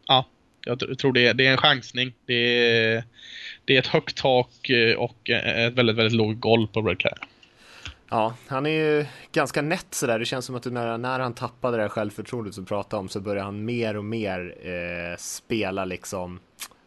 Ja, 0.08 0.26
jag 0.66 1.00
tror 1.00 1.14
det 1.14 1.28
är, 1.28 1.34
det 1.34 1.46
är 1.46 1.52
en 1.52 1.58
chansning. 1.58 2.14
Det 2.26 2.68
är, 2.68 3.04
det 3.66 3.76
är 3.76 3.80
ett 3.80 3.88
högt 3.88 4.18
tak 4.18 4.70
eh, 4.70 4.96
och 4.96 5.30
eh, 5.30 5.66
ett 5.66 5.74
väldigt, 5.74 5.96
väldigt 5.96 6.18
lågt 6.18 6.40
golv 6.40 6.68
på 6.68 6.82
Red 6.82 7.00
Care. 7.00 7.18
Ja, 8.14 8.34
han 8.48 8.66
är 8.66 8.70
ju 8.70 9.06
ganska 9.32 9.62
nätt 9.62 9.94
sådär. 9.94 10.20
Det 10.20 10.26
känns 10.26 10.46
som 10.46 10.56
att 10.56 10.66
när, 10.66 10.98
när 10.98 11.20
han 11.20 11.34
tappade 11.34 11.78
det 11.78 11.84
här 11.84 11.90
självförtroendet 11.90 12.56
som 12.56 12.66
pratade 12.66 13.00
om 13.00 13.10
så 13.10 13.20
började 13.20 13.46
han 13.46 13.66
mer 13.66 13.98
och 13.98 14.06
mer 14.06 14.56
eh, 14.62 15.18
spela 15.18 15.86
liksom 15.86 16.40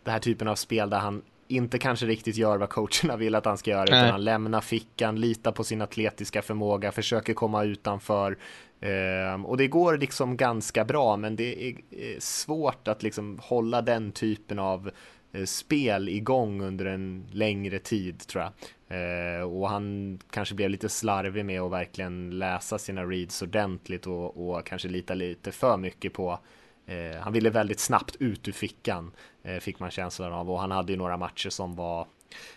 den 0.04 0.12
här 0.12 0.20
typen 0.20 0.48
av 0.48 0.54
spel 0.54 0.90
där 0.90 0.98
han 0.98 1.22
inte 1.48 1.78
kanske 1.78 2.06
riktigt 2.06 2.36
gör 2.36 2.58
vad 2.58 2.68
coacherna 2.68 3.16
vill 3.16 3.34
att 3.34 3.44
han 3.44 3.58
ska 3.58 3.70
göra, 3.70 3.84
Nej. 3.90 4.00
utan 4.00 4.10
han 4.10 4.24
lämnar 4.24 4.60
fickan, 4.60 5.20
litar 5.20 5.52
på 5.52 5.64
sin 5.64 5.82
atletiska 5.82 6.42
förmåga, 6.42 6.92
försöker 6.92 7.34
komma 7.34 7.64
utanför. 7.64 8.38
Eh, 8.80 9.44
och 9.44 9.56
det 9.56 9.68
går 9.68 9.96
liksom 9.96 10.36
ganska 10.36 10.84
bra, 10.84 11.16
men 11.16 11.36
det 11.36 11.68
är 11.68 11.74
svårt 12.18 12.88
att 12.88 13.02
liksom 13.02 13.38
hålla 13.42 13.82
den 13.82 14.12
typen 14.12 14.58
av 14.58 14.86
eh, 14.86 14.92
Eh, 15.32 15.44
spel 15.44 16.08
igång 16.08 16.62
under 16.62 16.84
en 16.84 17.26
längre 17.32 17.78
tid 17.78 18.26
tror 18.26 18.44
jag. 18.44 18.52
Eh, 18.88 19.42
och 19.42 19.68
han 19.68 20.18
kanske 20.30 20.54
blev 20.54 20.70
lite 20.70 20.88
slarvig 20.88 21.44
med 21.44 21.60
att 21.60 21.72
verkligen 21.72 22.38
läsa 22.38 22.78
sina 22.78 23.04
reads 23.04 23.42
ordentligt 23.42 24.06
och, 24.06 24.48
och 24.48 24.66
kanske 24.66 24.88
lita 24.88 25.14
lite 25.14 25.52
för 25.52 25.76
mycket 25.76 26.12
på 26.12 26.38
eh, 26.86 27.20
han 27.20 27.32
ville 27.32 27.50
väldigt 27.50 27.80
snabbt 27.80 28.16
ut 28.16 28.48
ur 28.48 28.52
fickan, 28.52 29.12
fick 29.60 29.78
man 29.78 29.90
känslan 29.90 30.32
av. 30.32 30.50
Och 30.50 30.60
han 30.60 30.70
hade 30.70 30.92
ju 30.92 30.98
några 30.98 31.16
matcher 31.16 31.50
som 31.50 31.74
var, 31.74 32.06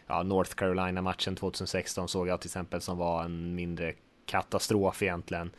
ja, 0.07 0.23
North 0.23 0.55
Carolina-matchen 0.55 1.35
2016 1.35 2.07
såg 2.07 2.27
jag 2.27 2.41
till 2.41 2.47
exempel 2.47 2.81
som 2.81 2.97
var 2.97 3.23
en 3.23 3.55
mindre 3.55 3.93
katastrof 4.25 5.03
egentligen 5.03 5.51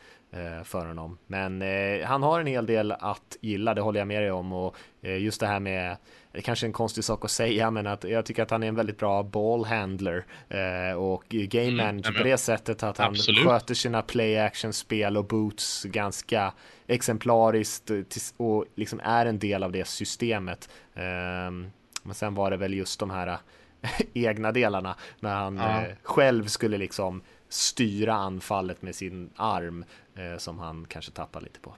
för 0.63 0.85
honom. 0.85 1.17
Men 1.27 1.61
han 2.05 2.23
har 2.23 2.39
en 2.39 2.47
hel 2.47 2.65
del 2.65 2.91
att 2.91 3.37
gilla, 3.41 3.73
det 3.73 3.81
håller 3.81 3.99
jag 3.99 4.07
med 4.07 4.21
dig 4.21 4.31
om. 4.31 4.53
Och 4.53 4.75
just 5.01 5.39
det 5.39 5.47
här 5.47 5.59
med, 5.59 5.97
det 6.31 6.37
är 6.37 6.41
kanske 6.41 6.65
en 6.65 6.73
konstig 6.73 7.03
sak 7.03 7.25
att 7.25 7.31
säga, 7.31 7.71
men 7.71 7.87
att 7.87 8.03
jag 8.03 8.25
tycker 8.25 8.43
att 8.43 8.51
han 8.51 8.63
är 8.63 8.67
en 8.67 8.75
väldigt 8.75 8.97
bra 8.97 9.23
ballhandler 9.23 10.25
eh, 10.49 10.97
och 10.97 11.23
game 11.29 11.63
mm, 11.63 11.77
manager 11.77 12.09
mm, 12.09 12.21
på 12.21 12.23
det 12.23 12.37
sättet 12.37 12.83
att 12.83 12.97
han 12.97 13.09
absolut. 13.09 13.45
sköter 13.45 13.73
sina 13.73 14.01
play 14.01 14.37
action 14.37 14.73
spel 14.73 15.17
och 15.17 15.25
boots 15.25 15.83
ganska 15.83 16.53
exemplariskt 16.87 17.91
och 18.37 18.65
liksom 18.75 18.99
är 19.03 19.25
en 19.25 19.39
del 19.39 19.63
av 19.63 19.71
det 19.71 19.87
systemet. 19.87 20.69
Ehm, 20.95 21.71
men 22.03 22.13
sen 22.13 22.35
var 22.35 22.51
det 22.51 22.57
väl 22.57 22.73
just 22.73 22.99
de 22.99 23.09
här 23.09 23.37
egna 24.13 24.51
delarna 24.51 24.95
när 25.19 25.35
han 25.35 25.57
ja. 25.57 25.81
Eh, 25.81 25.95
själv 26.03 26.45
skulle 26.45 26.77
liksom 26.77 27.21
styra 27.49 28.13
anfallet 28.13 28.81
med 28.81 28.95
sin 28.95 29.29
arm 29.35 29.85
eh, 30.15 30.37
som 30.37 30.59
han 30.59 30.85
kanske 30.89 31.11
tappar 31.11 31.41
lite 31.41 31.59
på. 31.59 31.75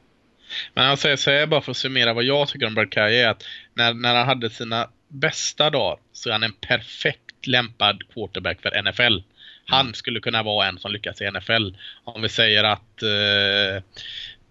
Men 0.73 0.85
jag 0.85 0.99
säger, 0.99 1.15
säger 1.15 1.47
bara 1.47 1.61
för 1.61 1.71
att 1.71 1.77
summera 1.77 2.13
vad 2.13 2.23
jag 2.23 2.47
tycker 2.47 2.65
om 2.65 2.75
Barkay 2.75 3.15
är 3.15 3.29
att 3.29 3.43
när, 3.73 3.93
när 3.93 4.15
han 4.15 4.27
hade 4.27 4.49
sina 4.49 4.89
bästa 5.07 5.69
dagar 5.69 5.97
så 6.13 6.29
är 6.29 6.33
han 6.33 6.43
en 6.43 6.53
perfekt 6.53 7.47
lämpad 7.47 8.03
quarterback 8.13 8.61
för 8.61 8.81
NFL. 8.81 9.23
Han 9.65 9.81
mm. 9.81 9.93
skulle 9.93 10.19
kunna 10.19 10.43
vara 10.43 10.67
en 10.67 10.79
som 10.79 10.91
lyckas 10.91 11.21
i 11.21 11.31
NFL. 11.31 11.67
Om 12.03 12.21
vi 12.21 12.29
säger 12.29 12.63
att 12.63 13.03
eh, 13.03 13.83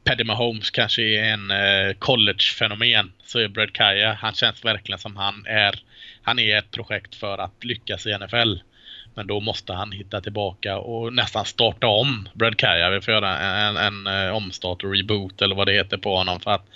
Paddy 0.04 0.24
Mahomes 0.24 0.70
kanske 0.70 1.02
är 1.02 1.24
en 1.24 1.50
eh, 1.50 1.94
college-fenomen 1.98 3.12
så 3.24 3.38
är 3.38 3.48
Brad 3.48 3.72
Kaya, 3.72 4.12
han 4.12 4.34
känns 4.34 4.64
verkligen 4.64 4.98
som 4.98 5.16
han 5.16 5.46
är, 5.46 5.82
han 6.22 6.38
är 6.38 6.58
ett 6.58 6.70
projekt 6.70 7.14
för 7.14 7.38
att 7.38 7.64
lyckas 7.64 8.06
i 8.06 8.18
NFL. 8.18 8.54
Men 9.14 9.26
då 9.26 9.40
måste 9.40 9.72
han 9.72 9.92
hitta 9.92 10.20
tillbaka 10.20 10.78
och 10.78 11.12
nästan 11.12 11.44
starta 11.44 11.86
om 11.86 12.28
Brad 12.34 12.56
Kaya. 12.56 12.90
Vi 12.90 13.00
får 13.00 13.14
göra 13.14 13.38
en, 13.38 13.76
en, 13.76 14.06
en 14.06 14.26
eh, 14.26 14.36
omstart 14.36 14.84
och 14.84 14.96
reboot 14.96 15.42
eller 15.42 15.54
vad 15.54 15.66
det 15.66 15.72
heter 15.72 15.96
på 15.96 16.16
honom. 16.16 16.40
För 16.40 16.50
att 16.50 16.66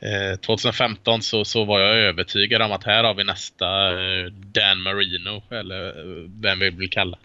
eh, 0.00 0.40
2015 0.40 1.22
så, 1.22 1.44
så 1.44 1.64
var 1.64 1.80
jag 1.80 1.96
övertygad 1.96 2.62
om 2.62 2.72
att 2.72 2.84
här 2.84 3.04
har 3.04 3.14
vi 3.14 3.24
nästa 3.24 3.88
eh, 3.88 4.24
Dan 4.30 4.82
Marino 4.82 5.42
eller 5.50 5.86
eh, 5.88 6.30
vem 6.40 6.58
vi 6.58 6.70
vill 6.70 6.90
kalla. 6.90 7.18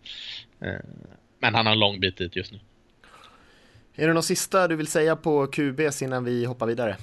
Eh, 0.62 0.74
men 1.40 1.56
han 1.56 1.66
har 1.66 1.74
en 1.74 1.80
lång 1.80 2.00
bit 2.00 2.18
dit 2.18 2.36
just 2.36 2.52
nu. 2.52 2.60
Är 3.96 4.08
det 4.08 4.14
något 4.14 4.26
sista 4.26 4.68
du 4.68 4.76
vill 4.76 4.88
säga 4.88 5.16
på 5.16 5.48
QBs 5.48 6.02
innan 6.02 6.24
vi 6.24 6.46
hoppar 6.46 6.66
vidare? 6.66 6.98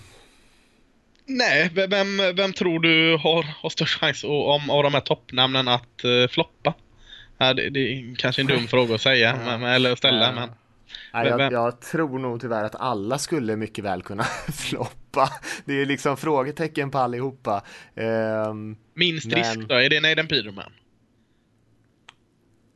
Nej, 1.27 1.71
vem, 1.75 2.17
vem 2.37 2.53
tror 2.53 2.81
du 2.81 3.17
har, 3.17 3.43
har 3.43 3.71
störst 3.71 4.01
chans 4.01 4.25
om, 4.25 4.71
av 4.71 4.83
de 4.83 4.95
här 4.95 5.01
toppnamnen 5.01 5.69
att 5.69 6.05
uh, 6.05 6.29
floppa? 6.29 6.75
Ja, 7.43 7.55
det, 7.55 7.71
det, 7.71 7.81
är 7.81 8.15
kanske 8.15 8.43
en 8.43 8.49
dum 8.49 8.67
fråga 8.67 8.95
att 8.95 9.01
säga, 9.01 9.39
men, 9.45 9.63
eller 9.63 9.93
att 9.93 9.99
ställa, 9.99 10.27
ja. 10.27 10.33
men... 10.33 10.49
Nej, 11.15 11.27
jag, 11.27 11.53
jag, 11.53 11.81
tror 11.81 12.19
nog 12.19 12.41
tyvärr 12.41 12.65
att 12.65 12.75
alla 12.75 13.19
skulle 13.19 13.57
mycket 13.57 13.85
väl 13.85 14.03
kunna 14.03 14.25
floppa. 14.53 15.29
Det 15.65 15.73
är 15.83 15.87
liksom 15.87 16.17
frågetecken 16.17 16.91
på 16.91 16.99
allihopa. 16.99 17.63
Um, 17.95 18.77
Minst 18.95 19.27
men... 19.27 19.39
risk 19.39 19.69
då? 19.69 19.75
Är 19.75 19.91
det 19.91 20.01
Naden 20.01 20.29
Peterman? 20.29 20.73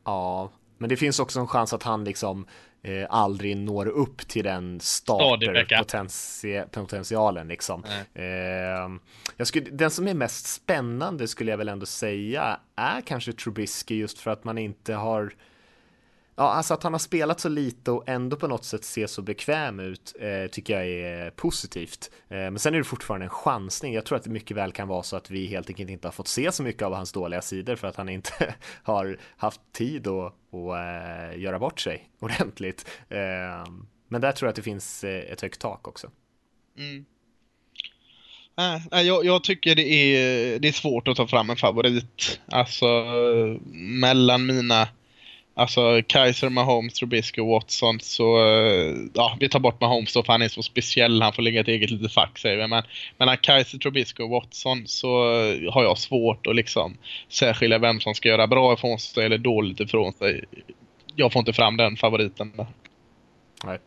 Ja, 0.05 0.51
men 0.77 0.89
det 0.89 0.97
finns 0.97 1.19
också 1.19 1.39
en 1.39 1.47
chans 1.47 1.73
att 1.73 1.83
han 1.83 2.03
liksom 2.03 2.47
eh, 2.83 3.05
aldrig 3.09 3.57
når 3.57 3.87
upp 3.87 4.27
till 4.27 4.43
den 4.43 4.79
starterpotentialen 4.79 7.47
liksom. 7.47 7.83
Eh, 8.13 8.23
jag 9.37 9.47
skulle, 9.47 9.69
den 9.69 9.91
som 9.91 10.07
är 10.07 10.13
mest 10.13 10.47
spännande 10.47 11.27
skulle 11.27 11.51
jag 11.51 11.57
väl 11.57 11.69
ändå 11.69 11.85
säga 11.85 12.59
är 12.75 13.01
kanske 13.01 13.33
Trubisky 13.33 13.95
just 13.95 14.19
för 14.19 14.31
att 14.31 14.43
man 14.43 14.57
inte 14.57 14.93
har 14.93 15.33
Ja, 16.39 16.43
alltså 16.43 16.73
att 16.73 16.83
han 16.83 16.93
har 16.93 16.99
spelat 16.99 17.39
så 17.39 17.49
lite 17.49 17.91
och 17.91 18.09
ändå 18.09 18.37
på 18.37 18.47
något 18.47 18.65
sätt 18.65 18.83
ser 18.83 19.07
så 19.07 19.21
bekväm 19.21 19.79
ut 19.79 20.15
eh, 20.19 20.47
tycker 20.51 20.73
jag 20.73 20.87
är 20.87 21.29
positivt. 21.31 22.11
Eh, 22.29 22.37
men 22.37 22.59
sen 22.59 22.73
är 22.73 22.77
det 22.77 22.83
fortfarande 22.83 23.25
en 23.25 23.29
chansning. 23.29 23.93
Jag 23.93 24.05
tror 24.05 24.17
att 24.17 24.23
det 24.23 24.29
mycket 24.29 24.57
väl 24.57 24.71
kan 24.71 24.87
vara 24.87 25.03
så 25.03 25.15
att 25.15 25.31
vi 25.31 25.45
helt 25.45 25.69
enkelt 25.69 25.89
inte 25.89 26.07
har 26.07 26.11
fått 26.11 26.27
se 26.27 26.51
så 26.51 26.63
mycket 26.63 26.81
av 26.81 26.93
hans 26.93 27.11
dåliga 27.11 27.41
sidor 27.41 27.75
för 27.75 27.87
att 27.87 27.95
han 27.95 28.09
inte 28.09 28.55
har 28.83 29.17
haft 29.37 29.61
tid 29.73 30.07
att, 30.07 30.25
att 30.25 31.33
eh, 31.33 31.39
göra 31.39 31.59
bort 31.59 31.79
sig 31.79 32.09
ordentligt. 32.19 32.89
Eh, 33.09 33.71
men 34.07 34.21
där 34.21 34.31
tror 34.31 34.47
jag 34.47 34.49
att 34.49 34.55
det 34.55 34.61
finns 34.61 35.03
eh, 35.03 35.31
ett 35.31 35.41
högt 35.41 35.61
tak 35.61 35.87
också. 35.87 36.11
Mm. 36.77 37.05
Eh, 38.57 38.81
nej, 38.91 39.07
jag, 39.07 39.25
jag, 39.25 39.43
tycker 39.43 39.75
det 39.75 39.87
är, 39.87 40.59
det 40.59 40.67
är 40.67 40.71
svårt 40.71 41.07
att 41.07 41.17
ta 41.17 41.27
fram 41.27 41.49
en 41.49 41.57
favorit. 41.57 42.39
Alltså 42.47 42.85
eh, 42.85 43.61
mellan 43.73 44.45
mina 44.45 44.87
Alltså 45.57 46.01
Kaiser, 46.07 46.49
Mahomes, 46.49 46.93
Trubisky 46.93 47.41
och 47.41 47.47
Watson 47.47 47.99
så, 47.99 48.37
eh, 48.37 48.95
ja 49.13 49.37
vi 49.39 49.49
tar 49.49 49.59
bort 49.59 49.81
Mahomes 49.81 50.13
då 50.13 50.23
för 50.23 50.33
han 50.33 50.41
är 50.41 50.47
så 50.47 50.63
speciell, 50.63 51.21
han 51.21 51.33
får 51.33 51.41
lägga 51.41 51.61
ett 51.61 51.67
eget 51.67 51.91
litet 51.91 52.13
fack 52.13 52.37
säger 52.37 52.57
vi. 52.57 52.67
Men 52.67 52.83
mellan 53.17 53.37
Kaiser, 53.37 53.77
Trubisky 53.77 54.23
och 54.23 54.29
Watson 54.29 54.87
så 54.87 55.07
eh, 55.23 55.73
har 55.73 55.83
jag 55.83 55.97
svårt 55.97 56.47
att 56.47 56.55
liksom 56.55 56.97
särskilja 57.29 57.77
vem 57.77 57.99
som 57.99 58.15
ska 58.15 58.29
göra 58.29 58.47
bra 58.47 58.73
ifrån 58.73 58.99
sig 58.99 59.25
eller 59.25 59.37
dåligt 59.37 59.79
ifrån 59.79 60.13
sig. 60.13 60.43
Jag 61.15 61.33
får 61.33 61.39
inte 61.39 61.53
fram 61.53 61.77
den 61.77 61.97
favoriten. 61.97 62.53
Där. 62.57 62.67
Nej. 63.63 63.79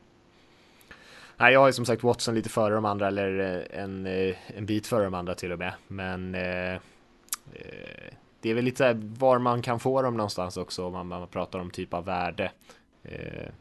Nej, 1.37 1.53
jag 1.53 1.61
har 1.61 1.67
ju 1.67 1.73
som 1.73 1.87
sagt 1.87 2.03
Watson 2.03 2.35
lite 2.35 2.49
före 2.49 2.75
de 2.75 2.85
andra, 2.85 3.09
eller 3.09 3.57
eh, 3.75 3.83
en, 3.83 4.07
en 4.57 4.67
bit 4.67 4.87
före 4.87 5.05
de 5.05 5.15
andra 5.15 5.35
till 5.35 5.53
och 5.53 5.59
med. 5.59 5.73
Men 5.89 6.35
eh, 6.35 6.81
det 8.41 8.51
är 8.51 8.55
väl 8.55 8.65
lite 8.65 8.93
var 9.03 9.39
man 9.39 9.63
kan 9.63 9.81
få 9.81 10.03
dem 10.03 10.17
någonstans 10.17 10.57
också 10.57 10.87
om 10.87 10.93
man, 10.93 11.07
man 11.07 11.29
pratar 11.29 11.59
om 11.59 11.71
typ 11.71 11.95
av 11.95 12.05
värde. 12.05 12.53
Eh, 13.03 13.53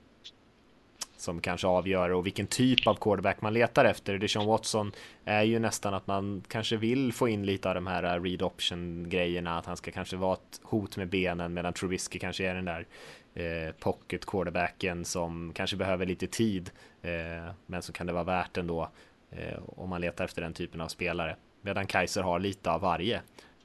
som 1.18 1.42
kanske 1.42 1.68
avgör 1.68 2.10
och 2.10 2.26
vilken 2.26 2.48
typ 2.48 2.88
av 2.88 2.96
quarterback 2.96 3.42
man 3.42 3.54
letar 3.54 3.86
efter. 3.86 4.18
Deshaun 4.18 4.46
Watson 4.46 4.92
är 5.26 5.44
ju 5.44 5.60
nästan 5.60 5.94
att 5.94 6.08
man 6.08 6.44
kanske 6.48 6.78
vill 6.78 7.14
få 7.14 7.28
in 7.30 7.46
lite 7.46 7.70
av 7.70 7.76
de 7.76 7.88
här 7.88 8.04
eh, 8.04 8.24
read 8.24 8.42
option 8.42 9.10
grejerna, 9.10 9.58
att 9.58 9.66
han 9.66 9.78
ska 9.78 9.92
kanske 9.92 10.18
vara 10.18 10.34
ett 10.34 10.62
hot 10.64 10.98
med 10.98 11.10
benen 11.10 11.54
medan 11.54 11.74
Trubisky 11.74 12.20
kanske 12.20 12.46
är 12.46 12.56
den 12.56 12.66
där 12.66 12.88
eh, 13.34 13.74
pocket 13.80 14.26
quarterbacken 14.26 15.06
som 15.06 15.52
kanske 15.56 15.78
behöver 15.78 16.06
lite 16.06 16.28
tid, 16.28 16.72
eh, 17.02 17.54
men 17.66 17.82
så 17.82 17.94
kan 17.94 18.08
det 18.08 18.14
vara 18.14 18.24
värt 18.24 18.58
ändå 18.58 18.90
eh, 19.32 19.60
om 19.66 19.90
man 19.90 20.02
letar 20.02 20.26
efter 20.26 20.42
den 20.42 20.54
typen 20.54 20.82
av 20.82 20.88
spelare. 20.88 21.36
Medan 21.62 21.88
Kaiser 21.88 22.22
har 22.22 22.40
lite 22.40 22.72
av 22.72 22.82
varje. 22.82 23.22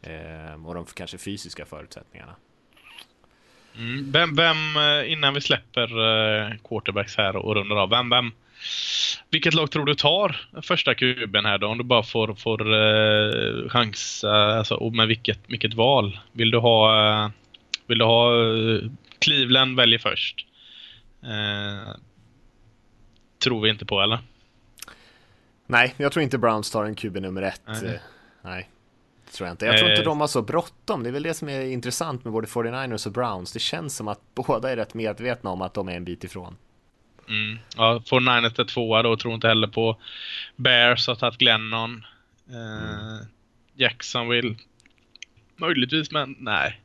Eh, 0.07 0.67
och 0.67 0.75
de 0.75 0.87
kanske 0.87 1.19
fysiska 1.19 1.67
förutsättningarna. 1.67 2.35
Mm, 3.79 4.13
vem, 4.13 4.37
vem, 4.37 4.77
eh, 4.77 5.13
innan 5.13 5.35
vi 5.35 5.41
släpper 5.41 5.83
eh, 5.83 6.53
quarterbacks 6.65 7.17
här 7.17 7.37
och 7.37 7.55
rundar 7.55 7.77
av, 7.77 7.91
vem, 7.91 8.11
vem, 8.11 8.33
vilket 9.31 9.55
lag 9.55 9.71
tror 9.71 9.85
du 9.85 9.95
tar 9.95 10.37
första 10.63 10.95
kuben 10.95 11.45
här 11.45 11.59
då? 11.59 11.67
Om 11.67 11.79
du 11.79 11.85
bara 11.85 12.03
får, 12.03 12.35
får 12.35 12.75
eh, 12.75 13.69
chans, 13.69 14.25
alltså, 14.25 14.75
och 14.75 14.93
med 14.93 15.09
vilket, 15.09 15.39
vilket 15.47 15.75
val? 15.75 16.19
Vill 16.33 16.51
du 16.51 16.59
ha, 16.59 17.31
vill 17.87 17.99
du 17.99 18.05
ha 18.05 18.31
Cleveland 19.19 19.77
väljer 19.77 19.99
först? 19.99 20.47
Eh, 21.23 21.95
tror 23.45 23.61
vi 23.61 23.71
inte 23.71 23.87
på 23.87 24.01
eller? 24.01 24.19
Nej, 25.67 25.95
jag 25.97 26.13
tror 26.13 26.23
inte 26.23 26.39
Browns 26.39 26.71
tar 26.71 26.85
en 26.85 26.95
QB 26.95 27.17
nummer 27.17 27.43
ett. 27.43 27.63
Nej. 27.67 27.87
Eh, 27.87 28.01
nej. 28.43 28.69
Tror 29.35 29.47
jag 29.47 29.53
inte. 29.53 29.66
Jag 29.66 29.78
tror 29.78 29.91
inte 29.91 30.03
eh. 30.03 30.05
de 30.05 30.20
har 30.20 30.26
så 30.26 30.43
bråttom. 30.43 31.03
Det 31.03 31.09
är 31.09 31.12
väl 31.12 31.22
det 31.22 31.35
som 31.35 31.49
är 31.49 31.61
intressant 31.61 32.24
med 32.24 32.32
både 32.32 32.47
49ers 32.47 33.07
och 33.07 33.12
Browns. 33.12 33.53
Det 33.53 33.59
känns 33.59 33.97
som 33.97 34.09
att 34.09 34.20
båda 34.35 34.70
är 34.70 34.76
rätt 34.76 34.95
medvetna 34.95 35.51
om 35.51 35.62
att 35.62 35.74
de 35.74 35.89
är 35.89 35.97
en 35.97 36.05
bit 36.05 36.24
ifrån. 36.24 36.57
Mm. 37.28 37.59
Ja, 37.76 38.03
49ers 38.07 38.61
är 38.61 38.64
tvåa 38.64 39.03
då. 39.03 39.16
Tror 39.16 39.35
inte 39.35 39.49
heller 39.49 39.68
på 39.68 40.01
Bears 40.57 41.07
har 41.07 41.14
tagit 41.14 41.39
Glennon. 41.39 42.05
Eh, 42.51 43.01
mm. 43.01 43.26
Jacksonville. 43.74 44.57
Möjligtvis, 45.57 46.11
men 46.11 46.37
nej. 46.39 46.80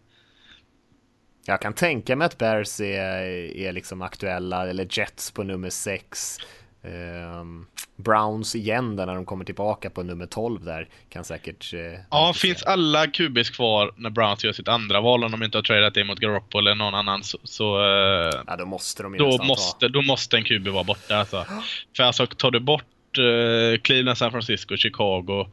Jag 1.45 1.61
kan 1.61 1.73
tänka 1.73 2.15
mig 2.15 2.25
att 2.25 2.37
Bears 2.37 2.79
är, 2.79 3.23
är 3.57 3.73
liksom 3.73 4.01
aktuella, 4.01 4.69
eller 4.69 4.87
Jets 4.89 5.31
på 5.31 5.43
nummer 5.43 5.69
6. 5.69 6.37
Ehm, 6.83 7.65
Browns 7.95 8.55
igen 8.55 8.95
där 8.95 9.05
när 9.05 9.15
de 9.15 9.25
kommer 9.25 9.45
tillbaka 9.45 9.89
på 9.89 10.03
nummer 10.03 10.25
12 10.25 10.65
där 10.65 10.87
kan 11.09 11.23
säkert... 11.23 11.73
Uh, 11.73 11.79
ja, 12.11 12.33
finns 12.35 12.63
alla 12.63 13.07
QBs 13.07 13.49
kvar 13.49 13.91
när 13.95 14.09
Browns 14.09 14.43
gör 14.43 14.53
sitt 14.53 14.67
andra 14.67 15.01
val 15.01 15.23
om 15.23 15.31
de 15.31 15.43
inte 15.43 15.57
har 15.57 15.63
tradat 15.63 15.93
det 15.93 16.03
mot 16.03 16.19
Garoppolo 16.19 16.67
eller 16.67 16.75
någon 16.75 16.95
annan 16.95 17.23
så... 17.23 17.37
så 17.43 17.77
uh, 17.79 18.43
ja, 18.47 18.55
då 18.57 18.65
måste 18.65 19.03
de 19.03 19.17
då 19.17 19.43
måste, 19.43 19.87
då 19.87 20.01
måste 20.01 20.37
en 20.37 20.43
QB 20.43 20.67
vara 20.67 20.83
borta 20.83 21.17
alltså. 21.17 21.45
För 21.97 22.03
alltså, 22.03 22.27
tar 22.27 22.51
du 22.51 22.59
bort 22.59 23.17
uh, 23.17 23.77
Cleveland, 23.77 24.17
San 24.17 24.31
Francisco, 24.31 24.77
Chicago 24.77 25.45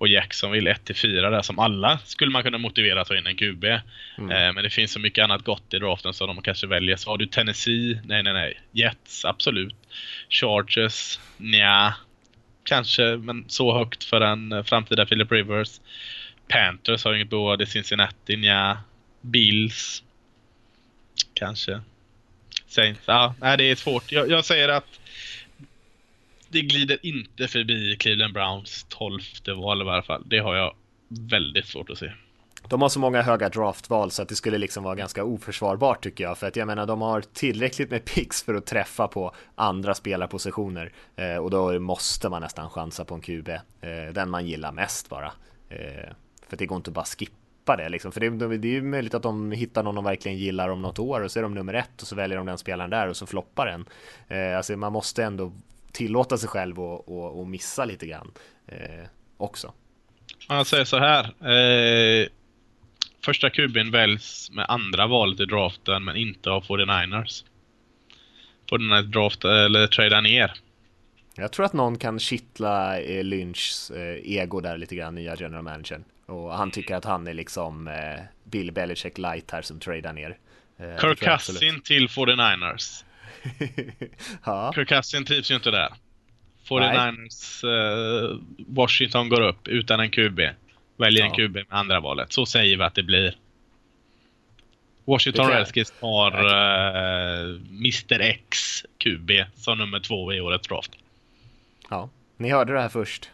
och 0.00 0.08
Jacksonville 0.08 0.72
1-4 0.72 1.30
där 1.30 1.42
som 1.42 1.58
alla 1.58 1.98
skulle 1.98 2.30
man 2.30 2.42
kunna 2.42 2.58
motivera 2.58 3.00
att 3.00 3.08
ta 3.08 3.16
in 3.16 3.26
en 3.26 3.36
QB. 3.36 3.64
Mm. 3.64 3.80
Eh, 4.18 4.52
men 4.52 4.64
det 4.64 4.70
finns 4.70 4.92
så 4.92 5.00
mycket 5.00 5.24
annat 5.24 5.44
gott 5.44 5.74
i 5.74 5.78
draften 5.78 6.14
så 6.14 6.26
de 6.26 6.42
kanske 6.42 6.66
väljer. 6.66 6.96
Så 6.96 7.10
har 7.10 7.18
du 7.18 7.26
Tennessee? 7.26 8.00
Nej, 8.04 8.22
nej, 8.22 8.32
nej. 8.32 8.60
Jets? 8.72 9.24
Absolut. 9.24 9.74
Chargers? 10.28 11.20
Nja. 11.36 11.94
Kanske, 12.64 13.16
men 13.16 13.44
så 13.48 13.78
högt 13.78 14.04
för 14.04 14.20
en 14.20 14.52
eh, 14.52 14.62
framtida 14.62 15.06
Philip 15.06 15.32
Rivers. 15.32 15.80
Panthers 16.48 17.04
har 17.04 17.14
inget 17.14 17.30
behov 17.30 17.50
av 17.50 17.58
det. 17.58 17.66
Cincinnati? 17.66 18.36
Nja. 18.36 18.78
Bills? 19.20 20.02
Kanske. 21.34 21.80
Saints? 22.66 23.00
Ja, 23.06 23.34
nej, 23.40 23.56
det 23.56 23.64
är 23.64 23.76
svårt. 23.76 24.12
Jag, 24.12 24.30
jag 24.30 24.44
säger 24.44 24.68
att 24.68 25.00
det 26.48 26.60
glider 26.60 26.98
inte 27.02 27.48
förbi 27.48 27.96
Cleveland 27.96 28.34
Browns 28.34 28.86
tolfte 28.88 29.52
val 29.52 29.78
i 29.78 29.82
alla 29.82 30.02
fall. 30.02 30.22
Det 30.26 30.38
har 30.38 30.56
jag 30.56 30.74
väldigt 31.08 31.66
svårt 31.66 31.90
att 31.90 31.98
se. 31.98 32.12
De 32.68 32.82
har 32.82 32.88
så 32.88 32.98
många 33.00 33.22
höga 33.22 33.48
draftval 33.48 34.10
så 34.10 34.22
att 34.22 34.28
det 34.28 34.34
skulle 34.34 34.58
liksom 34.58 34.84
vara 34.84 34.94
ganska 34.94 35.24
oförsvarbart 35.24 36.02
tycker 36.02 36.24
jag. 36.24 36.38
För 36.38 36.46
att 36.46 36.56
jag 36.56 36.66
menar, 36.66 36.86
de 36.86 37.00
har 37.00 37.20
tillräckligt 37.20 37.90
med 37.90 38.04
picks 38.04 38.42
för 38.42 38.54
att 38.54 38.66
träffa 38.66 39.08
på 39.08 39.34
andra 39.54 39.94
spelarpositioner. 39.94 40.92
Eh, 41.16 41.36
och 41.36 41.50
då 41.50 41.80
måste 41.80 42.28
man 42.28 42.42
nästan 42.42 42.70
chansa 42.70 43.04
på 43.04 43.14
en 43.14 43.20
QB. 43.20 43.48
Eh, 43.48 44.12
den 44.12 44.30
man 44.30 44.46
gillar 44.46 44.72
mest 44.72 45.08
bara. 45.08 45.32
Eh, 45.68 46.10
för 46.48 46.56
det 46.56 46.66
går 46.66 46.76
inte 46.76 46.90
att 46.90 46.94
bara 46.94 47.04
skippa 47.04 47.76
det 47.76 47.88
liksom. 47.88 48.12
För 48.12 48.20
det, 48.20 48.56
det 48.58 48.68
är 48.68 48.72
ju 48.72 48.82
möjligt 48.82 49.14
att 49.14 49.22
de 49.22 49.52
hittar 49.52 49.82
någon 49.82 49.94
de 49.94 50.04
verkligen 50.04 50.38
gillar 50.38 50.68
om 50.68 50.82
något 50.82 50.98
år 50.98 51.20
och 51.20 51.30
så 51.30 51.38
är 51.38 51.42
de 51.42 51.54
nummer 51.54 51.74
ett 51.74 52.02
och 52.02 52.08
så 52.08 52.16
väljer 52.16 52.38
de 52.38 52.46
den 52.46 52.58
spelaren 52.58 52.90
där 52.90 53.08
och 53.08 53.16
så 53.16 53.26
floppar 53.26 53.66
den. 53.66 53.84
Eh, 54.28 54.56
alltså 54.56 54.76
man 54.76 54.92
måste 54.92 55.24
ändå 55.24 55.52
tillåta 55.92 56.38
sig 56.38 56.48
själv 56.48 56.80
och, 56.80 57.08
och, 57.08 57.40
och 57.40 57.46
missa 57.48 57.84
lite 57.84 58.06
grann 58.06 58.30
eh, 58.66 59.04
också. 59.36 59.72
man 60.48 60.64
säger 60.64 60.84
så 60.84 60.98
här. 60.98 61.24
Eh, 61.24 62.28
Eh, 63.20 63.24
första 63.24 63.50
kuben 63.50 63.90
väljs 63.90 64.50
med 64.52 64.66
andra 64.68 65.06
valet 65.06 65.40
i 65.40 65.44
draften 65.44 66.04
men 66.04 66.16
inte 66.16 66.50
av 66.50 66.64
49ers. 66.64 67.44
49ers 68.70 69.02
draft 69.02 69.44
eller 69.44 69.86
trada 69.86 70.20
ner. 70.20 70.52
Jag 71.36 71.52
tror 71.52 71.66
att 71.66 71.72
någon 71.72 71.98
kan 71.98 72.18
kittla 72.18 73.00
eh, 73.00 73.24
Lynchs 73.24 73.90
eh, 73.90 74.16
ego 74.24 74.60
där 74.60 74.78
lite 74.78 74.94
grann, 74.94 75.14
nya 75.14 75.36
general 75.36 75.62
managern. 75.62 76.04
Och 76.26 76.52
han 76.56 76.70
tycker 76.70 76.94
att 76.94 77.04
han 77.04 77.26
är 77.26 77.34
liksom 77.34 77.88
eh, 77.88 78.20
Bill 78.44 78.72
Belichick 78.72 79.18
light 79.18 79.50
här 79.50 79.62
som 79.62 79.80
tradar 79.80 80.12
ner. 80.12 80.38
Eh, 80.78 80.98
Kirk 81.00 81.18
Cousin 81.18 81.80
till 81.80 82.08
49ers. 82.08 83.04
ja. 84.44 84.72
Kirk 84.74 84.88
Cousins 84.88 85.28
trivs 85.28 85.50
ju 85.50 85.54
inte 85.54 85.70
där. 85.70 85.92
49ers 86.68 87.64
uh, 87.64 88.40
Washington 88.66 89.28
går 89.28 89.40
upp 89.40 89.68
utan 89.68 90.00
en 90.00 90.10
QB. 90.10 90.40
Väljer 91.00 91.24
en 91.24 91.30
QB 91.30 91.54
med 91.54 91.64
andra 91.68 92.00
valet. 92.00 92.32
Så 92.32 92.46
säger 92.46 92.76
vi 92.76 92.82
att 92.82 92.94
det 92.94 93.02
blir. 93.02 93.36
Washington 95.04 95.50
Redskins 95.50 95.92
har 96.00 96.32
uh, 96.32 97.60
Mr 97.70 98.20
X 98.20 98.84
QB 98.98 99.30
som 99.54 99.78
nummer 99.78 100.00
två 100.00 100.32
i 100.32 100.40
årets 100.40 100.68
draft. 100.68 100.92
Ja, 101.90 102.08
ni 102.36 102.50
hörde 102.50 102.72
det 102.72 102.80
här 102.80 102.88
först. 102.88 103.30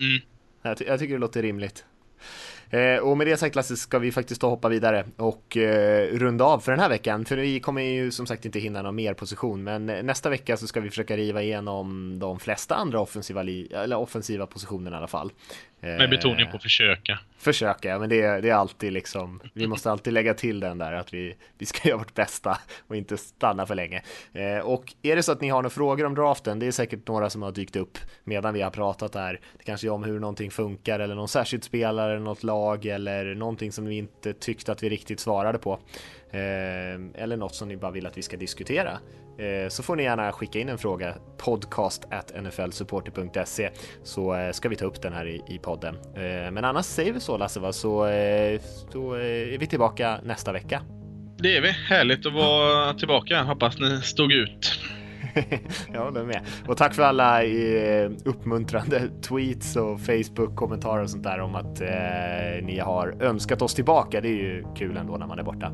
Mm. 0.00 0.22
Jag, 0.62 0.78
ty 0.78 0.84
jag 0.84 0.98
tycker 0.98 1.14
det 1.14 1.20
låter 1.20 1.42
rimligt. 1.42 1.84
Eh, 2.70 2.98
och 2.98 3.16
med 3.16 3.26
det 3.26 3.36
sagt 3.36 3.54
Lasse 3.54 3.76
ska 3.76 3.98
vi 3.98 4.12
faktiskt 4.12 4.40
ta 4.40 4.48
hoppa 4.48 4.68
vidare 4.68 5.04
och 5.16 5.56
eh, 5.56 6.18
runda 6.18 6.44
av 6.44 6.60
för 6.60 6.72
den 6.72 6.80
här 6.80 6.88
veckan. 6.88 7.24
För 7.24 7.36
vi 7.36 7.60
kommer 7.60 7.82
ju 7.82 8.10
som 8.10 8.26
sagt 8.26 8.44
inte 8.44 8.58
hinna 8.58 8.82
någon 8.82 8.94
mer 8.94 9.14
position, 9.14 9.64
men 9.64 9.88
eh, 9.88 10.02
nästa 10.02 10.30
vecka 10.30 10.56
så 10.56 10.66
ska 10.66 10.80
vi 10.80 10.90
försöka 10.90 11.16
riva 11.16 11.42
igenom 11.42 12.18
de 12.18 12.40
flesta 12.40 12.74
andra 12.74 13.00
offensiva, 13.00 13.40
eller 13.40 13.96
offensiva 13.96 14.46
positionerna 14.46 14.96
i 14.96 14.98
alla 14.98 15.06
fall. 15.06 15.32
Med 15.80 16.10
betoning 16.10 16.50
på 16.50 16.58
försöka. 16.58 17.18
Försöka, 17.38 17.98
men 17.98 18.08
det, 18.08 18.22
är, 18.22 18.42
det 18.42 18.48
är 18.48 18.54
alltid 18.54 18.92
liksom, 18.92 19.40
vi 19.52 19.66
måste 19.66 19.90
alltid 19.90 20.12
lägga 20.12 20.34
till 20.34 20.60
den 20.60 20.78
där 20.78 20.92
att 20.92 21.14
vi, 21.14 21.36
vi 21.58 21.66
ska 21.66 21.88
göra 21.88 21.98
vårt 21.98 22.14
bästa 22.14 22.58
och 22.88 22.96
inte 22.96 23.16
stanna 23.16 23.66
för 23.66 23.74
länge. 23.74 24.02
Eh, 24.32 24.58
och 24.58 24.94
är 25.02 25.16
det 25.16 25.22
så 25.22 25.32
att 25.32 25.40
ni 25.40 25.48
har 25.48 25.62
några 25.62 25.70
frågor 25.70 26.04
om 26.04 26.14
draften, 26.14 26.58
det 26.58 26.66
är 26.66 26.72
säkert 26.72 27.08
några 27.08 27.30
som 27.30 27.42
har 27.42 27.52
dykt 27.52 27.76
upp 27.76 27.98
medan 28.24 28.54
vi 28.54 28.62
har 28.62 28.70
pratat 28.70 29.14
här. 29.14 29.40
Det 29.58 29.64
kanske 29.64 29.86
är 29.86 29.90
om 29.90 30.04
hur 30.04 30.20
någonting 30.20 30.50
funkar 30.50 31.00
eller 31.00 31.14
någon 31.14 31.28
särskild 31.28 31.64
spelare, 31.64 32.18
något 32.18 32.42
lag 32.42 32.86
eller 32.86 33.34
någonting 33.34 33.72
som 33.72 33.86
vi 33.86 33.96
inte 33.96 34.32
tyckte 34.32 34.72
att 34.72 34.82
vi 34.82 34.88
riktigt 34.88 35.20
svarade 35.20 35.58
på. 35.58 35.80
Eh, 36.32 37.22
eller 37.22 37.36
något 37.36 37.54
som 37.54 37.68
ni 37.68 37.76
bara 37.76 37.90
vill 37.90 38.06
att 38.06 38.18
vi 38.18 38.22
ska 38.22 38.36
diskutera. 38.36 38.98
Eh, 39.38 39.68
så 39.68 39.82
får 39.82 39.96
ni 39.96 40.02
gärna 40.02 40.32
skicka 40.32 40.58
in 40.58 40.68
en 40.68 40.78
fråga 40.78 41.14
podcast 41.36 42.06
at 42.10 42.42
nflsupporter.se 42.42 43.70
så 44.02 44.34
eh, 44.34 44.52
ska 44.52 44.68
vi 44.68 44.76
ta 44.76 44.84
upp 44.84 45.02
den 45.02 45.12
här 45.12 45.26
i, 45.26 45.58
podden. 45.62 45.94
Eh, 45.94 46.50
men 46.50 46.64
annars 46.64 46.86
säger 46.86 47.12
vi 47.12 47.20
så 47.20 47.36
Lasse, 47.36 47.60
va? 47.60 47.72
Så, 47.72 48.06
eh, 48.06 48.60
så 48.92 49.14
eh, 49.16 49.54
är 49.54 49.58
vi 49.58 49.66
tillbaka 49.66 50.20
nästa 50.24 50.52
vecka. 50.52 50.82
Det 51.38 51.56
är 51.56 51.60
vi. 51.60 51.70
Härligt 51.70 52.26
att 52.26 52.32
vara 52.32 52.94
tillbaka. 52.94 53.42
Hoppas 53.42 53.78
ni 53.78 54.02
stod 54.02 54.32
ut. 54.32 54.80
ja, 55.92 56.10
det 56.10 56.24
med. 56.24 56.40
Och 56.66 56.76
tack 56.76 56.94
för 56.94 57.02
alla 57.02 57.42
uppmuntrande 58.24 59.08
tweets 59.22 59.76
och 59.76 60.00
Facebook-kommentarer 60.00 61.02
och 61.02 61.10
sånt 61.10 61.24
där 61.24 61.40
om 61.40 61.54
att 61.54 61.80
eh, 61.80 61.88
ni 62.62 62.78
har 62.78 63.16
önskat 63.20 63.62
oss 63.62 63.74
tillbaka. 63.74 64.20
Det 64.20 64.28
är 64.28 64.32
ju 64.32 64.64
kul 64.76 64.96
ändå 64.96 65.16
när 65.16 65.26
man 65.26 65.38
är 65.38 65.42
borta. 65.42 65.72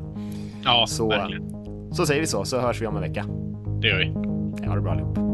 Ja, 0.63 0.85
så, 0.87 1.09
verkligen. 1.09 1.55
Så 1.93 2.05
säger 2.05 2.21
vi 2.21 2.27
så, 2.27 2.45
så 2.45 2.59
hörs 2.59 2.81
vi 2.81 2.87
om 2.87 2.95
en 2.95 3.01
vecka. 3.01 3.25
Det 3.81 3.87
gör 3.87 3.97
vi. 3.97 4.67
Ha 4.67 4.75
det 4.75 4.81
bra 4.81 4.91
allihop. 4.91 5.24